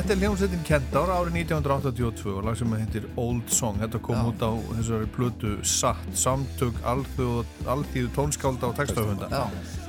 Þetta 0.00 0.14
er 0.14 0.20
hljómsveitin 0.22 0.62
Kendár 0.64 1.10
árið 1.12 1.34
1982 1.42 2.30
og 2.32 2.46
lag 2.46 2.54
sem 2.56 2.70
heitir 2.72 3.04
Old 3.20 3.50
Song. 3.52 3.76
Þetta 3.82 3.98
kom 4.00 4.16
Já. 4.16 4.20
út 4.30 4.40
á 4.40 4.50
þessari 4.78 5.08
plötu 5.12 5.50
SAT, 5.60 6.06
samtök 6.16 6.78
alþýðu 6.88 8.06
tónskálda 8.14 8.70
og 8.70 8.78
textafunda 8.78 9.28
Já. 9.28 9.42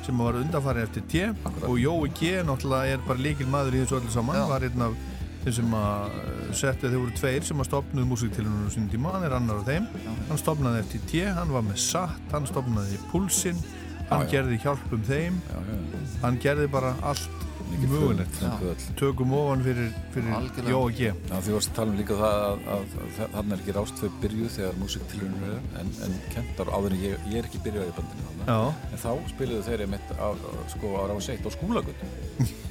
sem 0.04 0.18
var 0.20 0.36
undanfarið 0.42 0.84
eftir 0.84 1.06
T 1.08 1.22
og 1.64 1.78
Jói 1.80 2.12
G 2.20 2.34
náttúrulega 2.44 2.98
er 2.98 3.06
bara 3.08 3.24
líkil 3.24 3.48
maður 3.48 3.78
í 3.78 3.84
þessu 3.86 4.02
öllu 4.02 4.12
saman, 4.12 4.36
Já. 4.36 4.48
var 4.50 4.66
einn 4.68 4.84
af 4.84 4.98
þeim 5.46 5.56
sem 5.56 5.76
að 5.80 6.18
setja, 6.60 6.90
þeir 6.92 7.00
voru 7.00 7.16
tveir 7.22 7.48
sem 7.48 7.64
að 7.64 7.70
stopnuðu 7.70 8.10
músiktilunum 8.12 8.74
sínum 8.74 8.90
tíma, 8.92 9.14
hann 9.16 9.24
er 9.30 9.38
annar 9.38 9.62
af 9.62 9.70
þeim 9.72 9.88
hann 10.28 10.42
stopnaði 10.44 10.84
eftir 10.84 11.06
T, 11.08 11.24
hann 11.40 11.56
var 11.56 11.64
með 11.64 11.80
SAT 11.86 12.36
hann 12.36 12.52
stopnaði 12.52 13.00
Pulsin 13.14 13.64
hann 14.12 14.28
Já, 14.28 14.28
já. 14.28 14.32
gerði 14.36 14.60
hjálp 14.60 14.92
um 14.92 15.08
þeim 15.08 15.40
Já, 15.48 15.56
já. 15.72 15.80
hann 16.26 16.42
gerði 16.44 16.68
bara 16.76 16.92
allt 17.00 17.48
mögulegt 17.92 18.36
frumkvöðl. 18.38 18.86
tökum 19.00 19.34
ofan 19.38 19.64
fyrir, 19.66 19.90
fyrir 20.14 20.34
Algjörlega. 20.38 20.72
Jói 20.72 20.92
G 20.98 21.02
Já, 21.32 21.36
því 21.42 21.56
varst 21.56 21.72
að 21.72 21.76
tala 21.80 21.92
um 21.92 21.98
líka 22.02 22.18
það 22.22 22.38
að, 22.46 22.66
að, 22.76 22.96
að 23.02 23.34
þarna 23.36 23.56
er 23.58 23.62
ekki 23.64 23.76
rástföð 23.78 24.18
byrjuð 24.22 24.52
þegar 24.56 24.80
músiktilunum 24.82 25.46
er 25.50 25.56
en, 25.82 25.92
en 26.08 26.18
kentar 26.36 26.72
áður 26.76 26.96
en 26.98 27.04
ég, 27.06 27.16
ég 27.32 27.38
er 27.42 27.50
ekki 27.50 27.64
byrjað 27.66 27.92
í 27.92 27.96
bandinu 28.00 28.28
þarna. 28.28 28.46
Já. 28.52 28.60
en 28.92 29.04
þá 29.06 29.12
spiluðu 29.34 29.64
þeir 29.70 29.86
einmitt 29.88 30.14
á, 30.18 30.28
sko, 30.76 30.94
á 30.98 31.04
ráð 31.12 31.22
seitt 31.28 31.46
á 31.46 31.52
skúlagöld 31.58 32.06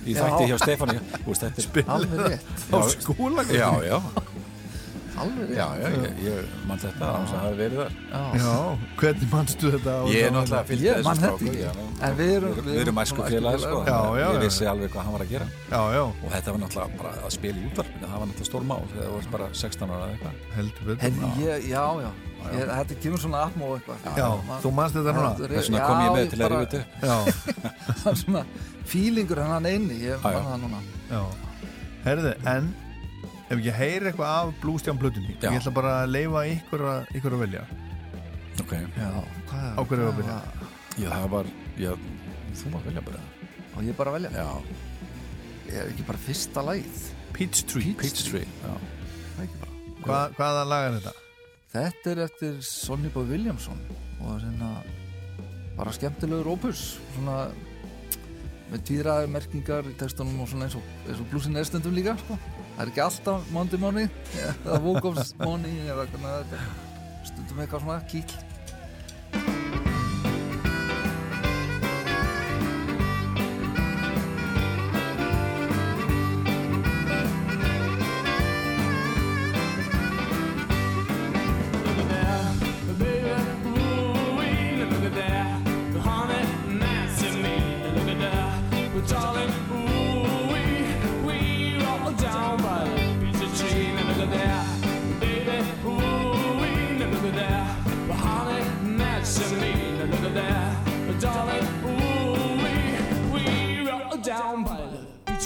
í 0.07 0.17
þætti 0.21 0.51
hjá 0.51 0.57
er- 0.59 1.65
Spiluðu 1.67 2.39
á 2.71 2.79
Skúlagötu? 2.97 3.59
Já, 3.61 3.71
já 3.87 3.99
Alveg. 5.21 5.51
Já, 5.57 5.67
já, 5.81 5.89
ég, 5.91 6.21
ég 6.25 6.55
mann 6.69 6.81
þetta 6.83 7.05
á 7.05 7.13
þess 7.21 7.35
að 7.35 7.41
hafa 7.41 7.53
verið 7.61 7.79
þar 7.81 7.93
Já, 8.41 8.55
hvernig 9.01 9.29
mannstu 9.35 9.71
þetta? 9.75 9.95
Ég 10.15 10.27
er 10.27 10.33
náttúrulega 10.37 10.65
fylgd 10.71 10.85
Ég 10.87 11.01
þessu 11.01 11.15
stráku, 11.21 11.53
já, 11.61 11.71
En 12.01 12.17
við 12.21 12.31
erum- 12.37 12.71
erum 12.81 13.01
æsku 13.05 13.27
félagi 13.29 13.61
sko. 13.65 13.79
Já, 13.85 13.97
að 14.01 14.19
já, 14.21 14.27
ég 14.27 14.35
já. 14.35 14.41
vissi 14.45 14.65
alveg 14.73 14.91
hvað 14.95 15.05
hann 15.05 15.15
var 15.19 15.25
að 15.27 15.31
gera 15.35 15.47
Já, 15.71 15.81
já, 15.97 16.03
og 16.09 16.29
þetta 16.35 16.55
var 16.55 16.61
náttúrulega 16.65 16.99
bara 17.03 17.13
að 17.27 17.31
spila 17.37 17.57
í 17.61 17.69
útvarpinu 17.71 18.07
það 18.11 18.19
var 18.21 18.27
náttúrulega 18.31 18.51
stór 18.51 18.65
mál 18.71 18.83
þegar 18.91 19.05
það 19.05 19.15
var 19.19 19.31
bara 19.37 19.47
16 19.61 19.91
ára 19.91 20.05
eða 20.07 20.15
eitthvað 20.17 20.35
já, 21.71 21.85
já, 22.01 22.11
ég, 22.51 22.67
þetta 22.71 22.95
kemur 23.05 23.21
svona 23.21 23.43
og 23.61 23.73
eitthvað 23.77 23.99
Já, 24.17 24.29
Man- 24.49 24.63
þú 24.65 24.71
manst 24.79 24.95
þetta 24.97 25.13
núna? 25.17 25.31
Það 25.37 25.45
er- 25.45 25.55
Þess 25.57 25.71
vegna 25.71 25.87
kom 25.87 26.01
ég 26.01 26.11
með 26.11 26.25
já, 26.25 26.31
til 26.31 26.41
að 26.41 26.51
rífa 26.51 26.67
þetta. 26.71 26.81
Já, 27.03 27.17
það 28.01 28.11
er 28.13 28.19
svona 28.25 28.43
fílingur 28.91 29.43
hann 29.45 29.67
eini, 29.69 29.97
ég 30.01 30.17
Já, 30.17 30.31
já. 30.31 30.41
man 30.41 30.49
það 30.51 30.61
núna 30.65 30.81
já 31.11 31.23
Herðu, 32.05 32.33
en 32.49 32.71
ef 33.51 33.57
ekki 33.59 33.73
heyri 33.75 34.11
eitthvað 34.11 34.33
af 34.37 34.51
blústján 34.63 34.99
plötunni 35.01 35.35
Já. 35.43 35.49
ég 35.51 35.59
ætla 35.61 35.73
bara 35.75 35.95
að 36.05 36.13
leifa 36.15 36.43
ykkur 36.55 36.85
að, 36.93 37.09
ykkur 37.19 37.37
að 37.39 37.43
velja 37.47 37.65
Ok, 38.61 38.75
Á 38.77 39.81
hverju 39.81 40.03
er 40.05 40.11
að 40.11 40.19
byrja? 40.21 40.35
já 41.01 41.09
það 41.15 41.29
var 41.33 41.47
já, 41.81 41.93
þú 42.61 42.73
maður 42.75 42.89
velja 42.91 43.03
bara 43.07 43.23
Og 43.79 43.87
ég 43.87 43.97
bara 43.97 44.13
velja 44.17 44.31
Já, 44.35 44.49
Ég 45.71 45.79
er 45.81 45.91
ekki 45.95 46.05
bara 46.11 46.21
fyrsta 46.27 46.65
lagið 46.67 47.01
Peachtree 47.37 47.95
Peachtree 47.99 48.45
já. 48.45 48.75
Það 48.75 49.41
er 49.41 49.47
ekki 49.47 49.61
bara 49.65 49.75
Hva, 50.05 50.21
Hvaða 50.37 50.63
lag 50.69 50.87
er 50.91 50.97
þetta? 50.99 51.15
Þetta 51.71 52.13
er 52.15 52.23
eftir 52.27 52.55
Sonny 52.67 53.11
Boy 53.15 53.29
Williamson 53.31 53.79
og 54.21 54.41
svona 54.43 54.71
bara 55.79 55.93
skemmtilegur 55.97 56.51
opus 56.53 56.81
svona 57.15 57.37
með 58.71 58.83
tvíraðar 58.91 59.31
merkingar 59.33 59.87
í 59.89 59.95
textunum 59.99 60.43
og 60.45 60.51
svona 60.51 60.67
eins 60.69 60.77
og, 60.77 60.85
eins 61.09 61.23
og 61.23 61.29
blúsin 61.31 61.57
er 61.57 61.65
stundum 61.67 61.95
líka 61.97 62.13
sko. 62.21 62.37
Það 62.81 62.87
er 62.87 62.93
ekki 62.95 63.03
alltaf 63.05 63.49
Monday 63.53 63.81
Money 63.83 64.07
eða 64.41 64.79
Wokovs 64.87 65.35
Money 65.43 65.83
eða 65.85 66.07
hvernig 66.07 66.31
þetta 66.39 66.57
er. 66.57 66.71
stundum 67.29 67.59
eitthvað 67.61 67.83
svona 67.85 67.99
kýll 68.09 68.39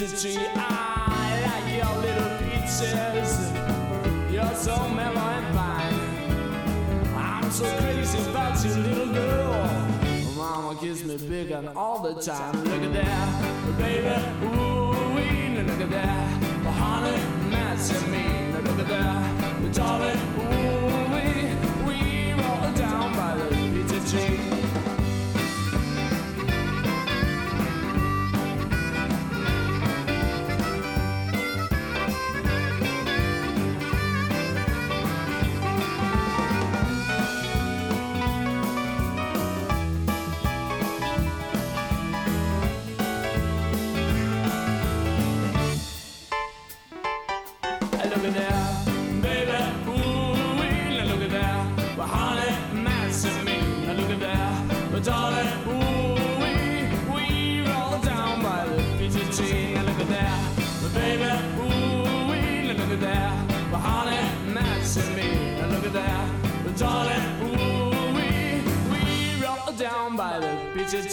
peachy 0.06 0.34
tree, 0.34 0.46
I 0.54 1.40
like 1.46 1.68
your 1.76 1.94
little 2.02 2.32
peaches. 2.38 3.52
You're 4.32 4.54
so 4.54 4.88
mellow 4.88 5.20
and 5.20 5.54
fine. 5.54 5.98
I'm 7.16 7.50
so 7.50 7.64
crazy 7.78 8.18
about 8.30 8.64
you, 8.64 8.74
little 8.74 9.12
girl. 9.12 9.52
Mama 10.36 10.78
gives 10.80 11.04
me 11.04 11.16
big 11.16 11.50
and 11.52 11.68
all 11.70 12.00
the 12.02 12.20
time. 12.20 12.64
Look 12.64 12.82
at 12.82 12.92
that, 12.92 13.78
baby. 13.78 14.08
Ooh, 14.44 15.14
wee, 15.14 15.62
look 15.62 15.80
at 15.80 15.90
that. 15.90 16.42
Honey, 16.64 17.50
that's 17.50 18.06
me. 18.08 18.24
Look 18.52 18.78
at 18.80 18.88
that, 18.88 19.74
darling. 19.74 20.20
Ooh, 20.38 21.13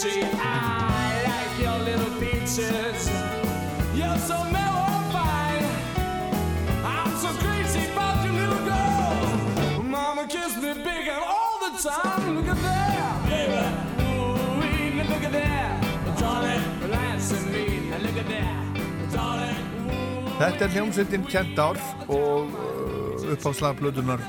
peachy. 0.04 0.24
I 0.24 1.24
like 1.30 1.60
your 1.60 1.78
little 1.80 2.20
peaches. 2.20 3.10
You're 3.94 4.18
so 4.18 4.44
mellow 4.46 4.86
and 4.98 5.08
fine. 5.14 5.66
I'm 6.84 7.16
so 7.18 7.30
crazy 7.44 7.92
about 7.92 8.26
you, 8.26 8.32
little 8.32 8.64
girl. 8.66 9.84
Mama 9.84 10.28
kissed 10.28 10.58
me 10.58 10.74
big 10.74 11.08
and 11.08 11.24
all 11.24 11.60
the 11.60 11.90
time. 11.90 12.36
Look 12.36 12.48
at 12.48 12.62
that, 12.62 13.30
baby. 13.30 13.64
Ooh, 14.04 15.10
look 15.12 15.24
at 15.24 15.32
that. 15.32 16.20
Darling, 16.20 16.82
relax 16.82 17.32
and 17.32 17.52
me. 17.52 17.92
Look 18.02 18.18
at 18.18 18.28
that. 18.28 19.14
Darling, 19.14 19.58
Þetta 20.42 20.66
er 20.66 20.72
hljómsveitin 20.74 21.26
Kendár 21.30 21.78
og 22.10 22.50
uh, 22.50 23.34
uppáðslagplötunar 23.36 24.24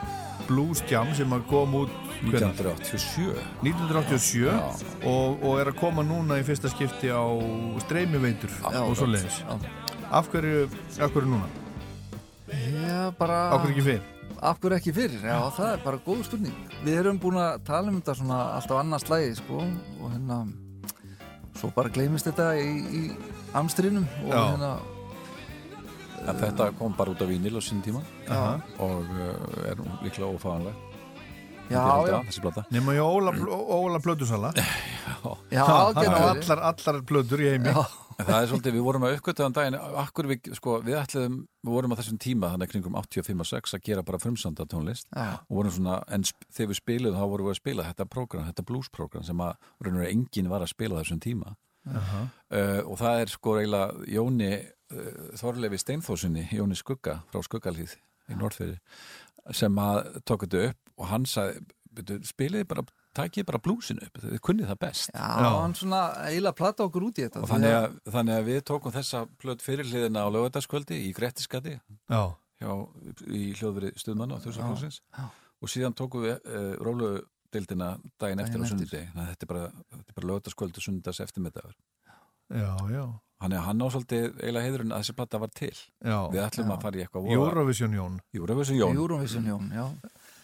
Blues 0.45 0.83
Jam 0.91 1.09
sem 1.17 1.33
að 1.33 1.47
kom 1.49 1.73
út 1.79 2.12
hvenær? 2.31 2.55
1987 2.55 3.35
1987 3.67 5.07
og, 5.09 5.43
og 5.43 5.59
er 5.61 5.73
að 5.73 5.81
koma 5.81 6.05
núna 6.07 6.39
í 6.41 6.47
fyrsta 6.47 6.71
skipti 6.73 7.11
á 7.11 7.23
streymiveitur 7.85 8.53
og 8.71 8.95
svo 8.99 9.09
leiðis 9.11 9.43
af 10.13 10.29
hverju, 10.29 10.69
af 11.01 11.11
hverju 11.11 11.29
núna? 11.29 11.49
Já, 12.53 13.11
bara 13.17 13.39
Af 13.55 13.63
hverju 13.63 13.73
ekki 13.73 13.87
fyrr? 13.87 14.03
Af 14.43 14.59
hverju 14.61 14.77
ekki 14.77 14.93
fyrir? 14.93 15.23
Já, 15.25 15.39
það 15.57 15.69
er 15.73 15.85
bara 15.85 16.01
góð 16.05 16.25
spurning 16.27 16.73
Við 16.85 16.99
erum 17.01 17.21
búin 17.23 17.39
að 17.41 17.63
tala 17.65 17.89
um 17.93 18.01
þetta 18.01 18.17
svona 18.19 18.41
alltaf 18.59 18.81
annars 18.83 19.07
slægi 19.07 19.37
sko 19.41 19.63
og 19.63 20.13
hérna 20.13 20.43
svo 21.57 21.71
bara 21.77 21.93
gleymist 21.93 22.29
þetta 22.29 22.53
í, 22.61 22.71
í 22.93 23.03
amstrinum 23.57 24.07
og 24.27 24.33
Já. 24.35 24.43
hérna 24.53 24.73
En 26.23 26.39
þetta 26.39 26.69
kom 26.79 26.93
bara 26.95 27.11
út 27.17 27.23
af 27.25 27.31
vínil 27.33 27.57
á 27.59 27.63
sín 27.65 27.83
tíma 27.83 28.03
Já. 28.29 28.61
og 28.79 29.09
uh, 29.11 29.71
er 29.71 29.81
líklega 30.05 30.29
Já, 30.29 30.59
já. 30.69 30.92
Þessi 32.29 32.45
blata 32.45 32.65
Nefna 32.73 32.95
ég 32.97 33.03
Óla, 33.07 33.33
Óla 33.77 34.01
Plötusala. 34.03 34.53
Já, 35.53 35.63
á 35.63 35.93
verið. 35.95 36.17
allar, 36.19 36.63
allar 36.73 37.03
plötur 37.07 37.43
í 37.43 37.51
heimi. 37.53 37.73
En 37.73 38.27
það 38.29 38.37
er 38.39 38.49
svolítið, 38.51 38.75
við 38.77 38.85
vorum 38.87 39.05
að 39.07 39.15
uppgötaðan 39.17 39.55
daginn 39.57 39.77
akkur 40.03 40.29
við, 40.31 40.51
sko, 40.59 40.77
við 40.85 40.99
ætliðum 41.01 41.39
við 41.63 41.73
vorum 41.77 41.95
á 41.95 41.99
þessum 42.01 42.19
tíma, 42.23 42.51
þannig 42.55 42.73
kringum 42.73 42.99
85 43.01 43.43
og 43.45 43.49
6 43.49 43.77
að 43.79 43.85
gera 43.89 44.05
bara 44.07 44.21
frumsanda 44.23 44.67
tónlist 44.69 45.09
og 45.17 45.57
vorum 45.57 45.75
svona, 45.75 45.99
en 46.13 46.27
þegar 46.53 46.71
við 46.73 46.81
spiluðum 46.81 47.19
þá 47.19 47.27
vorum 47.33 47.49
við 47.49 47.55
að 47.55 47.61
spila 47.63 47.89
þetta 47.89 48.09
prógram, 48.13 48.47
þetta 48.51 48.67
bluesprogram 48.69 49.27
sem 49.27 49.43
að 49.47 49.69
raunur 49.87 50.09
enginn 50.11 50.53
var 50.53 50.65
að 50.65 50.73
spila 50.75 50.99
á 50.99 51.01
þessum 51.03 51.23
tíma. 51.25 51.57
Uh, 51.83 52.81
og 52.87 52.95
það 53.01 53.25
er 53.25 53.33
sko 53.33 53.57
eiginlega 53.59 54.07
Jóni 54.15 54.53
uh, 54.61 55.37
Þorlefi 55.41 55.81
Steinfósinni, 55.83 56.45
Jóni 56.55 56.79
Skugga 56.79 57.21
frá 57.33 57.43
Skuggalíð 57.43 57.97
í 58.31 58.37
Norðfyrir 58.39 58.79
sem 59.51 59.75
að 59.83 60.21
tók 60.29 60.47
þetta 60.47 60.69
upp 60.71 60.93
og 60.99 61.07
hann 61.11 61.25
sagði, 61.27 61.65
"Bíddu, 61.93 62.19
spiliði 62.25 62.69
bara 62.69 62.85
takið 63.17 63.47
bara 63.49 63.59
blúsinu 63.59 64.05
upp, 64.07 64.21
þið 64.23 64.41
kunnið 64.41 64.69
það 64.71 64.79
best. 64.79 65.11
Já, 65.13 65.49
hann 65.61 65.75
svona 65.75 66.01
eiginlega 66.29 66.57
plata 66.57 66.85
okkur 66.87 67.03
út 67.09 67.19
í 67.21 67.27
þetta 67.27 67.43
þannig 67.51 67.75
að- 67.77 67.85
að, 67.85 68.13
þannig 68.15 68.39
að 68.39 68.45
við 68.49 68.61
tókum 68.71 68.93
þessa 68.93 69.29
plöt 69.39 69.61
fyrirliðina 69.63 70.25
á 70.25 70.29
lögadaskvöldi 70.33 70.97
í 71.09 71.13
Grettiskati 71.13 71.81
Já. 72.09 72.23
í 73.29 73.53
hljóðveri 73.59 73.93
stuðmann 73.99 74.33
á 74.33 74.41
Þjóðsarflóksins 74.41 75.01
og 75.63 75.69
síðan 75.69 75.95
tókum 75.95 76.23
við 76.23 76.39
uh, 76.47 76.77
róludeildina 76.81 77.99
daginn 78.19 78.41
eftir 78.41 78.61
á 78.61 78.65
að 78.65 79.29
þetta 79.29 79.43
er 79.43 79.51
bara, 79.53 79.67
þetta 79.93 80.09
er 80.09 80.17
bara 80.17 80.31
lögadaskvöldi 80.33 80.77
og 80.81 80.87
sunnudags 80.87 81.21
eftirmiddagur 81.21 81.75
Já, 82.53 82.77
já. 82.93 83.05
Þannig 83.43 83.59
að 83.59 83.65
hann 83.67 83.83
á 83.83 83.87
svolítið 83.91 84.27
eiginlega 84.39 84.67
heiðurinn 84.69 84.93
að 84.95 85.03
þessi 85.03 85.17
plata 85.19 85.41
var 85.43 85.51
til 85.59 85.73
Já. 85.75 86.19
Við 86.31 86.41
ætlum 86.47 86.69
Já. 86.71 86.75
að 86.77 86.85
fara 86.87 87.01
í 87.01 87.03
eitthvað 87.07 87.33
Eurovision 87.37 87.97
Jón. 87.99 88.21
Eurovision 88.39 88.79
Jón 88.79 89.01
Eurovision 89.03 89.49
Jón, 89.51 89.69
já 89.75 89.87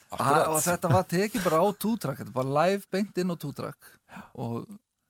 Akkurat. 0.08 0.48
og 0.48 0.60
þetta 0.64 0.88
var 0.90 1.04
tekið 1.04 1.42
bara 1.44 1.58
á 1.60 1.66
tútrak 1.76 2.20
þetta 2.22 2.32
var 2.38 2.46
live 2.58 2.86
beint 2.90 3.18
inn 3.20 3.28
á 3.30 3.36
tútrak 3.36 3.90
og 4.40 4.66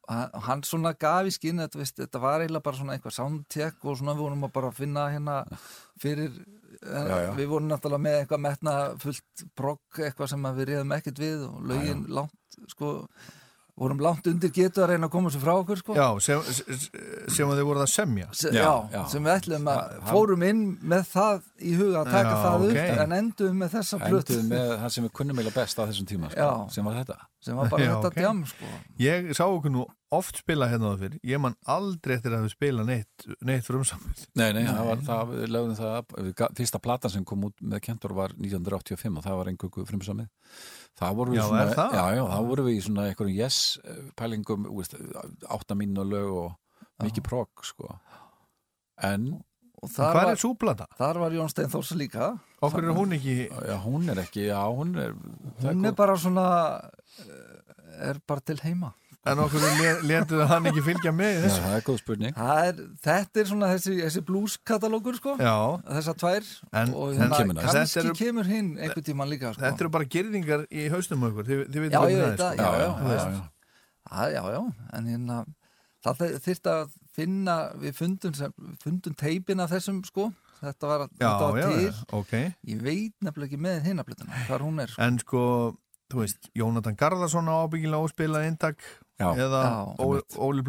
hann 0.09 0.31
hann 0.49 0.63
svona 0.67 0.91
gaf 0.99 1.29
í 1.29 1.33
skinn 1.37 1.61
þetta, 1.63 1.79
veist, 1.79 1.97
þetta 2.01 2.19
var 2.23 2.41
eiginlega 2.43 2.65
bara 2.67 2.77
svona 2.81 2.95
eitthvað 2.97 3.15
soundcheck 3.15 3.85
og 3.85 3.99
svona 4.01 4.15
við 4.17 4.25
vorum 4.25 4.47
að 4.49 4.53
bara 4.59 4.71
finna 4.75 5.05
hérna 5.13 5.37
fyrir 6.03 6.33
Já, 6.79 7.17
já. 7.29 7.31
við 7.35 7.49
vorum 7.51 7.69
náttúrulega 7.71 8.05
með 8.05 8.17
eitthvað 8.21 8.43
metna 8.45 8.73
fullt 9.03 9.45
progg 9.59 9.99
eitthvað 10.03 10.29
sem 10.35 10.45
að 10.51 10.59
við 10.61 10.69
reyðum 10.73 10.93
ekkert 10.99 11.23
við 11.23 11.41
og 11.49 11.63
lögin 11.73 12.05
langt 12.19 12.59
sko 12.75 12.91
vorum 13.79 14.01
langt 14.03 14.27
undir 14.31 14.51
getu 14.55 14.83
að 14.83 14.91
reyna 14.93 15.09
að 15.09 15.13
koma 15.15 15.31
svo 15.33 15.41
frá 15.43 15.53
okkur 15.55 15.81
sko 15.81 15.97
Já, 15.97 16.07
sem, 16.25 16.41
sem, 16.49 17.49
að 17.49 17.61
þið 17.61 17.67
voruð 17.69 17.85
að 17.85 17.91
semja. 17.93 18.29
Se, 18.35 18.51
já, 18.55 18.73
sem 19.13 19.29
við 19.29 19.35
ætlum 19.37 19.71
að 19.73 19.93
fórum 20.09 20.45
inn 20.49 20.63
með 20.93 21.05
það 21.13 21.45
í 21.63 21.75
huga 21.79 22.03
að 22.03 22.11
taka 22.17 22.33
Já, 22.33 22.41
það 22.45 22.67
ok. 22.69 22.73
upp 22.73 23.05
en 23.05 23.17
endum 23.19 23.61
með 23.63 23.77
þessa 23.77 24.01
plöt 24.03 24.33
Enduðum 24.33 24.51
með 24.55 24.75
það 24.83 24.95
sem 24.97 25.07
við 25.09 25.15
kunnum 25.21 25.41
eiginlega 25.43 25.61
best 25.61 25.79
á 25.79 25.83
þessum 25.85 26.11
tíma 26.11 26.33
sko, 26.33 26.49
Já. 26.49 26.75
sem 26.75 26.91
var 26.91 26.99
þetta 27.03 27.19
sem 27.49 27.61
var 27.61 27.71
bara 27.73 27.87
Já, 27.87 27.93
þetta 27.95 28.13
ok. 28.13 28.21
djam 28.23 28.43
sko 28.53 28.73
Ég 29.07 29.31
sá 29.39 29.45
okkur 29.47 29.75
nú 29.75 29.87
oft 30.15 30.39
spila 30.41 30.69
hérna 30.71 30.89
á 30.89 30.93
það 30.95 31.03
fyrir. 31.05 31.19
Ég 31.29 31.41
man 31.43 31.55
aldrei 31.69 32.15
eftir 32.17 32.33
að 32.33 32.47
við 32.47 32.53
spila 32.55 32.85
neitt, 32.89 33.25
neitt 33.45 33.67
frumsamið. 33.67 34.23
Nei, 34.41 34.47
nei, 34.57 34.63
það 34.69 34.87
var, 34.89 35.03
það, 35.09 35.33
við 35.35 35.53
lögðum 35.53 35.79
það 35.79 36.53
fyrsta 36.61 36.81
platan 36.85 37.13
sem 37.13 37.27
kom 37.29 37.45
út 37.51 37.61
með 37.61 37.83
Kentor 37.89 38.15
var 38.17 38.33
1985 38.39 39.19
og 39.21 39.27
það 39.27 39.37
var 39.43 39.51
einhverju 39.53 39.89
frumsamið 39.91 40.31
það 40.99 41.19
voru 41.21 41.35
við 41.35 41.41
Já, 41.41 41.45
svona, 41.51 41.67
það? 41.77 41.99
já, 41.99 42.05
já, 42.19 42.23
það 42.33 42.49
voru 42.53 42.65
við 42.69 42.79
í 42.79 42.85
svona 42.89 43.05
einhverjum 43.11 43.37
yes 43.39 43.59
eh, 43.85 44.01
pælingum, 44.19 44.65
þú 44.71 44.79
veist, 44.81 44.97
átta 45.59 45.77
mínu 45.79 46.07
lög 46.09 46.33
og 46.41 46.57
mikið 47.05 47.27
progg 47.29 47.67
sko. 47.69 47.93
en 49.07 49.29
og 49.79 49.93
þar 49.95 50.09
Hvað 50.11 50.25
var, 50.25 50.33
er 50.33 50.41
súplata? 50.43 50.87
þar 50.99 51.21
var 51.23 51.37
Jón 51.37 51.53
Steinþórs 51.53 51.93
líka 52.01 52.33
Okkur 52.67 52.89
er 52.89 52.97
hún 52.97 53.13
ekki... 53.15 53.37
já, 53.47 53.77
hún 53.85 54.09
er 54.11 54.19
ekki, 54.25 54.49
já, 54.49 54.59
hún 54.75 54.97
er 54.99 55.13
hún 55.63 55.87
er 55.87 55.95
bara 56.01 56.17
svona 56.19 56.47
eh, 57.23 58.09
er 58.11 58.19
bara 58.27 58.43
til 58.43 58.59
heima 58.65 58.91
En 59.33 59.43
okkur 59.45 59.65
letuðu 60.09 60.47
hann 60.51 60.69
ekki 60.71 60.83
fylgja 60.87 61.13
með 61.15 61.31
í 61.31 61.37
Já, 61.39 61.43
þessu? 61.45 61.63
það 61.67 61.77
er 61.79 61.85
góð 61.89 61.99
spurning 62.03 62.35
Það 62.39 62.63
er, 62.69 62.81
þetta 63.09 63.43
er 63.43 63.49
svona 63.51 63.69
þessi, 63.75 63.95
þessi 64.05 64.23
blueskatalógur 64.31 65.19
sko 65.21 65.35
Já. 65.41 65.55
þessar 65.99 66.19
tvær 66.23 66.49
En- 66.83 66.95
og 66.95 67.13
en 67.13 67.19
hérna, 67.35 67.61
kannski 67.63 67.85
Þetta 67.99 68.05
eru- 68.07 68.17
kemur 68.23 68.51
hinn 68.53 68.71
einhvern 68.79 69.07
tíman 69.11 69.29
líka 69.33 69.53
sko. 69.55 69.63
Þetta 69.67 69.85
eru 69.87 69.93
bara 69.99 70.05
gerðingar 70.17 70.67
í 70.71 70.89
haustum 70.93 71.23
á 71.23 71.27
ykkur. 71.31 71.45
Þið, 71.49 71.63
þið 71.69 71.81
veit 71.85 71.93
já, 71.93 72.01
hvernig 72.01 72.19
það 72.19 72.29
er, 72.29 72.37
sko. 72.37 72.51
já, 72.57 72.71
já, 72.79 72.91
já, 72.99 73.29
já. 73.29 73.47
Já, 74.09 74.25
já, 74.33 74.43
já, 74.55 74.61
en 74.97 75.05
hérna 75.13 75.39
það 76.07 76.21
þyrfti 76.47 76.71
að 76.73 76.93
finna 77.19 77.57
við 77.83 77.97
fundum, 77.99 78.35
sem, 78.39 78.53
fundum 78.83 79.15
teipin 79.19 79.61
af 79.61 79.73
þessum 79.75 79.99
sko, 80.07 80.31
þetta 80.63 80.87
var, 80.89 81.03
Já, 81.09 81.27
þetta 81.27 81.51
var 81.51 81.59
já, 81.59 81.67
til 81.69 81.83
já, 81.91 82.05
ok. 82.17 82.33
ég 82.73 82.81
veit 82.87 83.13
nefnilega 83.21 83.51
ekki 83.51 83.61
með 83.67 83.83
hinnablutuna 83.85 84.45
hvar 84.47 84.65
hún 84.65 84.81
er 84.81 84.89
sko. 84.95 85.03
En 85.05 85.19
sko, 85.21 85.43
þú 86.09 86.23
veist, 86.23 86.49
Jónatan 86.57 86.97
Garðarsson 86.97 87.51
á 87.53 87.55
ábyggilega 87.67 88.01
óspilað 88.07 88.47
eintak 88.49 88.81
Já. 89.19 89.29
eða 89.35 89.61
Óli 89.99 90.63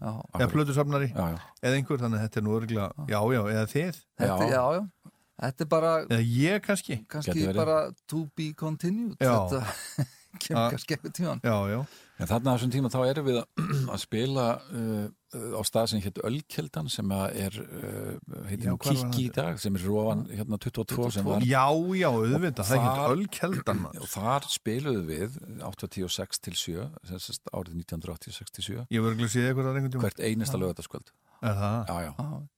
já, 0.00 0.12
eða 0.36 0.48
Plötusafnari. 0.52 1.06
Eða 1.16 1.74
einhver, 1.78 2.00
þannig 2.02 2.18
að 2.20 2.24
þetta 2.26 2.40
er 2.40 2.44
nú 2.44 2.56
örgulega 2.58 3.06
já, 3.08 3.20
já, 3.32 3.40
eða 3.54 3.66
þið. 3.72 4.00
Þetta, 4.20 4.48
já, 4.50 4.64
já, 4.76 5.12
þetta 5.46 5.64
er 5.64 5.70
bara 5.72 5.92
eða 6.04 6.26
ég 6.36 6.60
kannski. 6.66 6.98
Kannski 7.08 7.46
bara 7.56 7.78
to 8.06 8.26
be 8.36 8.50
continued. 8.52 9.16
Já. 9.20 9.32
þetta 9.48 9.62
kemur 10.44 10.60
Ja. 10.60 10.68
kannski 10.74 10.94
eitthvað 10.98 11.14
tíman 11.16 11.40
Já, 11.40 11.56
já, 11.72 11.78
En 12.16 12.28
þarna 12.30 12.52
á 12.52 12.56
þessum 12.56 12.72
tíma 12.72 12.88
þá 12.92 12.98
erum 13.10 13.26
við 13.26 13.38
að, 13.42 13.98
spila 14.06 14.44
uh, 14.72 15.04
á 15.52 15.60
stað 15.68 15.90
sem 15.92 16.00
hétt 16.00 16.20
Ölkeldan 16.24 16.88
sem 16.92 17.12
er 17.12 17.58
uh, 17.60 18.14
var 18.46 18.78
Kikki 18.80 19.26
í 19.26 19.32
dag 19.36 19.60
sem 19.60 19.76
er 19.76 19.84
róan 19.84 20.24
hérna 20.30 20.56
22 20.62 21.10
sem 21.18 21.28
var. 21.28 21.44
Já, 21.44 21.66
já, 22.00 22.08
auðvitað 22.08 22.70
það 22.70 22.88
ekki 22.88 23.06
ölkeldan 23.18 23.84
og 23.92 24.08
þar 24.14 24.48
spiluðum 24.54 25.06
við 25.12 25.38
86 25.68 26.42
til 26.48 26.56
7 26.56 26.88
sem 27.10 27.22
sérst 27.28 27.52
árið 27.52 27.82
1986 27.84 28.56
til 28.56 28.68
7 28.70 28.82
Ég 28.96 29.04
verður 29.04 29.16
ekki 29.18 29.28
að 29.28 29.34
séð 29.36 29.48
eitthvað 29.52 30.04
hvert 30.06 30.24
einasta 30.30 30.62
lögataskvöld 30.62 31.12
það? 31.42 31.80
já, 31.92 31.96
já, 32.08 32.12
Já. 32.16 32.55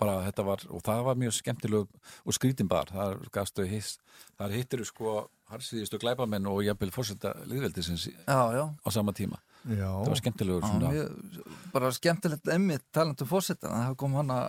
Bara 0.00 0.18
þetta 0.26 0.44
var 0.46 0.66
og 0.68 0.84
það 0.84 1.02
var 1.08 1.18
mjög 1.20 1.34
skemmtileg 1.38 1.98
og 2.26 2.36
skrítin 2.36 2.68
bar. 2.70 2.90
Þar 2.92 3.26
gafstu 3.34 3.66
hiss, 3.68 3.96
þar 4.36 4.54
hittir 4.56 4.84
sko 4.88 5.26
harsvíðistu 5.50 6.00
glæpamenn 6.02 6.48
og 6.50 6.62
jafnvel 6.66 6.92
fórseta 6.94 7.32
liðveldisins 7.46 8.08
já, 8.10 8.40
já, 8.56 8.64
á 8.66 8.88
sama 8.90 9.14
tíma. 9.14 9.38
Já, 9.66 9.88
það 9.90 10.10
var 10.10 10.20
skemmtilegur 10.20 10.62
já 10.62 10.70
svona 10.70 10.90
mjög, 10.94 11.52
bara 11.74 11.92
skemmtilegt 11.94 12.50
emmitt 12.54 12.84
talandu 12.94 13.26
fórsetan 13.26 13.74
það 13.74 13.96
kom 14.02 14.18
hana 14.18 14.40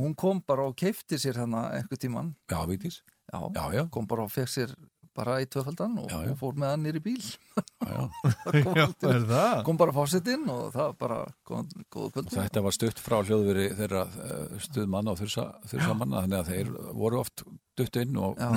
hún 0.00 0.16
kom 0.18 0.40
bara 0.44 0.66
og 0.68 0.76
keifti 0.76 1.18
sér 1.20 1.38
hana 1.44 1.66
einhver 1.76 2.00
tíman 2.00 2.34
já, 2.50 2.60
já, 2.64 3.40
já, 3.54 3.64
já, 3.78 3.84
kom 3.92 4.08
bara 4.10 4.26
og 4.26 4.32
fekk 4.32 4.52
sér 4.52 4.74
bara 5.16 5.36
í 5.42 5.46
tvöfaldan 5.50 5.96
og, 6.02 6.12
og 6.12 6.36
fór 6.40 6.56
með 6.58 6.72
hann 6.72 6.84
nýri 6.86 7.02
bíl 7.04 7.22
kom, 8.64 8.76
já, 8.78 8.86
það? 8.98 9.62
kom 9.66 9.78
bara 9.80 9.94
fórsetin 9.94 10.46
og 10.50 10.68
það 10.74 10.88
var 10.88 10.96
bara 11.00 11.18
góð, 11.46 11.74
kvöld 11.92 12.32
þetta 12.34 12.64
var 12.64 12.76
stutt 12.76 13.02
frá 13.02 13.18
hljóðveri 13.22 13.68
þeirra 13.78 14.04
uh, 14.10 14.58
stuðmanna 14.66 15.14
og 15.14 15.20
þursa, 15.22 15.46
þursa 15.70 15.96
manna 16.00 16.24
þannig 16.24 16.40
að 16.40 16.52
þeir 16.52 16.72
voru 17.04 17.20
oft 17.22 17.44
dutt 17.78 17.98
inn 18.02 18.18
og 18.20 18.38
Já. 18.38 18.50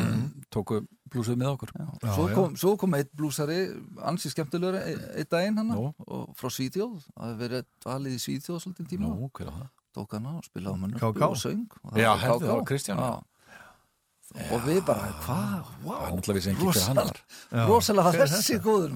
tóku 0.54 0.82
blúsuð 1.12 1.40
með 1.40 1.54
okkur 1.56 1.74
Já. 1.74 1.86
Já, 2.04 2.12
Svo, 2.12 2.28
kom, 2.36 2.60
svo 2.60 2.76
kom 2.82 2.98
eitt 2.98 3.14
blúsari 3.18 3.60
ansi 4.06 4.32
skemmtilegur 4.34 4.78
einn 4.82 5.32
daginn 5.32 5.62
hann 5.62 5.74
og 5.78 6.30
frá 6.38 6.52
Svíþjóð 6.54 7.00
það 7.08 7.26
hefði 7.32 7.42
verið 7.46 7.68
dvalið 7.86 8.18
í 8.18 8.22
Svíþjóð 8.26 8.62
svolítið 8.66 8.94
tíma 8.94 9.14
á 9.14 9.18
það? 9.18 9.66
tók 9.98 10.14
hana 10.14 10.36
og 10.38 10.46
spilaði 10.46 10.78
á 10.78 10.82
munn 10.84 10.94
KK? 10.98 11.26
og 11.26 11.40
söng 11.42 11.66
og 11.82 11.98
það 11.98 12.46
var 12.46 12.64
Kristján. 12.70 13.02
Og 14.52 14.60
við 14.66 14.82
bara, 14.86 15.08
hvað, 15.24 15.70
wow 15.86 16.02
rosalega 17.68 18.12
þessi 18.28 18.58
góður 18.60 18.92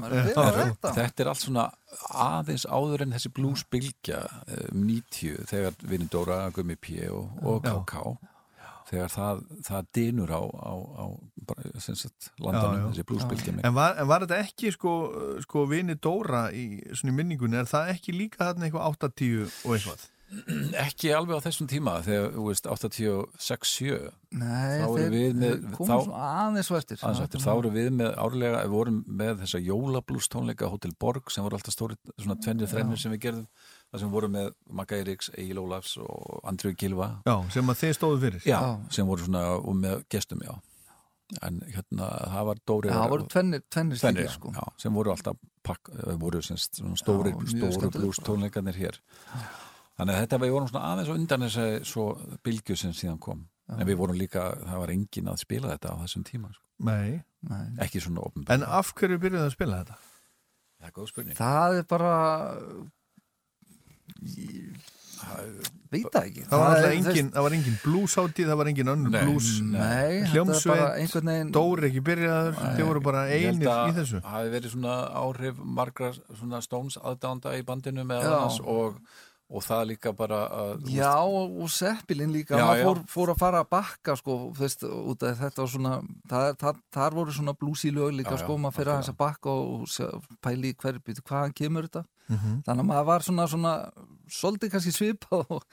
þetta 0.84 1.24
er 1.24 1.30
allt 1.32 1.44
svona 1.46 1.70
aðeins 2.12 2.66
áður 2.68 3.06
en 3.06 3.16
þessi 3.16 3.32
bluesbylgja 3.38 4.20
um 4.58 4.84
90 4.90 5.48
þegar 5.50 5.80
Vinni 5.88 6.10
Dóra, 6.12 6.44
Gummi 6.56 6.76
P 6.76 7.08
og, 7.10 7.32
og. 7.42 7.64
KK 7.64 8.04
þegar 8.92 9.12
það, 9.14 9.42
það 9.64 9.90
dinur 9.96 10.32
á, 10.36 10.42
á, 10.44 10.74
á 10.76 11.06
bara, 11.48 11.72
sem 11.80 11.96
sagt, 11.96 12.32
landanum, 12.42 12.76
Já, 12.76 12.82
já. 12.82 12.88
þessi 12.92 13.08
bluesbylgja 13.08 13.54
En 13.64 13.76
var, 13.78 13.96
en 14.02 14.10
var 14.12 14.26
þetta 14.26 14.40
ekki 14.44 14.74
sko, 14.76 14.96
sko 15.46 15.64
vini 15.72 15.96
Dóra 15.96 16.50
í 16.52 16.66
svona 16.92 17.14
í 17.14 17.20
minningunni, 17.22 17.60
er 17.62 17.70
það 17.72 17.94
ekki 17.96 18.18
líka 18.18 18.50
þarna 18.50 18.68
eitthvað 18.68 18.90
80 19.08 19.46
og 19.48 19.78
eitthvað? 19.78 20.10
Ekki 20.86 21.10
alveg 21.12 21.36
á 21.36 21.44
þessum 21.44 21.68
tíma 21.68 21.98
þegar, 22.06 22.30
þú 22.38 22.44
veist, 22.48 22.68
86-7 22.72 23.98
Nei, 24.40 24.80
Þá 24.80 24.86
erum 24.88 25.12
við 25.12 25.34
með- 25.42 25.66
þá- 25.76 26.14
aðeins 26.16 26.70
svo 26.70 26.78
eftir. 26.80 27.00
Aðeins 27.04 27.24
eftir, 27.26 27.42
þá 27.44 27.50
erum 27.58 27.74
við 27.76 27.90
með 28.00 28.14
árlega, 28.24 28.62
við 28.64 28.72
vorum 28.78 29.00
með 29.22 29.42
þessa 29.44 29.60
jólablús 29.66 30.30
tónleika 30.32 30.70
Hotel 30.72 30.94
Borg 31.04 31.28
sem 31.36 31.44
voru 31.44 31.58
alltaf 31.60 31.76
stóri 31.76 31.98
svona 32.16 32.38
tvennir 32.40 32.72
þrennir 32.72 33.02
sem 33.02 33.12
við 33.12 33.24
gerðum. 33.28 33.48
Það 33.92 34.00
sem 34.00 34.08
við 34.08 34.16
vorum 34.16 34.36
með 34.38 34.50
Magga 34.80 35.00
Eiríks, 35.02 35.30
Egil 35.36 35.60
Ólafs 35.66 35.98
og 36.00 36.40
Andrið 36.48 36.78
Gilva 36.80 37.10
Já, 37.28 37.36
sem 37.52 37.68
að 37.74 37.82
þið 37.84 37.96
stóðu 38.00 38.22
fyrir. 38.24 38.46
Já, 38.48 38.60
Já. 38.64 38.70
sem 38.96 39.10
voru 39.12 39.26
svona 39.28 39.44
og 39.60 39.76
með 39.84 40.06
gestum, 40.16 40.40
já. 40.48 40.54
En 41.48 41.60
hérna, 41.64 42.08
það 42.32 42.46
var 42.50 42.58
Dóri 42.68 42.90
Já, 42.92 42.96
það 43.02 43.12
voru 43.14 43.28
tvennir, 43.32 43.62
tvennir 43.72 44.00
tvennir, 44.00 44.28
slíkir 44.28 44.32
sko. 44.38 44.50
Já, 44.56 44.64
sem 44.84 44.96
voru 44.96 45.12
alltaf 45.14 45.36
pakk, 45.64 45.92
voru 46.20 46.42
sem 46.44 46.58
sagt 46.60 46.80
svona 46.82 46.96
stóri, 47.00 47.32
Já, 47.36 47.44
stóri 47.52 47.76
skemmtilegt. 47.76 48.00
blús 48.00 48.20
tónleikarnir 48.28 48.80
hér 48.80 48.98
þannig 50.00 50.16
að 50.16 50.22
þetta 50.26 50.40
við 50.44 50.54
vorum 50.56 50.70
svona 50.72 50.92
aðeins 50.94 51.10
og 51.12 51.20
undan 51.20 51.46
þessi 51.48 51.66
svo 51.92 52.06
bylgju 52.44 52.78
sem 52.80 52.94
síðan 52.94 53.20
kom 53.20 53.44
en 53.72 53.86
við 53.88 53.96
vorum 54.02 54.18
líka, 54.20 54.50
það 54.68 54.80
var 54.84 54.90
engin 54.96 55.30
að 55.32 55.38
spila 55.46 55.70
þetta 55.76 55.94
á 55.96 56.02
þessum 56.04 56.24
tíma, 56.28 56.50
sko. 56.52 56.64
Nei, 56.84 57.22
Nei. 57.48 57.68
ekki 57.86 58.02
svona 58.04 58.24
opinber 58.26 58.54
en 58.58 58.64
af 58.68 58.90
hverju 58.98 59.20
byrjuðu 59.22 59.46
að 59.48 59.54
spila 59.56 59.84
þetta? 59.84 60.00
það 60.82 60.88
er 60.90 60.96
góð 60.98 61.12
spurning 61.14 61.38
Það 61.38 61.78
er 61.78 61.86
bara 61.92 62.16
veit 65.92 66.08
það 66.12 66.26
ekki 66.28 66.44
Það 66.48 66.62
var, 66.62 66.72
alltaf 66.72 66.94
engin, 66.96 67.30
það 67.36 67.46
var 67.46 67.56
engin 67.58 67.76
blues-hátíð, 67.84 68.48
það 68.50 68.60
var 68.62 68.70
engin 68.72 68.92
önnur 68.94 69.14
Nei, 69.14 69.22
blues 69.28 69.50
nei, 69.62 70.22
hljómsveit, 70.32 70.84
einhvern 71.02 71.32
veginn- 71.32 71.52
Dóri 71.56 71.90
ekki 71.90 72.04
byrjaður, 72.10 72.56
þið 72.78 72.88
voru 72.90 73.04
bara 73.06 73.24
Ég 73.30 73.50
einir 73.52 73.70
að 73.72 73.92
í 73.92 73.96
þessu. 74.00 74.22
Það 74.24 74.36
hafi 74.38 74.54
verið 74.56 74.74
svona 74.76 74.96
áhrif 75.22 75.60
margra 75.80 76.12
svona 76.16 76.62
Stones 76.66 76.98
aðdánda 76.98 77.54
í 77.60 77.66
bandinu 77.68 78.06
með 78.08 78.24
Já. 78.26 78.32
annars 78.32 78.60
og, 78.64 78.98
og 79.52 79.64
það 79.66 79.82
líka 79.90 80.14
bara 80.16 80.38
að, 80.56 80.86
Já, 80.96 81.12
og, 81.28 81.58
og 81.66 81.72
Seppilin 81.76 82.32
líka, 82.32 82.56
Já, 82.56 82.68
já. 82.80 82.86
fór, 82.88 83.02
fór 83.12 83.34
að 83.34 83.42
fara 83.42 83.64
að 83.66 83.70
bakka 83.76 84.16
sko, 84.20 84.38
veist, 84.56 84.86
þetta 84.88 85.62
var 85.66 85.72
svona 85.74 85.96
það, 86.32 86.48
það, 86.64 86.80
þar 86.96 87.18
voru 87.20 87.36
svona 87.36 87.56
blúsi 87.60 87.92
lög 87.92 88.14
líka 88.16 88.36
Já, 88.36 88.40
já, 88.40 88.44
sko, 88.46 88.56
maður 88.64 88.78
fyrir 88.80 88.94
að 88.94 89.02
þess 89.02 89.14
að 89.16 89.20
bakka 89.26 89.58
og, 89.58 89.84
og 90.08 90.40
pæli 90.48 90.72
hverju 90.80 91.20
hvaðan 91.22 91.58
kemur 91.62 91.90
þetta 91.90 92.06
Mhm. 92.32 92.62
þannig 92.64 92.80
að 92.80 92.88
maður 92.88 93.06
var 93.10 93.24
svona, 93.28 93.46
svona 93.52 93.72
svolítið 94.32 94.70
kannski 94.72 94.92
svipað 94.96 95.50
og, 95.52 95.64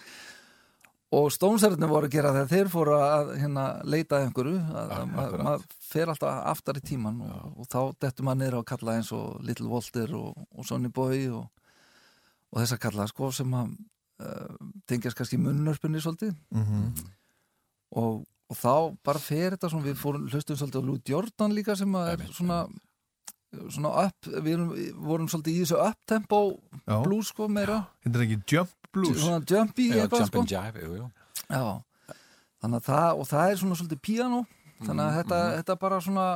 og 1.15 1.29
stónsærðinu 1.31 1.87
voru 1.89 2.09
að 2.09 2.15
gera 2.17 2.33
þegar 2.35 2.49
þeir 2.51 2.71
fóru 2.73 2.97
að 2.99 3.31
hérna, 3.39 3.67
leita 3.87 4.19
einhverju 4.25 4.59
að, 4.75 4.91
að 4.97 5.37
maður, 5.39 5.63
fer 5.89 6.11
alltaf 6.11 6.41
aftar 6.51 6.81
í 6.81 6.83
tíman 6.91 7.21
og, 7.29 7.45
og 7.63 7.69
þá 7.71 7.79
dettur 8.03 8.27
maður 8.27 8.41
niður 8.43 8.57
á 8.59 8.61
að 8.61 8.67
kalla 8.73 8.97
eins 8.99 9.13
og 9.15 9.39
Little 9.47 9.71
Walter 9.71 10.17
og 10.19 10.67
Sonny 10.67 10.91
Boy 10.91 11.29
og, 11.31 11.47
og 12.53 12.61
þess 12.63 12.73
að 12.77 12.83
kalla 12.87 13.07
sko 13.11 13.31
sem 13.33 13.55
að 13.55 13.71
uh, 14.25 14.57
tengjast 14.89 15.17
kannski 15.19 15.39
munnörpunni 15.39 16.01
svolítið 16.03 16.35
Mhm. 16.51 16.93
og, 17.99 18.25
og 18.51 18.57
þá 18.57 18.75
bara 19.05 19.19
fer 19.23 19.57
þetta 19.57 19.71
svona, 19.71 19.87
við 19.89 19.97
fórum 20.01 20.29
hlustum 20.29 20.57
svolítið 20.57 20.81
á 20.81 20.89
Lou 20.89 20.99
Jordan 21.09 21.55
líka 21.57 21.77
sem 21.77 21.93
að 21.99 22.13
er 22.15 22.27
svona 22.33 22.61
svona 23.73 23.91
upp, 24.05 24.27
við 24.45 24.53
erum, 24.59 24.73
vorum 25.09 25.29
svolítið 25.33 25.55
í 25.57 25.61
þessu 25.65 25.79
uptempo 25.81 26.41
Já. 26.85 26.99
blues 27.05 27.31
sko 27.33 27.47
meira 27.49 27.79
Þetta 28.05 28.19
er 28.21 28.25
ekki 28.27 28.39
jump 28.53 28.75
blues. 28.93 29.23
svona 29.23 29.41
jumpy 29.49 29.87
Já, 29.89 30.03
eitthvað 30.03 30.21
jump 30.21 30.33
sko 30.35 30.43
and 30.43 30.53
jive, 30.53 30.83
jú, 30.85 30.97
jú. 30.99 31.07
Já, 31.49 31.63
þannig 32.61 32.77
að 32.83 32.89
það, 32.91 33.09
og 33.23 33.29
það 33.31 33.51
er 33.53 33.57
svona 33.63 33.79
svolítið 33.81 34.01
piano, 34.05 34.41
þannig 34.83 35.05
að 35.07 35.09
Mhm, 35.13 35.17
þetta, 35.23 35.39
mhm. 35.41 35.57
þetta 35.63 35.79
bara 35.81 36.01
svona 36.01 36.27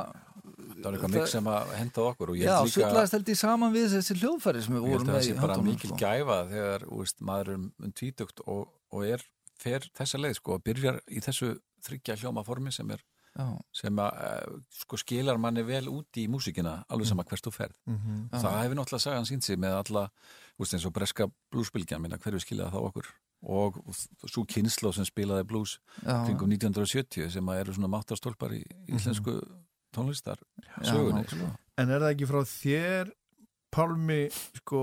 Það 0.63 0.83
var 0.83 0.93
eitthvað 0.97 1.13
mix 1.15 1.31
sem 1.35 1.47
að 1.53 1.71
henda 1.79 2.01
okkur 2.09 2.29
og 2.33 2.37
ég 2.39 2.47
Já, 2.47 2.55
líka 2.63 2.73
sullaðist 2.75 3.15
held 3.17 3.31
ég 3.33 3.39
saman 3.39 3.73
við 3.73 3.87
þessi 3.97 4.17
hljóðfæri 4.19 4.63
sem 4.65 4.73
við 4.75 4.83
Ég 4.83 4.89
held 4.89 4.93
vorum 4.93 5.07
að 5.07 5.13
það 5.13 5.19
með 5.19 5.27
sé 5.27 5.33
í 5.33 5.41
bara 5.43 5.57
mikil 5.67 5.89
sko. 5.89 5.97
gæfa 6.03 6.37
þegar 6.53 6.85
úst, 6.99 7.21
maður 7.21 7.49
er 7.53 7.57
um 7.87 7.91
tvítugt 8.01 8.43
og, 8.47 8.67
og 8.93 9.05
er 9.07 9.25
fer 9.63 9.89
þessa 9.97 10.19
leið 10.23 10.35
sko 10.39 10.57
og 10.57 10.63
byrjar 10.67 11.01
í 11.07 11.19
þessu 11.23 11.51
þryggja 11.87 12.17
hljóma 12.23 12.43
formi 12.47 12.71
sem 12.71 12.89
er 12.95 13.01
Já. 13.33 13.47
sem 13.73 13.97
að 13.97 14.17
uh, 14.21 14.57
sko 14.83 14.97
skilar 15.01 15.39
manni 15.41 15.63
vel 15.65 15.87
út 15.89 16.19
í 16.21 16.27
músíkina 16.29 16.83
alveg 16.93 17.07
sama 17.09 17.23
hvert 17.25 17.41
þú 17.47 17.51
ferð 17.55 17.77
Mhm. 17.89 18.29
það 18.33 18.59
hefur 18.61 18.77
náttúrulega 18.77 19.05
sagan 19.07 19.25
sínt 19.25 19.43
sig 19.43 19.57
með 19.57 19.73
alla 19.79 20.03
úst, 20.61 20.73
eins 20.75 20.85
og 20.85 20.93
breska 20.93 21.25
bluesbylgjan 21.51 22.01
minna 22.01 22.17
hverju 22.21 22.39
skilaði 22.43 22.71
það 22.75 22.85
okkur 22.91 23.07
og 23.43 23.79
svo 24.29 24.45
kynslo 24.47 24.93
sem 24.93 25.03
spilaði 25.03 25.43
blues 25.49 25.79
Já. 26.05 26.23
kringum 26.27 26.47
1970 26.53 27.31
sem 27.33 27.49
að 27.49 27.59
eru 27.63 27.73
svona 27.73 27.89
máttarstólpar 27.91 28.53
í 28.55 28.61
íslensku 28.87 29.39
tónlistar 29.95 30.41
Já, 30.63 30.75
sögunni 30.91 31.23
sko. 31.29 31.49
En 31.81 31.89
er 31.93 32.03
það 32.03 32.11
ekki 32.13 32.29
frá 32.29 32.41
þér, 32.53 33.11
Pálmi, 33.73 34.19
sko, 34.59 34.81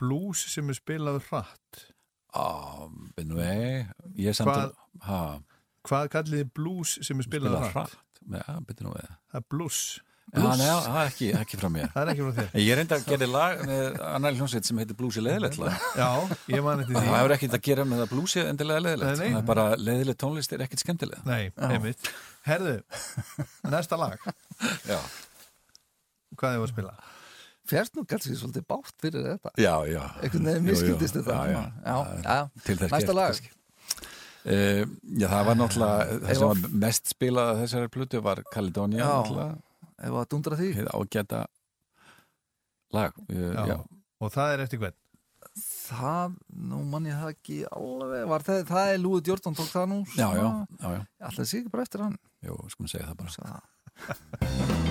blues 0.00 0.46
sem 0.48 0.70
er 0.72 0.78
spilað 0.78 1.18
hratt? 1.28 1.82
Á, 2.32 2.88
nei, 3.20 3.84
ég 4.16 4.36
samt 4.36 4.48
Hvað- 4.48 4.72
að 4.72 5.04
ha, 5.10 5.20
Hvað 5.86 6.08
kallið 6.14 6.40
þið 6.42 6.52
blues 6.56 6.96
sem 7.06 7.20
er 7.20 7.28
spilað 7.28 7.52
spilað 7.56 7.70
hratt? 7.72 7.96
hratt 7.96 8.02
Já, 8.26 8.58
við 8.66 8.80
Það 8.80 9.40
er 9.40 9.44
blues. 9.52 9.80
Já, 10.34 10.42
nei, 10.58 10.66
já, 10.66 10.74
það 10.82 10.96
er 10.98 11.08
ekki, 11.12 11.26
ekki 11.38 11.58
frá 11.60 11.68
mér 11.70 11.90
Það 11.94 12.00
er 12.02 12.08
ekki 12.10 12.24
frá 12.24 12.32
þér. 12.36 12.48
Ég 12.58 12.76
reynda 12.80 12.96
að 12.98 13.04
gera 13.12 13.26
lag 13.30 13.60
með 13.68 13.98
annar 14.08 14.34
hljómsveit 14.34 14.66
sem 14.66 14.80
heitir 14.82 14.96
Bluesi 14.98 15.22
leðilegt 15.22 15.58
lag. 15.62 15.76
Já, 15.94 16.08
ég 16.50 16.64
man 16.66 16.82
eftir 16.82 16.96
því. 16.96 17.02
Það 17.06 17.14
hefur 17.20 17.34
ekkert 17.36 17.54
að 17.54 17.62
gera 17.68 17.84
með 17.86 18.02
að 18.02 18.10
blúsi 18.10 18.42
endilega 18.42 18.82
leðilegt 18.88 19.06
Nei, 19.06 19.20
nei. 19.22 19.34
Það 19.36 19.38
er 19.38 19.46
bara 19.52 19.66
leðilegt 19.78 20.18
tónlist 20.24 20.56
er 20.56 20.64
ekkert 20.66 20.82
skemmtilega 20.82 21.22
Nei, 21.30 21.52
einmitt. 21.68 22.10
Herðu, 22.46 22.76
næsta 23.72 23.96
lag. 23.98 24.18
Já, 24.86 24.98
Hvað 26.36 26.52
er 26.52 26.58
það 26.58 26.64
að 26.66 26.72
spila? 26.72 26.94
Fjast 27.66 27.96
nú 27.98 28.04
kannski 28.06 28.36
svolítið 28.38 28.64
bátt 28.70 28.92
fyrir 29.02 29.24
þetta 29.26 29.50
já, 29.58 29.72
já 29.90 30.02
Jú, 30.22 30.38
jú. 30.38 30.60
miskildist 30.68 31.16
þetta 31.18 31.34
Já, 31.34 31.46
já. 31.50 31.62
já, 31.82 31.96
já. 32.22 32.36
Til 32.66 32.76
þess 32.78 32.92
næsta 32.94 33.14
lag. 33.16 33.40
Uh, 34.46 34.82
já, 35.18 35.26
það 35.32 35.46
var 35.48 35.56
náttúrulega 35.58 36.18
það 36.22 36.28
sem 36.38 36.44
að- 36.46 36.50
var 36.52 36.76
mest 36.84 37.10
spilað 37.10 37.48
af 37.50 37.58
þessari 37.64 37.90
plötu 37.96 38.20
var 38.22 38.42
Caledonia 38.54 39.08
Já, 39.08 39.46
ef 40.06 40.18
að 40.20 40.28
dundra 40.30 40.58
því 40.60 40.68
ágæta 40.86 41.40
lag 42.94 43.18
uh, 43.26 43.34
Já. 43.56 43.64
já. 43.72 43.76
Og 44.22 44.30
það 44.32 44.52
er 44.54 44.62
eftir 44.68 44.78
hvern? 44.84 44.94
Það, 45.90 46.34
nú 46.70 46.80
mann 46.90 47.08
ég 47.10 47.16
það 47.20 47.32
ekki 47.34 47.58
alveg, 47.70 48.26
var 48.32 48.46
það, 48.46 48.62
það 48.72 48.92
er 48.94 49.00
Lúi 49.04 49.22
Djórdan 49.26 49.58
tók 49.58 49.70
það 49.72 49.88
nú 49.94 50.00
Já, 50.16 50.28
já, 50.38 50.48
já, 50.82 50.90
já. 50.96 51.00
alltaf 51.30 51.50
sé 51.50 51.62
ekki 51.62 51.72
bara 51.74 51.86
eftir 51.88 52.04
hann? 52.06 52.18
Jú, 52.46 52.58
skulum 52.74 52.92
segja 52.92 53.08
það 53.12 53.18
bara 53.24 54.85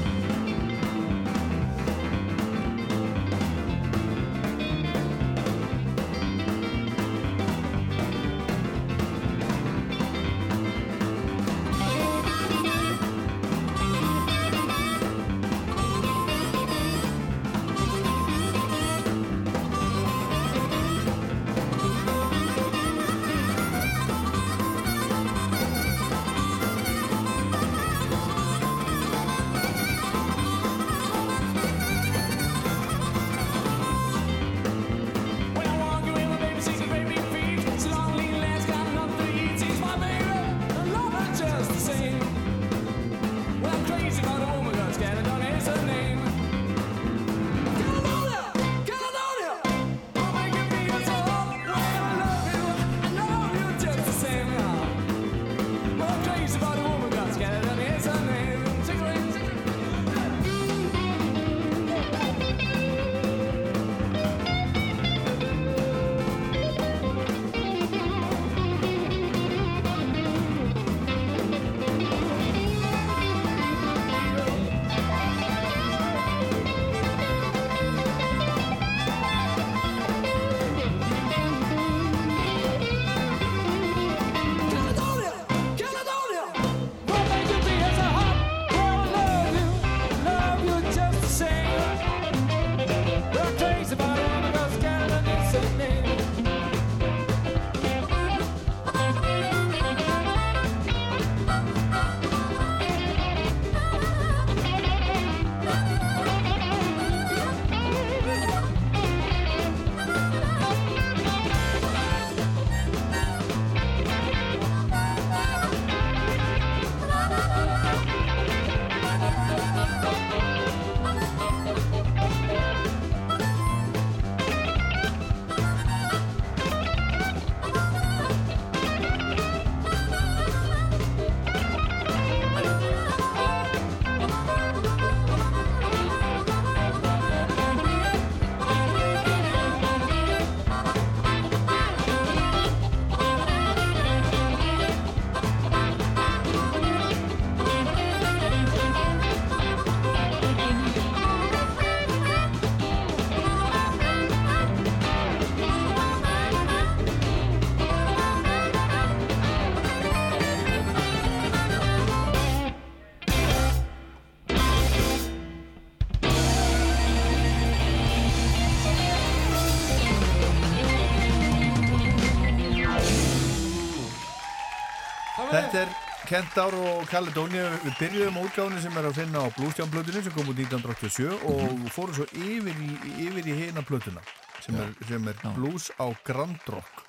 Kentár 176.35 176.75
og 176.75 177.05
Caledónia 177.07 177.69
við 177.79 177.93
byrjuðum 177.95 178.35
á 178.35 178.41
útgáfni 178.43 178.81
sem 178.83 178.95
er 178.99 179.05
að 179.07 179.19
finna 179.21 179.39
á 179.39 179.47
Bluesján-plötunni 179.55 180.19
sem 180.25 180.33
kom 180.35 180.49
út 180.51 180.57
1987 180.59 181.29
og 181.47 181.85
fórum 181.95 182.15
svo 182.17 182.25
yfir 182.35 182.79
í, 182.83 182.87
yfir 183.23 183.45
í 183.47 183.53
hina 183.61 183.83
plötuna 183.87 184.19
sem 184.65 184.75
er, 184.81 184.89
sem 185.07 185.29
er 185.31 185.37
Blues 185.55 185.85
á 185.95 186.11
Grand 186.27 186.65
Rock. 186.67 187.05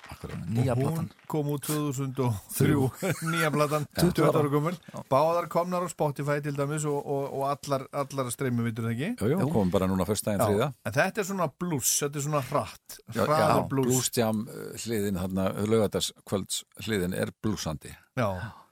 Nýja 0.47 0.77
og 0.77 0.79
hún 0.79 0.93
platan. 0.93 1.09
kom 1.27 1.49
út 1.51 1.67
2003 1.67 2.77
nýja 3.33 3.49
platan, 3.51 3.87
20 3.99 4.29
ára 4.29 4.51
gömul. 4.53 4.77
báðar 5.11 5.49
komnar 5.51 5.83
á 5.83 5.91
Spotify 5.91 6.37
til 6.45 6.55
dæmis 6.55 6.85
og, 6.87 6.95
og, 7.03 7.25
og 7.27 7.43
allar, 7.49 7.83
allar 7.91 8.29
streymi 8.31 8.63
vitur 8.69 8.87
það 8.87 8.95
ekki? 8.95 9.09
Jú, 9.25 9.31
jú, 9.33 9.49
komum 9.51 9.73
bara 9.73 9.89
núna 9.91 10.07
fyrstæðin 10.07 10.39
Já, 10.39 10.47
þriða 10.53 10.69
en 10.87 10.95
þetta 11.01 11.23
er 11.25 11.27
svona 11.33 11.49
blues, 11.51 11.91
þetta 11.99 12.21
er 12.21 12.25
svona 12.29 12.43
hratt 12.47 12.95
já, 13.11 13.27
blues. 13.73 13.91
Bluesjam 13.91 14.45
hliðin, 14.85 15.19
þarna, 15.19 15.49
lögataskvölds 15.67 16.61
hliðin 16.87 17.17
er 17.19 17.35
bluesandi 17.43 17.91
Já, 18.15 18.29
En 18.31 18.66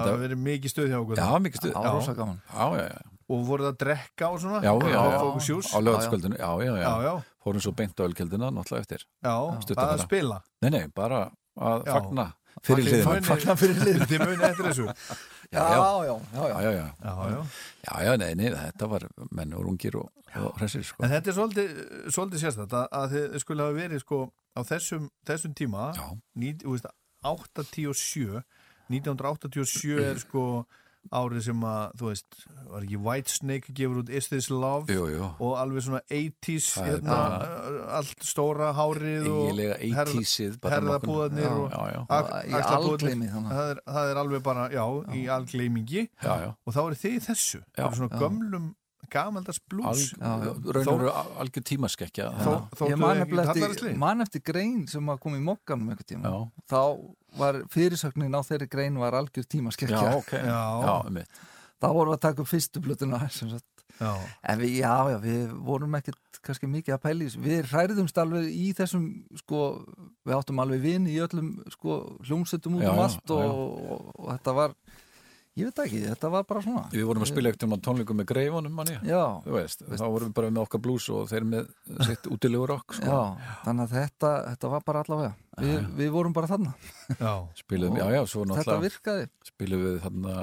það 0.00 0.10
hefur 0.10 0.22
verið 0.24 0.40
mikið 0.44 0.72
stuð 0.74 0.88
hjá 0.92 0.98
okkur. 1.00 1.20
Já, 1.22 1.28
mikið 1.46 1.60
stuð. 1.62 1.74
Já, 1.74 1.90
rosa 1.94 2.14
gaman. 2.18 2.38
Já, 2.50 2.66
já, 2.78 2.86
já. 2.94 3.02
Og 3.34 3.44
voruð 3.48 3.70
að 3.70 3.76
drekka 3.80 4.28
og 4.28 4.40
svona? 4.42 4.58
Já, 4.60 4.72
já, 4.84 4.88
já, 4.92 5.20
á 5.72 5.78
lögataskvöldinu, 5.80 6.36
já, 6.36 6.50
já, 6.60 6.92
já. 7.08 7.12
Fórum 7.44 7.60
svo 7.64 7.72
beint 7.72 7.96
á 7.96 8.04
ölkeldina, 8.04 8.50
náttúrulega 8.52 8.84
eftir. 8.84 9.04
Já, 9.24 9.36
Stutta 9.64 9.80
að 9.80 9.92
bara. 9.94 10.02
spila? 10.04 10.40
Nei, 10.60 10.70
nei, 10.70 10.84
bara 10.92 11.30
að 11.56 11.86
fagna 11.88 12.26
fyrir 12.64 12.84
munið- 13.04 13.24
Fagna 13.30 13.56
fyrir 13.56 13.80
hliðina. 13.80 14.06
Þið 14.10 14.24
munið 14.26 14.44
eftir 14.50 14.68
þessu? 14.68 14.86
Já, 15.54 15.60
Já, 15.70 16.04
já, 16.04 16.70
já, 16.74 18.02
já, 18.04 18.16
nei, 18.18 18.34
nei, 18.34 18.48
þetta 18.50 18.88
var 18.90 19.04
menn 19.30 19.52
og 19.54 19.64
rungir 19.68 19.94
og, 20.00 20.08
og 20.40 20.56
hressir, 20.58 20.82
sko. 20.82 21.04
En 21.04 21.12
þetta 21.12 21.30
er 21.30 21.36
svolítið, 22.10 22.40
sérstætt 22.42 22.74
að, 22.74 22.86
að 22.90 23.12
þið 23.14 23.36
skulle 23.44 23.62
hafa 23.68 23.76
verið 23.78 24.02
sko 24.02 24.18
á 24.58 24.60
þessum, 24.66 25.04
þessum 25.28 25.54
tíma 25.54 25.92
ní, 26.40 26.54
þú 26.58 26.74
veist, 26.74 26.88
87 27.22 28.42
1987 28.90 30.00
er 30.04 30.18
sko 30.22 30.64
árið 31.12 31.42
sem 31.44 31.60
að, 31.68 31.90
þú 32.00 32.06
veist, 32.08 32.36
var 32.70 32.84
ekki 32.86 32.98
Whitesnake 33.04 33.72
gefur 33.76 33.98
út 34.00 34.08
Is 34.08 34.28
This 34.32 34.46
Love 34.48 34.88
Jú, 34.88 35.02
jú. 35.12 35.26
og 35.44 35.50
alveg 35.60 35.84
svona 35.84 36.00
80s 36.08 36.68
Það 36.78 36.86
er 36.86 36.94
hérna, 36.94 37.18
allt 37.98 38.24
stóra 38.24 38.70
hárið 38.78 39.28
og 39.28 39.42
Eiginlega 39.50 39.76
80s-ið, 40.06 40.56
bara 40.64 40.78
herðabúðarnir 40.78 41.44
nokkurn- 41.44 41.66
og 41.66 41.74
Í 42.48 42.56
axlabúðarnir. 42.56 43.04
algleymi, 43.04 43.28
þannig. 43.34 43.52
það 43.52 43.68
er, 43.74 43.82
það 43.98 44.10
er 44.14 44.22
alveg 44.24 44.42
bara, 44.48 44.64
já, 44.72 44.84
í 45.12 45.26
Já, 46.24 46.32
já. 46.46 46.50
og 46.64 46.72
þá 46.74 46.80
er 46.88 46.98
þið 47.04 47.12
í 47.20 47.22
þessu 47.28 47.60
Já. 47.76 47.84
svona 47.92 48.08
Já. 48.08 48.18
Gömlum 49.14 49.44
gamaldags 49.44 49.60
blues 49.70 50.14
Raunur 50.20 51.10
algjör 51.40 51.66
tímaskekkja 51.70 52.30
ég 52.88 52.96
man 53.00 53.24
eftir, 53.24 53.92
man 53.98 54.24
eftir 54.24 54.44
grein 54.44 54.86
sem 54.90 55.12
að 55.12 55.20
kom 55.24 55.36
í 55.38 55.42
mokkanum 55.44 55.92
einhvern 55.92 56.10
tíma 56.10 56.32
Já. 56.32 56.38
þá 56.70 56.80
var 57.38 57.60
fyrirsögnin 57.74 58.34
á 58.34 58.40
þeirri 58.46 58.70
grein 58.70 58.98
var 59.00 59.16
algjör 59.18 59.46
tímaskekkja 59.48 60.02
Já, 60.02 60.16
ok. 60.18 60.32
Já. 60.38 60.62
Já, 60.84 61.26
þá 61.82 61.88
vorum 61.90 62.12
við 62.14 62.18
að 62.18 62.26
taka 62.28 62.44
upp 62.44 62.50
fyrstu 62.50 62.82
blötuna 62.84 63.22
sem 63.38 63.52
sagt 63.52 63.68
Já. 64.00 64.10
En 64.42 64.58
við, 64.58 64.80
já, 64.80 64.94
já, 65.12 65.18
við 65.22 65.52
vorum 65.62 65.94
ekkert 65.94 66.40
kannski 66.44 66.66
mikið 66.66 66.96
að 66.96 67.04
þessu. 67.22 67.42
Við 67.44 67.68
hræriðumst 67.70 68.18
alveg 68.18 68.48
í 68.50 68.72
þessum, 68.76 69.04
sko, 69.38 69.60
við 70.26 70.34
áttum 70.34 70.62
alveg 70.64 70.82
vin 70.82 71.06
í 71.10 71.14
öllum, 71.22 71.52
sko, 71.72 72.00
hljómsettum 72.26 72.80
út 72.80 72.84
Já, 72.84 72.90
um 72.90 73.02
allt 73.04 73.22
já, 73.30 73.36
og, 73.38 73.76
og, 73.94 74.08
og 74.18 74.32
þetta 74.32 74.56
var, 74.58 74.74
ég 75.58 75.68
veit 75.70 75.80
ekki, 75.84 76.02
þetta 76.08 76.30
var 76.34 76.46
bara 76.48 76.62
svona. 76.64 76.84
Við 76.92 77.06
vorum 77.08 77.24
að 77.24 77.30
spila 77.30 77.50
ekkert 77.52 77.66
um 77.68 77.76
tónleikum 77.86 78.20
með 78.20 78.28
greifunum. 78.32 78.82
Já. 79.06 79.22
Þú 79.46 79.56
veist, 79.56 79.86
þá 79.86 80.04
vorum 80.04 80.28
við 80.30 80.36
bara 80.40 80.52
með 80.52 80.66
okkar 80.66 80.84
blues 80.84 81.08
og 81.14 81.24
þeir 81.30 81.48
með 81.50 81.72
sitt 82.08 82.28
útilegur 82.34 82.74
rock, 82.74 82.98
sko. 82.98 83.08
Já, 83.08 83.48
þannig 83.64 83.86
að 83.88 83.96
þetta, 84.00 84.34
þetta 84.50 84.72
var 84.74 84.86
bara 84.90 85.04
allavega. 85.06 85.32
Við, 85.64 85.90
við 86.02 86.14
vorum 86.14 86.36
bara 86.36 86.50
þarna. 86.50 86.76
Já. 87.14 87.34
Spiluðum, 87.62 87.98
já, 88.02 88.06
já, 88.18 88.22
svo 88.26 88.44
Þetta 88.44 88.54
náttúrulega 88.60 88.86
virkaði. 88.88 89.28
Spiluðum 89.52 89.90
við 89.90 90.00
þarna 90.08 90.38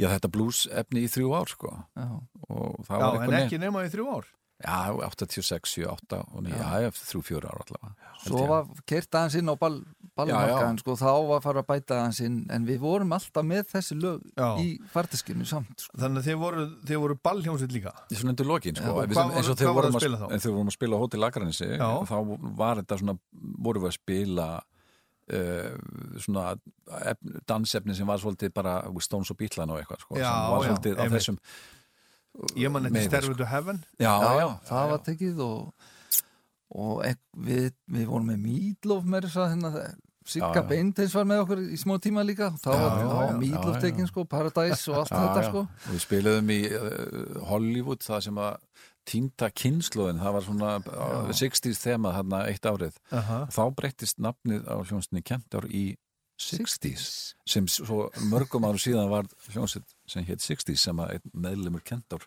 já, 0.00 0.08
þetta 0.08 0.30
blues 0.32 0.64
efni 0.72 1.04
í 1.04 1.08
þrjú 1.12 1.32
ár, 1.36 1.50
sko 1.52 1.72
Já. 1.76 2.06
Já, 2.88 3.08
en 3.26 3.34
ekki 3.42 3.60
nema 3.60 3.84
í 3.86 3.90
þrjú 3.92 4.06
ár 4.16 4.28
Já, 4.60 4.92
86, 4.92 5.70
7, 5.72 5.86
8 5.88 6.18
og 6.36 6.42
9, 6.44 6.52
já, 6.60 6.70
já, 6.84 6.90
þrjú, 6.92 7.20
fjóra 7.24 7.48
ár 7.54 7.62
allavega 7.64 8.10
Svo 8.20 8.42
ég. 8.42 8.48
var 8.50 8.66
kert 8.90 9.16
aðeins 9.16 9.36
inn 9.40 9.48
á 9.48 9.56
ball, 9.56 9.78
ballmarkaðan, 10.20 10.80
sko, 10.82 10.96
þá 11.00 11.12
var 11.30 11.40
fara 11.44 11.62
að 11.62 11.68
bæta 11.70 11.96
aðeins 11.96 12.20
inn, 12.26 12.36
en 12.52 12.66
við 12.68 12.82
vorum 12.82 13.14
alltaf 13.16 13.46
með 13.48 13.70
þessi 13.70 13.96
lög 13.96 14.26
Já. 14.36 14.48
í 14.60 14.66
fartiskinu 14.92 15.46
samt, 15.48 15.72
sko. 15.80 15.96
Þannig 16.02 16.20
að 16.20 16.28
þið 16.28 16.40
voru, 16.42 16.66
voru 17.06 17.16
ballhjómsveit 17.24 17.72
líka 17.72 17.94
Í 18.12 18.18
svona 18.20 18.34
undir 18.34 18.50
lokin, 18.50 18.76
sko, 18.76 18.92
Já, 19.00 19.24
og 19.24 19.56
þegar 19.56 19.78
vorum 19.78 19.96
að 19.96 20.04
spila 20.04 20.20
þá? 20.20 20.26
en 20.28 20.44
þegar 20.44 20.56
vorum 20.58 20.72
að 20.74 20.76
spila 20.76 21.00
á 21.00 21.02
Hótel 21.06 21.28
Akranesi 21.30 21.70
Já. 21.72 21.88
þá 22.12 22.16
var 22.60 22.82
þetta 22.82 23.00
svona 23.00 23.16
vorum 23.64 23.86
við 23.86 23.92
að 23.94 23.96
spila 23.96 24.48
uh, 24.60 25.74
svona 26.20 26.46
efn, 27.14 27.36
dansefni 27.48 27.96
sem 27.96 28.08
var 28.08 28.20
svolítið 28.22 28.52
bara 28.56 28.78
Stones 29.00 29.30
og 29.32 29.38
Beatlan 29.40 29.72
og 29.72 29.80
eitthvað 29.80 30.04
sko, 30.04 30.18
Já, 30.20 30.28
sem 30.28 30.50
var 30.52 30.64
já, 30.64 30.68
svolítið 30.70 30.96
á 30.96 31.02
einmitt. 31.04 31.16
þessum 31.16 31.40
Ég 32.56 32.70
man 32.72 32.86
eftir 32.86 32.96
meira, 32.98 33.08
Stairway 33.10 33.34
sko. 33.34 33.40
to 33.42 33.48
Heaven 33.50 33.80
Já, 34.00 34.12
já, 34.40 34.46
það 34.68 34.90
var 34.94 35.00
tekið 35.08 35.40
og, 35.44 35.90
og 36.80 37.02
ek, 37.08 37.18
við, 37.48 37.72
við 37.90 38.06
vorum 38.12 38.30
með 38.30 38.38
Meatloaf 38.46 39.04
með 39.10 39.26
þess 39.28 39.40
að 39.42 39.50
hérna, 39.54 39.72
Sigga 40.30 40.50
Já, 40.52 40.60
já. 40.60 40.66
Beinteins 40.68 41.14
var 41.16 41.24
með 41.26 41.40
okkur 41.42 41.60
í 41.74 41.78
smá 41.80 41.94
tíma 42.04 42.22
líka 42.28 42.50
þá 42.60 42.68
Já, 42.70 42.78
var, 42.84 42.98
já, 43.00 43.08
já, 43.32 43.36
Meatloaf 43.40 43.74
já, 43.74 43.80
já. 43.80 43.82
tekin 43.86 44.10
sko, 44.10 44.24
Paradise 44.30 44.92
og 44.92 44.98
allt 45.00 45.10
Já, 45.14 45.18
þetta 45.24 45.42
já. 45.42 45.48
sko 45.48 45.62
og 45.64 45.90
við 45.94 46.02
spiluðum 46.04 46.52
í 46.54 46.60
uh, 46.70 47.40
Hollywood 47.50 48.04
það 48.06 48.20
sem 48.28 48.40
að 48.44 48.84
týnda 49.10 49.48
kynnslóðin, 49.56 50.20
það 50.22 50.34
var 50.36 50.44
svona 50.46 50.70
uh, 50.78 51.30
60s 51.34 51.80
þema 51.82 52.12
þarna 52.14 52.42
eitt 52.52 52.68
árið 52.68 52.98
Aha. 53.16 53.38
og 53.48 53.54
þá 53.56 53.62
breyttist 53.80 54.20
nafnið 54.22 54.68
á 54.70 54.76
hljónstinni 54.86 55.24
Kentor 55.26 55.66
í 55.72 55.84
60s 56.40 57.06
sem 57.50 57.66
svo 57.68 58.06
mörgum 58.30 58.64
árum 58.64 58.80
síðan 58.80 59.10
var 59.12 59.28
hljónsett 59.52 59.86
sem 60.08 60.24
hétt 60.28 60.42
60s 60.44 60.86
sem 60.88 61.02
að 61.02 61.16
einn 61.18 61.34
meðlumur 61.46 61.84
Kentor 61.86 62.24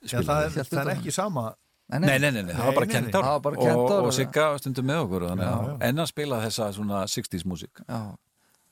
Já, 0.00 0.20
það 0.24 0.46
er, 0.46 0.54
það 0.64 0.80
er 0.80 0.90
ekki 0.94 1.12
sama. 1.12 1.42
Nei, 1.90 1.98
nei, 2.06 2.30
nei, 2.30 2.30
nei, 2.46 2.54
það 2.54 2.68
var 2.70 2.76
bara 2.78 2.86
Kentor. 2.88 3.24
Það 3.26 3.32
var 3.34 3.40
bara 3.44 3.58
og, 3.58 3.66
Kentor 3.66 4.06
og 4.08 4.14
Sigga 4.16 4.44
stundum 4.62 4.86
með 4.88 5.00
okkur 5.04 5.26
þannig 5.28 5.44
Já, 5.44 5.50
að 5.52 5.66
já. 5.66 5.74
enn 5.88 6.02
að 6.04 6.08
spila 6.12 6.38
þessa 6.44 6.68
svona 6.76 7.00
60s 7.10 7.44
músík. 7.50 7.82
Já. 7.84 8.00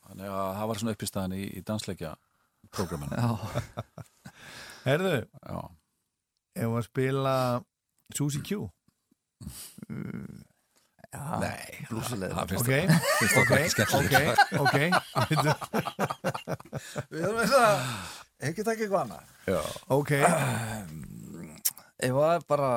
þannig 0.07 0.31
að 0.33 0.49
það 0.57 0.69
var 0.71 0.79
svona 0.81 0.95
uppistaðan 0.95 1.35
í, 1.37 1.43
í 1.53 1.61
dansleikja 1.67 2.13
prógraminu. 2.73 3.19
Já. 3.19 3.29
Herðu, 4.87 5.13
Já. 5.43 5.59
ef 6.63 6.77
að 6.79 6.87
spila 6.87 7.35
Susie 8.17 8.41
Q 8.47 8.63
Já, 11.09 11.39
Nei, 11.41 11.85
blúsileg 11.89 12.33
það 12.37 12.51
finnst 12.51 12.69
Ok, 12.69 13.49
ok, 13.97 14.13
ok, 14.61 14.75
ok. 15.17 15.45
Við 17.09 17.23
erum 17.23 17.39
þess 17.39 17.55
að 17.57 17.71
ekki 18.49 18.65
taka 18.67 18.83
eitthvað 18.85 19.01
annað. 19.05 19.23
Já. 19.49 19.61
Ok. 19.95 20.11
Ég 22.05 22.13
var 22.15 22.45
bara 22.47 22.69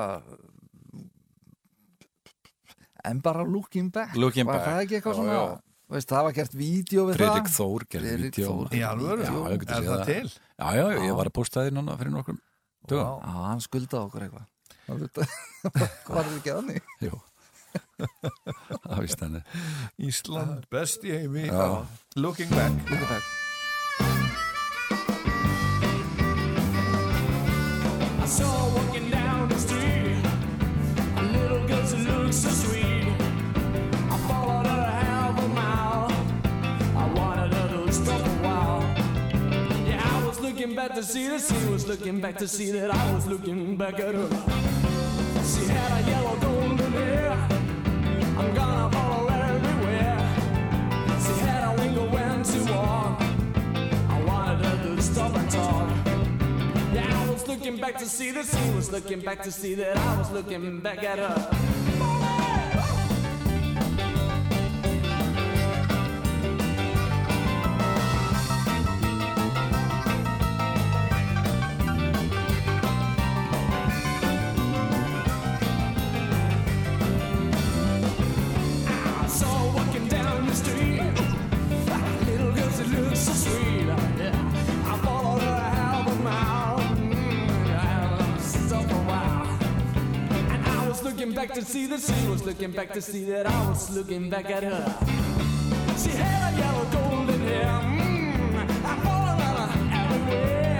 en 3.04 3.20
bara 3.20 3.44
looking 3.44 3.90
back. 3.92 4.16
Looking 4.16 4.46
var 4.48 4.58
back, 4.62 4.66
það 4.70 4.80
ekki 4.86 4.96
eitthvað 4.98 5.12
já, 5.12 5.18
svona 5.20 5.34
já. 5.36 5.44
Veist, 5.92 6.08
það 6.08 6.24
var 6.24 6.32
gert 6.38 6.54
vídeo 6.56 7.02
við 7.10 7.18
Fredrik 7.20 7.48
það. 7.50 7.56
Þór 7.58 7.82
gerði 7.92 8.12
Friðrik 8.14 8.36
vídeo. 8.38 8.46
Þór? 8.48 8.64
Já, 8.72 8.88
ég 9.52 9.60
geti 9.60 9.72
Er 9.72 9.82
séð 9.82 9.90
það 9.92 10.06
til? 10.08 10.28
Já, 10.62 10.68
já, 10.78 10.84
ég 11.04 11.12
var 11.20 11.28
að 11.28 11.34
posta 11.36 11.66
því 11.66 11.74
núna 11.76 11.98
fyrir 12.00 12.14
nokkrum 12.16 12.38
dögum. 12.88 13.20
Já, 13.20 13.34
hann 13.50 13.60
skuldaði 13.66 14.08
okkur 14.08 14.24
eitthvað. 14.24 14.46
Veit- 14.88 15.20
Var 16.08 16.24
það 16.24 16.32
ekki 16.38 16.56
þannig? 16.56 16.80
Jú 17.04 17.12
Það 18.88 18.98
vist 19.04 19.22
henni 19.24 19.42
Ísland, 20.10 20.58
ah. 20.62 20.68
best 20.72 21.04
í 21.06 21.14
heimi 21.16 21.48
Looking 22.16 22.50
back 22.54 22.72
Looking 22.90 23.08
back 23.08 23.22
I 28.22 28.26
saw 28.26 28.44
her 28.46 28.76
walking 28.76 29.10
down 29.10 29.48
the 29.48 29.58
street. 29.58 30.16
A 31.16 31.22
little 31.22 31.66
girl 31.66 31.80
who 31.82 32.22
looked 32.22 32.34
so 32.34 32.50
sweet. 32.50 33.08
I 34.10 34.16
followed 34.28 34.66
her 34.66 34.84
half 34.90 35.38
a 35.42 35.48
mile. 35.48 36.12
I 36.96 37.12
wanted 37.14 37.52
her 37.52 37.68
to 37.86 37.92
stop 37.92 38.20
a 38.20 38.30
while. 38.46 38.82
Yeah, 39.86 40.00
I 40.04 40.26
was 40.26 40.38
looking 40.40 40.74
back 40.74 40.94
to 40.94 41.02
see 41.02 41.28
that 41.28 41.40
she 41.40 41.68
was 41.68 41.86
looking 41.88 42.20
back 42.20 42.36
to 42.38 42.46
see 42.48 42.70
that 42.70 42.90
I 42.90 43.12
was 43.14 43.26
looking 43.26 43.76
back 43.76 43.98
at 43.98 44.14
her. 44.14 44.28
She 45.44 45.66
had 45.66 45.90
a 46.04 46.10
yellow 46.10 46.36
golden 46.36 46.92
hair. 46.92 47.61
Looking 57.62 57.80
back 57.80 57.96
to 57.96 58.06
see 58.06 58.30
that 58.32 58.44
she 58.44 58.74
was 58.74 58.90
looking 58.90 59.20
back 59.20 59.42
to 59.42 59.52
see 59.52 59.74
that 59.74 59.96
I 59.96 60.18
was 60.18 60.30
looking 60.32 60.80
back 60.80 61.02
at 61.04 61.18
her. 61.18 62.21
Looking 92.62 92.76
back 92.76 92.92
to 92.92 93.02
see 93.02 93.24
that 93.24 93.44
I 93.44 93.68
was 93.68 93.90
looking 93.90 94.30
back 94.30 94.48
at 94.48 94.62
her. 94.62 94.96
She 95.98 96.10
had 96.10 96.54
a 96.54 96.56
yellow 96.56 96.84
golden 96.92 97.40
hair. 97.40 97.64
Mmm, 97.64 98.84
I'm 98.84 99.06
on 99.08 99.38
her 99.40 99.70
everywhere. 100.00 100.78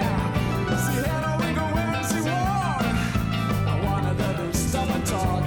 She 0.79 0.95
had 1.03 1.23
a 1.27 1.33
wiggle 1.43 1.71
when 1.75 1.91
she 2.07 2.19
walked. 2.23 2.85
I 3.67 3.81
wanted 3.83 4.17
to 4.17 4.57
stop 4.57 4.89
and 4.91 5.05
talk. 5.05 5.43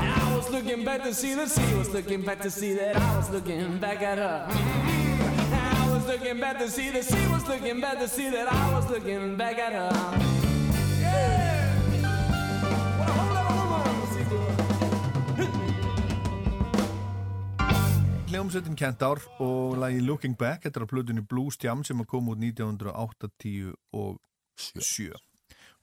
I 0.00 0.34
was 0.34 0.50
looking 0.50 0.86
back 0.86 1.02
to 1.02 1.12
see 1.12 1.34
that 1.34 1.50
she 1.50 1.74
was 1.74 1.90
looking 1.90 2.22
back 2.22 2.40
to 2.40 2.50
see 2.50 2.72
that 2.72 2.96
I 2.96 3.16
was 3.18 3.28
looking 3.28 3.76
back 3.76 4.00
at 4.00 4.16
her. 4.16 4.46
Mm, 4.48 5.52
I 5.52 5.90
was 5.92 6.06
looking 6.06 6.40
back 6.40 6.56
to 6.60 6.70
see 6.70 6.88
that 6.88 7.04
she 7.04 7.30
was 7.30 7.46
looking 7.46 7.78
back 7.78 7.98
to 7.98 8.08
see 8.08 8.30
that 8.30 8.50
I 8.50 8.72
was 8.72 8.88
looking 8.88 9.36
back 9.36 9.58
at 9.58 9.74
her. 9.74 10.35
Hljómsveitin 18.46 18.76
Kentár 18.78 19.18
og 19.42 19.72
lagi 19.82 19.98
Looking 20.06 20.36
Back, 20.38 20.62
þetta 20.62 20.78
er 20.78 20.84
á 20.86 20.90
plötunni 20.92 21.22
Blues 21.26 21.56
Jam 21.58 21.80
sem 21.82 21.98
að 21.98 22.06
koma 22.12 22.30
út 22.36 22.38
1987 22.38 23.72
og 23.98 24.20
7 24.54 25.08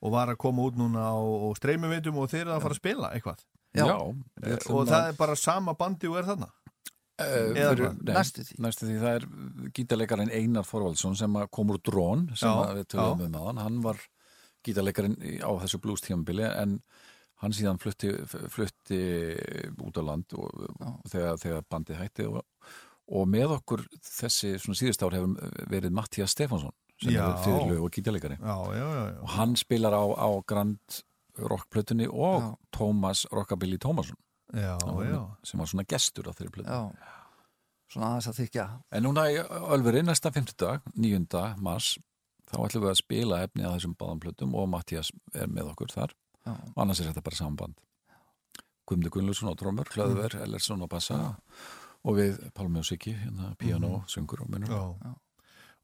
og 0.03 0.14
var 0.14 0.31
að 0.31 0.38
koma 0.40 0.64
út 0.69 0.77
núna 0.80 1.03
á, 1.11 1.19
streymiveitum 1.60 2.22
og 2.23 2.30
þeir 2.31 2.45
eru 2.45 2.53
að 2.56 2.61
fara 2.64 2.77
að 2.77 2.80
spila 2.80 3.10
eitthvað. 3.18 3.44
Já. 3.76 3.84
Ætlum 3.84 4.77
og 4.80 4.88
það 4.88 4.95
að- 4.95 5.10
er 5.11 5.18
bara 5.19 5.35
sama 5.35 5.73
bandi 5.76 6.07
og 6.07 6.18
er 6.22 6.23
þarna? 6.30 6.49
Uh, 7.19 7.94
Næstu 8.07 8.45
næstu 8.64 8.88
því. 8.88 8.95
Það 9.03 9.15
er 9.18 9.27
gítarleikarinn 9.76 10.31
Einar 10.31 10.64
Þorvaldsson 10.64 11.18
sem 11.19 11.34
að 11.35 11.52
kom 11.52 11.68
úr 11.76 11.81
drón 11.84 12.30
sem 12.38 12.48
Já, 12.48 12.73
við 12.80 12.88
já. 12.95 13.11
um 13.27 13.35
aðan 13.44 13.60
hann 13.60 13.81
var 13.81 13.99
gítarleikarinn 14.65 15.19
í- 15.19 15.41
á 15.44 15.52
þessu 15.60 15.81
blues 15.84 15.99
tímabili 16.02 16.48
en 16.48 16.80
hann 17.44 17.53
síðan 17.56 17.80
flutti, 17.82 18.10
flutti 18.53 18.99
út 19.84 19.99
á 19.99 20.03
land 20.07 20.34
og, 20.40 20.65
þegar, 21.11 21.38
þegar 21.41 21.65
bandið 21.74 21.99
hætti 22.02 22.28
og, 22.30 22.41
og 23.14 23.28
með 23.30 23.57
okkur 23.60 23.84
þessi 24.07 24.56
svona 24.64 24.80
síðust 24.80 25.03
ár 25.06 25.15
hefur 25.18 25.56
verið 25.72 25.95
Mattias 25.95 26.34
Stefánsson 26.36 26.74
sem 27.03 27.11
Já. 27.15 27.24
er 27.28 27.41
fyrirlög 27.44 27.82
og 27.84 27.91
já. 29.02 29.18
og 29.26 29.34
hann 29.36 29.56
spilar 29.60 29.95
á, 29.98 30.03
á 30.07 30.30
Grand 30.48 31.02
Rockplötunni 31.41 32.06
og 32.14 32.53
Tómas 32.76 33.26
Rockabilly 33.34 33.80
með- 35.02 35.48
sem 35.49 35.60
var 35.60 35.68
svona 35.72 35.84
gestur 35.90 36.30
á 36.30 36.32
þeirri 36.38 36.52
plötu. 36.53 36.70
Já, 36.70 36.94
svona 37.90 38.11
aðeins 38.14 38.28
að 38.30 38.38
þykja. 38.44 38.65
En 38.94 39.03
núna 39.07 39.24
í 39.34 39.40
Ölveri 39.74 40.03
næsta 40.06 40.30
50 40.32 40.56
dag, 40.61 40.82
9. 40.94 41.56
mars 41.57 41.98
þá 42.53 42.60
ætlum 42.68 42.84
við 42.86 42.91
að 42.94 42.99
spila 43.02 43.41
efni 43.48 43.65
að 43.65 43.80
þessum 43.80 43.95
báðum 43.98 44.22
plötum 44.22 44.53
og 44.61 44.70
Mattias 44.70 45.10
er 45.34 45.49
með 45.49 45.72
okkur 45.74 45.91
þar 45.95 46.14
Já. 46.45 46.52
og 46.76 46.78
annars 46.84 46.99
er 47.02 47.11
þetta 47.11 47.24
bara 47.24 47.36
samband 47.36 47.76
Guðmundur 48.88 49.11
Gunnlaugsson 49.15 49.48
á 49.48 49.56
trómur, 49.56 49.88
Hlöðver, 49.95 50.34
Mm. 50.36 50.41
Ellersson 50.44 50.82
á 50.84 50.88
bassa 50.91 51.36
og 52.03 52.15
við 52.18 52.52
Pálmi 52.53 52.80
og 52.80 52.86
Siggi, 52.86 53.14
hérna, 53.15 53.56
piano, 53.57 53.88
Mhm. 53.99 54.07
söngur 54.11 54.41
og 54.41 54.49
minnum 54.49 54.70
Já. 54.70 55.15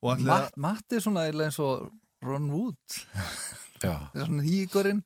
Og 0.04 0.18
ætli 0.18 0.26
Matt, 0.26 0.58
Matt 0.58 0.92
er 0.94 1.00
svona 1.00 1.28
eins 1.32 1.60
og 1.60 1.92
Ron 2.22 2.50
Wood 2.52 2.76
Já. 3.82 4.10
Það 4.12 4.16
er 4.22 4.26
svona 4.26 4.44
hígurinn 4.44 5.02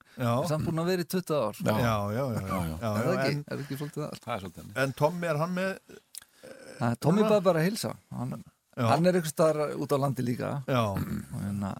sem 0.48 0.66
búin 0.66 0.82
að 0.82 0.86
vera 0.86 1.04
í 1.04 1.06
20 1.06 1.36
ár 1.38 1.54
Já, 1.54 1.78
já, 1.78 1.96
já, 2.14 2.26
já, 2.34 2.48
já, 2.48 2.80
já, 2.82 2.98
Er 2.98 3.04
það 3.06 3.18
ekki? 3.18 3.32
en- 3.32 3.46
Er 3.52 3.58
ekki 3.58 3.78
svolítið 3.78 4.02
það? 4.02 4.20
Það 4.26 4.34
er 4.36 4.40
svolítið 4.42 4.78
En 4.84 4.94
Tommy, 4.94 5.28
er 5.28 5.38
hann 5.38 5.54
með 5.56 5.80
Tommy 7.00 7.22
núna? 7.22 7.30
bara 7.30 7.42
bara 7.42 7.60
að 7.60 7.70
hilsa 7.70 7.96
hann, 8.12 8.44
hann 8.76 9.06
er 9.06 9.14
einhvers 9.14 9.32
staðar 9.34 9.76
út 9.78 9.92
á 9.94 9.98
landi 10.02 10.24
líka 10.26 10.64
Já. 10.66 10.82
og 10.90 10.98
hérna 10.98 11.78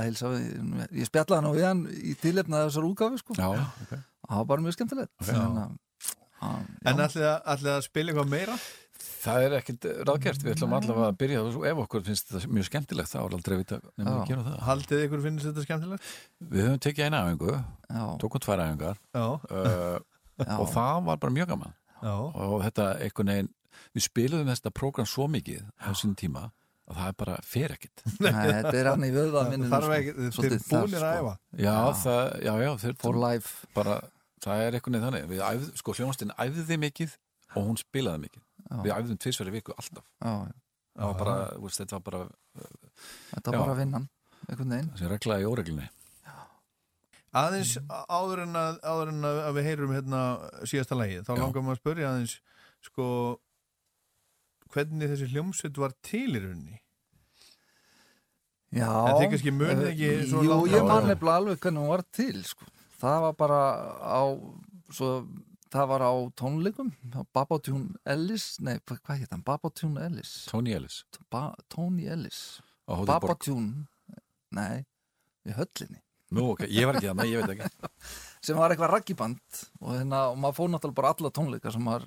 að 0.00 0.06
hilsa 0.10 0.32
ég, 0.36 1.08
spjallaði 1.08 1.44
nú 1.46 1.52
við 1.56 1.66
hann 1.68 1.82
í 1.90 2.14
tilefna 2.20 2.64
þessar 2.66 2.88
útgáfi 2.90 3.20
sko. 3.22 3.36
Já, 3.38 3.50
ok 3.86 3.98
það 4.30 4.42
var 4.42 4.50
bara 4.50 4.64
mjög 4.66 4.76
skemmtilegt 4.76 5.32
hann, 5.34 5.80
En 6.88 7.02
ætli 7.04 7.26
að, 7.26 7.82
spila 7.84 8.12
eitthvað 8.12 8.30
meira? 8.30 8.54
Það 9.20 9.42
er 9.44 9.54
ekkert 9.58 9.86
ráðgert, 10.08 10.44
við 10.44 10.54
ætlum 10.54 10.74
allavega 10.76 11.08
að 11.10 11.18
byrja 11.20 11.40
og 11.44 11.66
ef 11.68 11.80
okkur 11.82 12.04
finnst 12.06 12.30
þetta 12.30 12.52
mjög 12.56 12.68
skemmtilegt 12.70 13.10
þá 13.10 13.18
er 13.20 13.34
aldrei 13.36 13.56
vita 13.60 13.78
nefnum 13.80 14.14
að 14.14 14.30
gera 14.30 14.44
það 14.46 14.62
Haldið 14.68 15.04
ykkur 15.06 15.24
finnst 15.26 15.48
þetta 15.48 15.64
skemmtilegt? 15.66 16.14
Við 16.40 16.64
höfum 16.64 16.80
tekið 16.86 17.08
eina 17.08 17.20
Já. 17.90 18.04
tókum 18.22 18.44
tvær 18.46 18.64
Já. 18.64 19.26
uh, 19.36 19.98
og 20.56 20.70
það 20.72 21.04
var 21.10 21.20
bara 21.20 21.36
mjög 21.36 21.52
gaman 21.52 21.74
Já. 22.00 22.14
og 22.16 22.56
þetta 22.64 22.86
einhvern 23.04 23.32
veginn 23.34 23.52
við 23.92 24.06
spiluðum 24.06 24.52
þetta 24.54 24.72
prógram 24.80 25.08
svo 25.08 25.28
mikið 25.28 25.68
á 25.76 25.92
sín 25.92 26.16
tíma 26.16 26.48
að 26.90 26.96
það 27.00 27.08
er 27.10 27.16
bara 27.22 27.34
fer 27.46 27.74
ekkit 27.76 28.02
Nei, 28.24 28.30
þetta 28.34 28.72
er 28.80 28.88
hann 28.90 29.04
í 29.06 29.10
vöða 29.14 29.42
ekki- 29.46 30.14
þeir 30.34 30.46
eru 30.50 30.60
búnir 30.70 31.04
að 31.06 31.18
æfa. 31.20 31.34
Já, 31.62 31.74
það, 32.02 32.22
já, 32.46 32.52
já 32.64 32.70
þeir, 32.84 32.96
For 33.04 33.18
life. 33.24 33.52
bara, 33.76 33.96
það 34.44 34.64
er 34.66 34.78
einhvern 34.78 34.96
veginn 34.98 35.06
þannig. 35.08 35.28
Við 35.30 35.44
æfð, 35.50 35.68
sko 35.82 35.94
hljónastinn 35.98 36.34
æfði 36.46 36.80
mikið 36.86 37.14
og 37.54 37.68
hún 37.70 37.78
spilaði 37.80 38.24
mikið. 38.26 38.42
Já. 38.70 38.76
við 38.84 38.92
æfðum 38.96 39.18
tvisverði 39.22 39.52
viku 39.56 39.74
alltaf. 39.74 40.04
Já, 40.22 40.32
já. 40.50 40.58
það 41.00 41.08
var 41.10 41.16
bara, 41.22 41.36
þú 41.56 41.64
veist, 41.68 41.80
þetta 41.84 41.96
var 41.98 42.04
bara 42.10 42.20
Þetta 43.30 43.54
var 43.54 43.62
bara 43.64 43.78
vinnan, 43.78 44.04
einhvern 44.50 44.74
veginn. 44.74 44.90
Þessi 44.94 45.08
regla 45.14 45.38
í 45.40 45.46
óreglunni. 45.48 45.88
Aðeins 47.40 47.76
áður 48.10 48.40
en 48.42 48.56
að, 48.58 48.78
áður 48.82 49.10
en 49.12 49.26
að 49.28 49.50
við 49.60 49.66
heyrum 49.68 49.92
hérna 49.94 50.20
síðasta 50.66 50.96
lægi 50.98 51.20
þá 51.22 51.30
Já. 51.36 51.38
langar 51.44 51.62
maður 51.62 51.76
að 51.76 51.82
spyrja 51.84 52.08
aðeins 52.10 52.32
sko 52.88 53.06
hvernig 54.74 55.10
þessi 55.12 55.28
hljómsveit 55.32 55.78
var 55.82 55.94
til 56.06 56.28
í 56.36 56.40
rauninni? 56.42 56.78
Já. 58.70 58.86
En 59.10 59.16
þið 59.18 59.30
kannski 59.32 59.52
munið 59.54 59.86
ekki 59.90 60.08
Eh, 60.14 60.26
svo 60.30 60.42
Jú, 60.46 60.50
langt 60.52 60.74
ég 60.76 60.84
man 60.86 61.06
nefnilega 61.10 61.38
alveg 61.40 61.62
hvernig 61.64 61.82
hún 61.82 61.90
var 61.90 62.02
til 62.14 62.42
sko. 62.46 62.68
Það 63.00 63.16
var 63.24 63.32
bara 63.40 63.60
á 63.98 64.22
svo, 64.94 65.08
það 65.72 65.88
var 65.90 66.04
á 66.06 66.12
tónleikum 66.38 66.90
Babatún 67.34 67.88
Ellis 68.06 68.58
Nei, 68.60 68.76
hva- 68.86 69.00
hvað 69.00 69.18
heit 69.24 69.30
hann? 69.34 69.42
Babatún 69.42 69.98
Ellis? 69.98 70.46
Tony 70.50 70.72
Ellis. 70.76 71.00
Ba 71.30 71.54
Tony 71.68 72.06
Ellis. 72.06 72.60
Babatún 72.86 73.86
Nei, 74.52 74.84
í 75.46 75.52
höllinni. 75.54 76.00
Nú, 76.30 76.52
ok, 76.52 76.62
ég 76.70 76.86
var 76.86 76.94
ekki 76.98 77.10
þannig, 77.10 77.30
ég 77.32 77.42
veit 77.42 77.56
ekki. 77.58 77.90
Sem 78.46 78.56
var 78.58 78.70
eitthvað 78.70 78.92
raggiband 78.94 79.40
og, 79.80 79.96
hérna, 79.96 80.28
og 80.30 80.38
maður 80.38 80.56
fór 80.60 80.70
náttúrulega 80.70 80.94
bara 81.00 81.10
alla 81.16 81.30
tónleika 81.34 81.72
sem 81.74 81.82
maður 81.82 82.06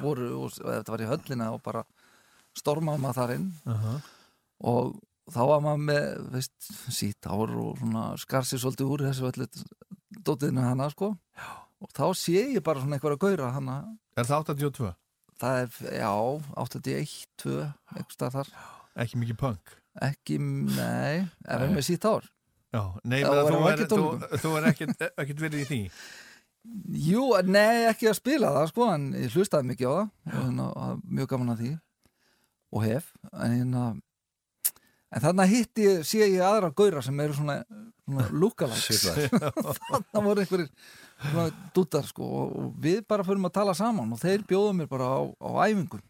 voru 0.00 0.28
og, 0.44 0.54
og 0.62 0.70
þetta 0.70 0.94
var 0.94 1.02
í 1.02 1.08
höllina 1.10 1.48
og 1.54 1.62
bara 1.66 1.82
stormaði 2.58 3.02
maður 3.04 3.18
þar 3.20 3.34
inn. 3.36 3.48
Aha. 3.74 3.94
og 4.70 4.94
þá 5.34 5.40
var 5.50 5.62
maður 5.64 5.84
með 5.88 6.08
veist, 6.34 6.70
sítt 6.94 7.26
ár 7.26 7.52
og 7.58 7.78
svona 7.80 8.04
skar 8.20 8.44
sér 8.48 8.60
svolítið 8.62 8.90
úr 8.94 9.04
þessu 9.08 9.28
öllu 9.30 9.48
dótiðinu 10.24 10.64
hana 10.64 10.90
sko. 10.92 11.14
Og 11.84 11.90
þá 11.92 12.04
sé 12.16 12.38
ég 12.54 12.62
bara 12.64 12.80
svona 12.80 12.96
einhverja 12.98 13.20
gauðra 13.20 13.52
hana. 13.56 13.78
Er 14.16 14.24
það 14.28 14.52
82? 14.54 14.92
það 15.42 15.56
er, 15.64 15.72
já, 15.98 16.10
81, 16.62 17.14
2 17.42 17.54
eitthvað 17.98 18.36
þar. 18.38 18.52
Ekki 19.02 19.18
mikið 19.18 19.40
punk? 19.40 19.72
ekki, 20.02 20.36
nei, 20.42 21.22
ef 21.46 21.60
við 21.62 21.70
með 21.70 21.84
sítt 21.86 22.04
ár 22.08 22.24
Já, 22.74 22.80
nei, 23.06 23.20
menn 23.22 23.36
að 23.38 23.92
þú 23.92 23.98
þú, 24.42 24.54
er 24.58 24.64
ekkit 24.72 25.42
verið 25.44 25.60
í 25.60 25.66
því. 25.68 25.78
Jú, 27.04 27.26
nei, 27.46 27.84
ekki 27.90 28.08
að 28.10 28.16
spila 28.18 28.50
það 28.56 28.70
sko, 28.72 28.88
en 28.90 29.04
ég 29.20 29.36
hlustaði 29.36 29.68
mikið 29.68 29.86
á 29.86 29.94
það. 29.94 30.08
Og 30.32 30.38
hérna, 30.40 30.66
að- 30.86 31.04
mjög 31.18 31.28
gaman 31.34 31.52
að 31.54 31.60
því 31.62 31.70
og 32.74 32.82
hef 32.82 33.10
en, 33.30 33.54
hérna, 33.54 33.84
en 35.14 35.24
þarna 35.24 35.46
hitti 35.50 35.86
ég, 35.86 36.06
sé 36.06 36.24
ég 36.24 36.42
aðra 36.44 36.72
gauðra 36.74 37.02
sem 37.06 37.20
eru 37.24 37.36
svona, 37.38 37.60
svona 38.02 38.26
lookalikes. 38.42 39.04
Þarna 39.90 40.24
voru 40.24 40.42
einhverjir 40.44 40.72
svona 41.20 41.46
dútar 41.76 42.08
sko 42.08 42.26
og, 42.26 42.56
og 42.58 42.72
við 42.82 43.04
bara 43.08 43.26
förum 43.26 43.46
að 43.48 43.56
tala 43.60 43.76
saman 43.78 44.12
og 44.14 44.20
þeir 44.22 44.44
bjóðu 44.48 44.74
mér 44.80 44.90
bara 44.90 45.12
á, 45.14 45.20
á 45.30 45.50
æfingum 45.68 46.02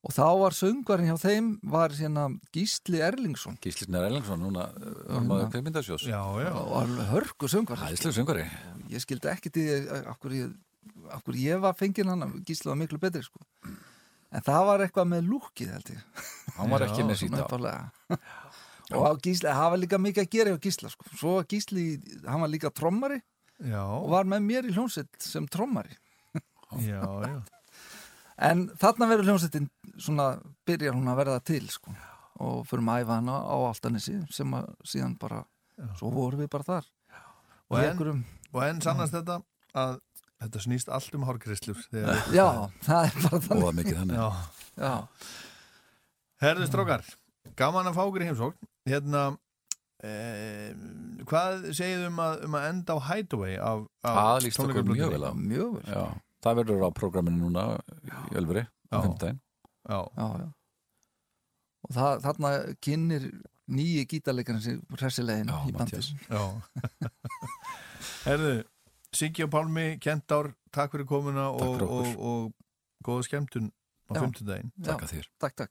og 0.00 0.14
þá 0.16 0.24
var 0.40 0.56
söngvarinn 0.56 1.10
hjá 1.10 1.18
þeim 1.20 1.48
var 1.72 1.92
hérna 1.92 2.26
Gísli 2.54 3.02
Erlingsson. 3.04 3.58
Gísli 3.60 3.88
Erlingsson, 3.88 4.40
núna 4.40 4.70
var 4.72 5.26
maður 5.26 5.50
já 6.08 6.20
og 6.56 6.72
alveg 6.80 7.10
hörku 7.12 7.50
söngvar 7.52 7.84
Æðislega 7.88 8.16
söngvari. 8.16 8.46
Ég 8.92 9.04
skildi 9.04 9.28
ekki 9.32 9.52
til 9.52 9.66
af 10.00 10.16
hverju 10.22 10.46
ég, 10.46 10.54
af 11.12 11.24
hverju 11.26 11.44
ég 11.44 11.60
var 11.64 11.76
fenginn 11.76 12.12
hann 12.12 12.40
Gísli 12.48 12.72
var 12.72 12.80
miklu 12.80 13.00
betri 13.02 13.24
sko 13.26 13.44
en 14.32 14.44
það 14.46 14.66
var 14.68 14.84
eitthvað 14.84 15.08
með 15.12 15.28
lúkið 15.30 15.72
held 15.74 15.90
ég. 15.94 16.02
Hann 16.56 16.70
var 16.70 16.84
ekki 16.86 17.06
með 17.08 17.24
upphaflega. 17.40 18.18
og 18.90 19.04
á 19.06 19.12
Gísli, 19.22 19.48
það 19.50 19.70
var 19.74 19.80
líka 19.84 19.98
mikið 20.02 20.22
að 20.24 20.30
gera 20.34 20.52
hjá 20.54 20.60
Gísla 20.66 20.90
sko. 20.90 21.04
svo 21.16 21.34
var 21.38 21.48
Gísli, 21.50 21.84
hann 22.26 22.40
var 22.44 22.50
líka 22.52 22.70
trommari 22.74 23.20
Já, 23.60 23.82
og 23.84 24.08
var 24.10 24.24
með 24.24 24.46
mér 24.46 24.68
í 24.70 24.72
hljómsveit 24.72 25.18
sem 25.20 25.44
trommari. 25.52 25.92
Já, 26.80 27.02
já. 27.04 27.34
En 28.40 28.68
þarna 28.80 29.08
verður 29.10 29.26
hljómsveitin 29.28 29.66
svona, 30.00 30.30
byrjar 30.64 30.94
hún 30.96 31.10
að 31.12 31.18
verða 31.20 31.40
til 31.44 31.66
sko. 31.68 31.92
og 32.40 32.62
fyrir 32.64 32.86
að 32.88 33.02
æfa 33.04 33.16
hana 33.18 33.34
á 33.44 33.56
Altanissi 33.68 34.14
sem 34.32 34.54
að 34.56 34.70
síðan 34.88 35.18
bara 35.20 35.42
svo 35.98 36.08
vorum 36.14 36.40
við 36.40 36.48
bara 36.54 36.64
þar. 36.64 36.86
Og 37.68 37.76
Í 37.76 37.82
en, 37.84 37.90
einhverjum- 37.92 38.24
og 38.54 38.62
en 38.64 38.80
sannast 38.80 39.12
þetta 39.12 39.42
að 39.76 39.98
þetta 40.40 40.62
snýst 40.64 40.90
allt 40.92 41.14
um 41.18 41.26
hárgrislur 41.28 41.80
Já, 42.38 42.46
það 42.86 43.06
er 43.06 43.20
bara 43.26 43.40
þannig 43.46 43.68
Og 43.68 43.76
mikið 43.80 44.00
þannig 44.00 44.18
Já. 44.20 44.28
Já. 44.80 44.94
Herðu 46.40 46.68
strókar, 46.70 47.04
gaman 47.60 47.90
að 47.90 47.98
fá 47.98 48.02
okkur 48.06 48.24
í 48.24 48.28
heimsókn 48.30 48.68
Hérna, 48.88 49.24
eh, 50.06 50.72
hvað 51.28 51.66
segið 51.76 52.06
um 52.08 52.22
að, 52.24 52.38
um 52.48 52.56
að 52.56 52.68
enda 52.70 52.96
á 52.96 52.98
Hideaway 53.10 53.58
af, 53.60 53.84
af 54.06 54.18
Það 54.20 54.40
líst 54.46 54.62
okkur 54.64 54.88
mjög 54.88 55.14
vel 55.16 55.28
á 55.28 55.32
Mjög 55.36 55.76
vel 55.76 55.92
Já, 55.92 56.02
það 56.46 56.60
verður 56.62 56.86
á 56.88 56.90
prógraminu 56.96 57.42
núna 57.44 57.66
í 58.32 58.40
Ölveri 58.40 58.64
á 58.64 58.96
Já. 58.96 59.02
fimmtæðin 59.04 59.40
Já. 59.90 60.00
já, 60.16 60.26
já. 60.40 60.48
og 61.88 61.94
það, 61.96 62.18
þarna 62.26 62.50
kynir 62.84 63.28
nýji 63.70 64.02
gítarleikarinn 64.10 64.64
sér 64.64 64.80
hressilegin 64.98 65.52
í 65.68 65.72
bandið 65.76 66.10
Já 66.28 66.42
Herðu, 68.26 68.54
Siggi 69.12 69.42
og 69.42 69.50
Pálmi 69.50 69.98
Kentár, 69.98 70.52
takk 70.74 70.92
fyrir 70.94 71.06
komuna 71.10 71.48
og, 71.50 71.60
og, 71.60 71.82
okkur. 71.82 72.06
og 72.18 72.52
góða 73.04 73.22
skemmtun 73.26 73.70
á 74.06 74.12
Já, 74.14 74.20
Takk 74.86 75.02
að 75.02 75.10
þér. 75.14 75.26
Takk, 75.42 75.54
takk 75.58 75.70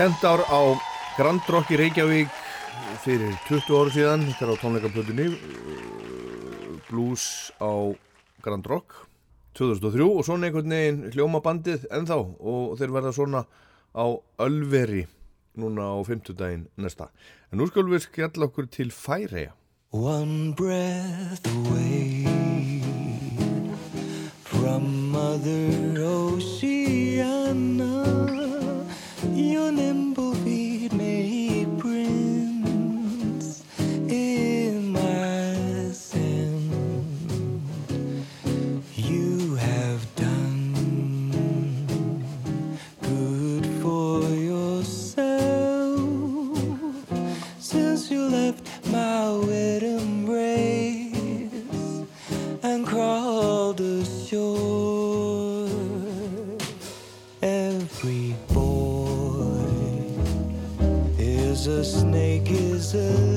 Kentár 0.00 0.40
á 0.48 0.80
Grand 1.12 1.44
Rock 1.52 1.68
í 1.74 1.76
Reykjavík 1.76 2.30
fyrir 3.04 3.34
20 3.50 3.74
ára 3.76 3.90
síðan. 3.92 4.22
Þetta 4.30 4.46
er 4.46 4.52
á 4.56 4.62
tónleikaplötunni 4.62 5.26
uh, 5.28 6.78
Blues 6.86 7.52
á 7.60 7.92
Grand 8.40 8.64
Rock 8.64 8.96
2003 9.60 10.00
og 10.06 10.24
svona 10.24 10.48
einhvern 10.48 10.72
veginn 10.72 11.12
hljóma 11.12 11.42
bandið 11.44 11.84
ennþá. 11.92 12.16
Og 12.16 12.80
þeir 12.80 12.96
verða 12.96 13.12
svona 13.12 13.44
á 13.92 14.08
Ölveri 14.40 15.04
núna 15.60 15.92
á 15.92 16.00
50 16.00 16.32
daginn 16.32 16.64
næsta. 16.80 17.12
En 17.52 17.60
nú 17.60 17.68
skulum 17.68 17.92
við 17.92 18.08
skjalla 18.08 18.48
okkur 18.48 18.72
til 18.72 18.88
Færeja 18.96 19.52
One 19.92 20.56
breath 20.56 21.44
away 21.44 22.24
from 24.48 25.12
Mother 25.12 26.00
Oceana, 26.08 27.99
kisses 62.92 63.29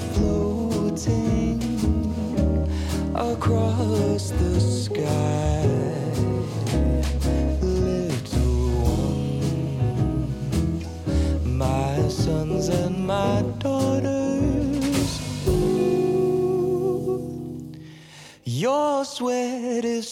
floating 0.00 1.60
across 3.14 4.30
the 4.30 4.60
sky. 4.60 5.66
Little 7.60 8.82
ones, 8.82 9.86
my 11.44 12.08
sons 12.08 12.68
and 12.68 13.06
my 13.06 13.42
daughters. 13.58 15.20
Ooh, 15.48 17.20
your 18.44 19.04
sweat 19.04 19.84
is 19.84 20.08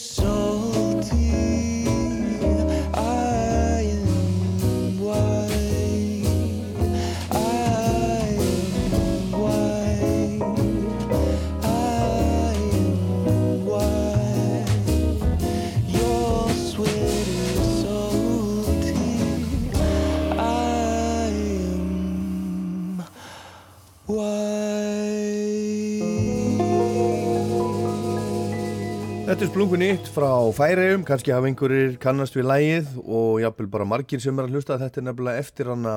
Er 29.43 29.48
splungun 29.51 29.81
nýtt 29.82 30.06
frá 30.14 30.28
Færeum, 30.55 31.02
kannski 31.02 31.32
hafa 31.35 31.48
einhverjir 31.51 31.97
kannast 31.98 32.36
við 32.36 32.44
lægið 32.47 32.90
og 33.02 33.40
jafnvel 33.43 33.66
bara 33.73 33.86
margir 33.90 34.20
sem 34.23 34.36
er 34.39 34.47
að 34.47 34.52
hlusta 34.55 34.77
þetta 34.78 35.01
er 35.01 35.05
nefnilega 35.09 35.40
eftir 35.43 35.66
hana 35.73 35.94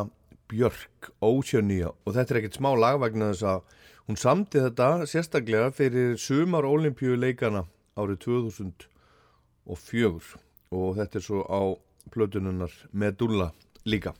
Björk, 0.50 1.12
Oceania 1.22 1.92
og 1.94 2.16
þetta 2.16 2.34
er 2.34 2.40
ekkert 2.40 2.58
smá 2.58 2.72
lag 2.74 2.98
vegna 3.04 3.28
þess 3.30 3.46
að 3.52 3.60
hún 4.08 4.18
samti 4.18 4.64
þetta 4.64 4.88
sérstaklega 5.12 5.68
fyrir 5.78 6.18
sumar 6.18 6.66
olimpíuleikana 6.66 7.62
árið 7.94 8.18
2004 8.26 10.42
og 10.74 10.98
þetta 10.98 11.22
er 11.22 11.26
svo 11.28 11.46
á 11.46 11.78
plötununnar 12.18 12.74
Medulla 12.98 13.54
líka. 13.86 14.18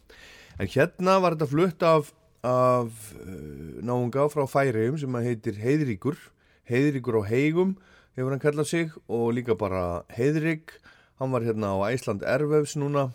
En 0.62 0.70
hérna 0.70 1.18
var 1.18 1.34
þetta 1.34 1.50
flutt 1.50 1.82
af, 1.82 2.14
af 2.46 2.94
uh, 3.18 3.82
náunga 3.82 4.30
frá 4.30 4.46
Færeum 4.46 5.02
sem 5.02 5.10
að 5.18 5.32
heitir 5.32 5.58
Heiðríkur, 5.66 6.22
Heiðríkur 6.70 7.26
á 7.26 7.34
Heigum 7.34 7.74
hefur 8.16 8.32
hann 8.32 8.44
kallað 8.44 8.70
sig 8.72 8.92
og 9.12 9.34
líka 9.36 9.56
bara 9.60 10.04
Heiðrik, 10.16 10.78
hann 11.20 11.32
var 11.36 11.46
hérna 11.46 11.76
á 11.76 11.92
Æsland 11.92 12.24
Ervefs 12.24 12.76
núna 12.80 13.10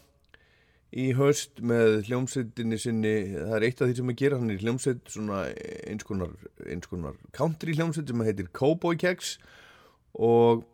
í 0.90 1.12
haust 1.14 1.60
með 1.62 2.00
hljómsveitinni 2.08 2.78
sinni, 2.80 3.14
það 3.36 3.54
er 3.56 3.66
eitt 3.68 3.80
af 3.80 3.90
því 3.90 3.96
sem 4.00 4.10
að 4.10 4.18
gera 4.20 4.40
hann 4.40 4.50
er 4.50 4.64
hljómsveit, 4.64 5.04
svona 5.12 5.44
eins 5.86 6.06
konar, 6.06 6.34
eins 6.66 6.90
konar 6.90 7.14
country 7.36 7.76
hljómsveit 7.78 8.10
sem 8.10 8.26
heitir 8.26 8.50
Cowboy 8.56 8.98
Keks 8.98 9.36
og 10.18 10.66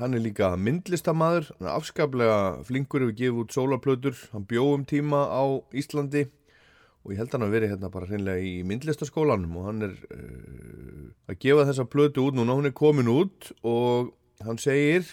hann 0.00 0.14
er 0.16 0.22
líka 0.24 0.52
myndlistamaður, 0.60 1.50
hann 1.56 1.70
er 1.70 1.74
afskaplega 1.78 2.38
flinkur 2.68 3.06
hefur 3.06 3.16
gefið 3.16 3.42
út 3.42 3.56
sólarplötur, 3.56 4.16
hann 4.34 4.46
bjóð 4.48 4.76
um 4.76 4.86
tíma 4.88 5.24
á 5.32 5.42
Íslandi 5.72 6.26
og 7.02 7.12
ég 7.12 7.18
held 7.18 7.34
hann 7.34 7.44
að 7.46 7.54
vera 7.56 7.68
hérna 7.72 7.90
bara 7.92 8.06
hreinlega 8.06 8.46
í 8.46 8.54
myndlistaskólanum 8.66 9.58
og 9.58 9.68
hann 9.68 9.86
er 9.88 9.94
uh, 10.14 11.06
að 11.30 11.38
gefa 11.42 11.66
þessa 11.68 11.86
plötu 11.90 12.26
út 12.28 12.38
núna, 12.38 12.56
hún 12.56 12.70
er 12.70 12.76
komin 12.78 13.10
út 13.10 13.50
og 13.66 14.12
hann 14.42 14.60
segir 14.62 15.08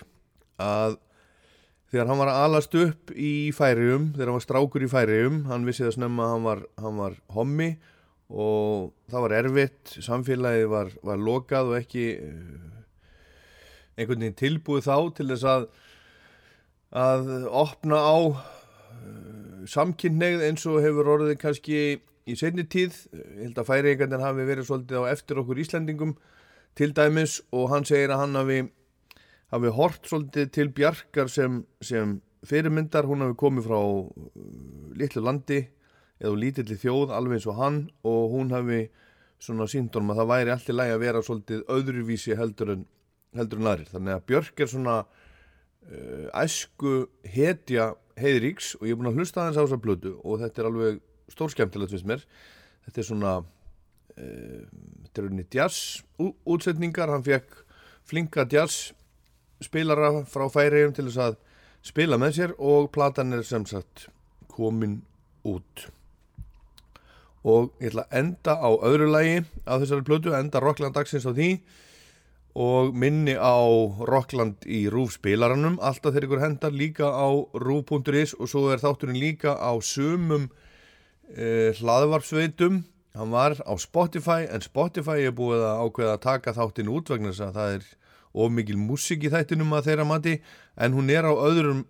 að 0.61 0.99
þegar 1.89 2.11
hann 2.11 2.21
var 2.21 2.29
að 2.29 2.43
alast 2.45 2.75
upp 2.77 3.13
í 3.17 3.49
færium, 3.55 4.11
þegar 4.13 4.29
hann 4.29 4.37
var 4.37 4.45
strákur 4.45 4.85
í 4.85 4.91
færium, 4.91 5.43
hann 5.49 5.65
vissi 5.65 5.87
það 5.87 5.95
snemma 5.97 6.27
að 6.27 6.33
hann 6.35 6.45
var, 6.45 6.65
hann 6.83 6.99
var 7.01 7.19
hommi 7.33 7.69
og 8.29 8.91
það 9.09 9.25
var 9.25 9.37
erfitt, 9.39 9.95
samfélagið 10.05 10.67
var, 10.69 10.91
var 11.01 11.23
lokað 11.25 11.71
og 11.71 11.79
ekki 11.79 12.07
uh, 12.21 12.67
einhvern 13.97 14.27
veginn 14.27 14.41
tilbúið 14.45 14.85
þá 14.85 14.97
til 15.17 15.31
þess 15.33 15.47
að 15.49 15.69
að 16.89 17.27
opna 17.53 17.97
á 18.01 18.17
samkynneigð 19.67 20.45
eins 20.47 20.65
og 20.69 20.81
hefur 20.83 21.09
orðið 21.15 21.39
kannski 21.41 21.79
í 22.29 22.35
seinni 22.37 22.65
tíð, 22.69 22.95
ég 23.15 23.45
held 23.47 23.59
að 23.59 23.69
færiðingarnir 23.69 24.23
hafi 24.23 24.45
verið 24.47 24.67
svolítið 24.69 25.05
á 25.05 25.11
eftir 25.11 25.41
okkur 25.41 25.61
Íslandingum 25.63 26.15
til 26.77 26.93
dæmis 26.95 27.39
og 27.55 27.69
hann 27.73 27.87
segir 27.87 28.13
að 28.13 28.23
hann 28.23 28.39
hafi, 28.39 28.59
hafi 29.53 29.73
hort 29.75 30.09
svolítið 30.09 30.51
til 30.55 30.69
Bjarkar 30.75 31.31
sem, 31.31 31.63
sem 31.81 32.19
fyrirmyndar, 32.47 33.07
hún 33.09 33.25
hafi 33.25 33.37
komið 33.39 33.69
frá 33.69 33.79
uh, 33.79 34.09
litlu 34.99 35.23
landi 35.25 35.63
eða 36.19 36.35
lítilli 36.39 36.77
þjóð 36.79 37.13
alveg 37.15 37.39
eins 37.39 37.47
og 37.49 37.59
hann 37.59 37.79
og 38.07 38.35
hún 38.35 38.53
hafi 38.53 38.83
svona 39.39 39.69
sínt 39.71 39.95
honum 39.95 40.13
að 40.13 40.21
það 40.21 40.31
væri 40.33 40.53
allt 40.53 40.69
í 40.69 40.75
lagi 40.75 40.93
að 40.95 41.03
vera 41.05 41.23
svolítið 41.23 41.61
öðruvísi 41.71 42.35
heldur 42.35 42.73
en, 42.75 42.85
heldur 43.39 43.61
en 43.61 43.71
aðrir. 43.71 43.91
Þannig 43.93 44.15
að 44.15 44.25
Björk 44.31 44.63
er 44.63 44.71
svona 44.71 44.95
uh, 45.07 46.27
æsku 46.43 46.95
hetja 47.23 47.93
heiðríks 48.19 48.73
og 48.79 48.87
ég 48.87 48.93
er 48.93 48.99
búin 48.99 49.11
að 49.11 49.21
hlusta 49.21 49.43
aðeins 49.43 49.59
á 49.59 49.63
þessa 49.63 49.81
blödu 49.83 50.13
og 50.23 50.41
þetta 50.43 50.61
er 50.61 50.69
alveg 50.69 50.99
stórskemmtilegt 51.33 51.93
finnst 51.93 52.09
mér. 52.09 52.23
Þetta 52.87 53.01
er 53.01 53.07
svona, 53.07 53.33
uh, 54.15 54.63
þetta 55.05 55.21
er 55.21 55.29
unni 55.29 55.45
jazz 55.53 56.01
útsetningar, 56.19 57.11
hann 57.11 57.25
fekk 57.25 57.61
flinka 58.09 58.47
jazz 58.49 58.91
spilara 59.63 60.23
frá 60.29 60.47
færiðum 60.51 60.95
til 60.95 61.07
þess 61.09 61.23
að 61.27 61.39
spila 61.85 62.19
með 62.19 62.35
sér 62.37 62.55
og 62.57 62.89
platan 62.95 63.35
er 63.35 63.45
sem 63.47 63.65
sagt 63.69 64.07
komin 64.51 65.01
út. 65.47 65.87
Og 67.47 67.69
ég 67.79 67.93
ætla 67.93 68.05
að 68.09 68.17
enda 68.19 68.55
á 68.59 68.69
öðru 68.83 69.07
lagi 69.13 69.37
af 69.63 69.79
þessari 69.83 70.07
plötu, 70.07 70.33
enda 70.35 70.59
Rockland 70.63 70.95
dagsins 70.95 71.27
á 71.27 71.31
því 71.31 71.53
og 72.57 72.95
minni 72.97 73.35
á 73.37 73.57
Rockland 74.09 74.65
í 74.65 74.87
Rúf 74.89 75.17
spilaranum. 75.17 75.77
Alltaf 75.81 76.13
þegar 76.13 76.27
ykkur 76.27 76.43
hendar 76.43 76.73
líka 76.73 77.09
á 77.09 77.29
Rúf.is 77.53 78.33
og 78.39 78.49
svo 78.49 78.69
er 78.73 78.81
þátturinn 78.81 79.19
líka 79.21 79.53
á 79.53 79.71
sumum 79.81 80.49
eh, 81.35 81.75
hlaðvarpsveitum. 81.77 82.83
Hann 83.17 83.31
var 83.33 83.57
á 83.61 83.73
Spotify 83.77 84.49
en 84.49 84.65
Spotify 84.65 85.25
er 85.27 85.35
búið 85.35 85.65
að 85.65 85.85
ákveða 85.85 86.17
að 86.17 86.25
taka 86.25 86.55
þáttinn 86.57 86.91
út 86.93 87.09
vegna 87.09 87.33
þess 87.33 87.47
að 87.47 87.57
það 87.59 87.77
er 87.77 87.87
of 88.39 88.51
mikil 88.53 88.77
músík 88.77 89.25
í 89.25 89.31
þættinum 89.33 89.73
að 89.73 89.89
þeirra 89.89 90.09
mati. 90.09 90.35
En 90.77 90.93
hún 90.97 91.09
er 91.13 91.25
á 91.25 91.33
öðrum 91.33 91.85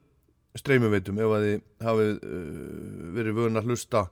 streymuveitum 0.57 1.19
ef 1.21 1.35
að 1.35 1.45
þið 1.45 1.85
hafið 1.85 2.11
uh, 2.15 3.13
verið 3.15 3.39
vöna 3.39 3.61
að 3.61 3.69
hlusta 3.69 4.07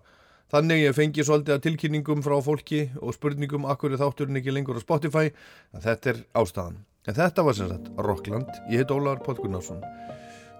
þannig 0.53 0.83
ég 0.83 0.97
fengi 0.97 1.25
svolítið 1.27 1.57
að 1.57 1.63
tilkynningum 1.65 2.23
frá 2.25 2.37
fólki 2.43 2.83
og 3.01 3.15
spurningum 3.15 3.67
akkur 3.69 3.95
er 3.95 4.01
þátturinn 4.03 4.39
ekki 4.41 4.55
lengur 4.55 4.79
á 4.79 4.85
Spotify? 4.85 5.33
En 5.75 5.83
þetta 5.83 6.13
er 6.13 6.21
ástæðan. 6.37 6.79
En 7.07 7.15
þetta 7.15 7.47
var 7.47 7.55
sem 7.55 7.71
sagt 7.71 7.91
Rockland 8.03 8.53
ég 8.67 8.83
heit 8.83 8.91
Ólaður 8.91 9.23
Póll 9.25 9.41
Gunnarsson. 9.43 9.83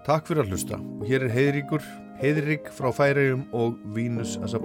Takk 0.08 0.28
fyrir 0.30 0.46
að 0.46 0.54
hlusta. 0.54 0.80
Og 0.80 1.08
hér 1.10 1.28
er 1.28 1.34
Heiðríkur 1.34 1.84
Heiðrík 2.18 2.72
frá 2.74 2.90
Færegjum 2.90 3.46
og 3.54 3.78
Venus 3.94 4.38
as 4.42 4.56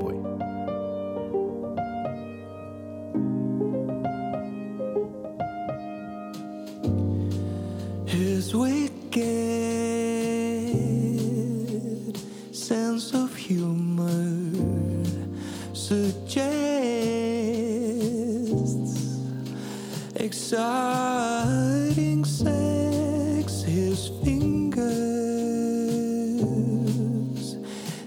exciting 20.53 22.23
sex. 22.23 23.63
His 23.63 24.09
fingers 24.23 24.77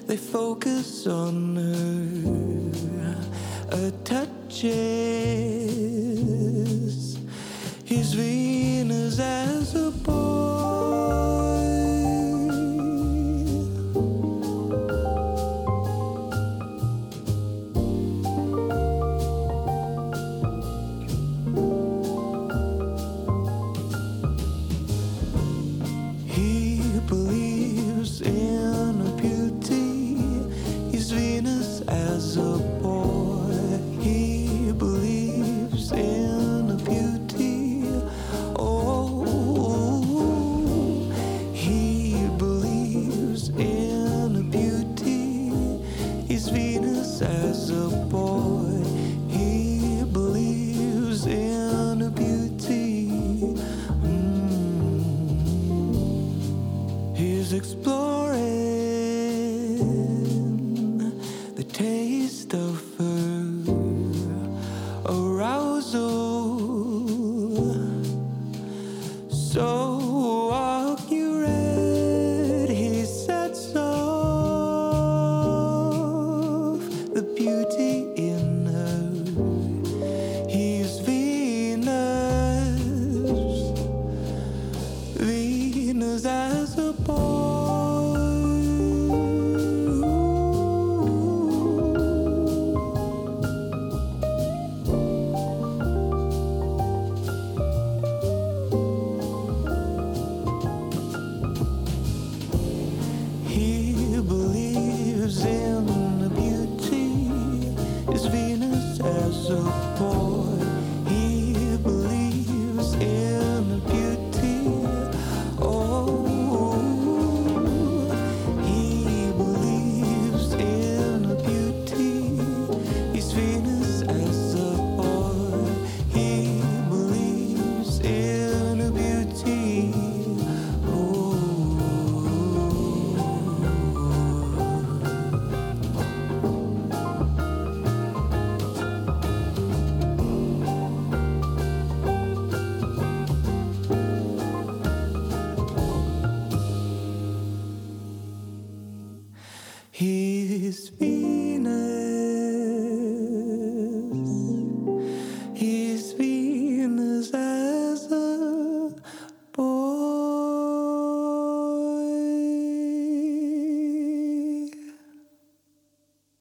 they 0.07 0.17
focus 0.17 1.09
on 1.09 1.57
her 1.57 3.17
uh, 3.73 3.91
touches. 4.05 4.96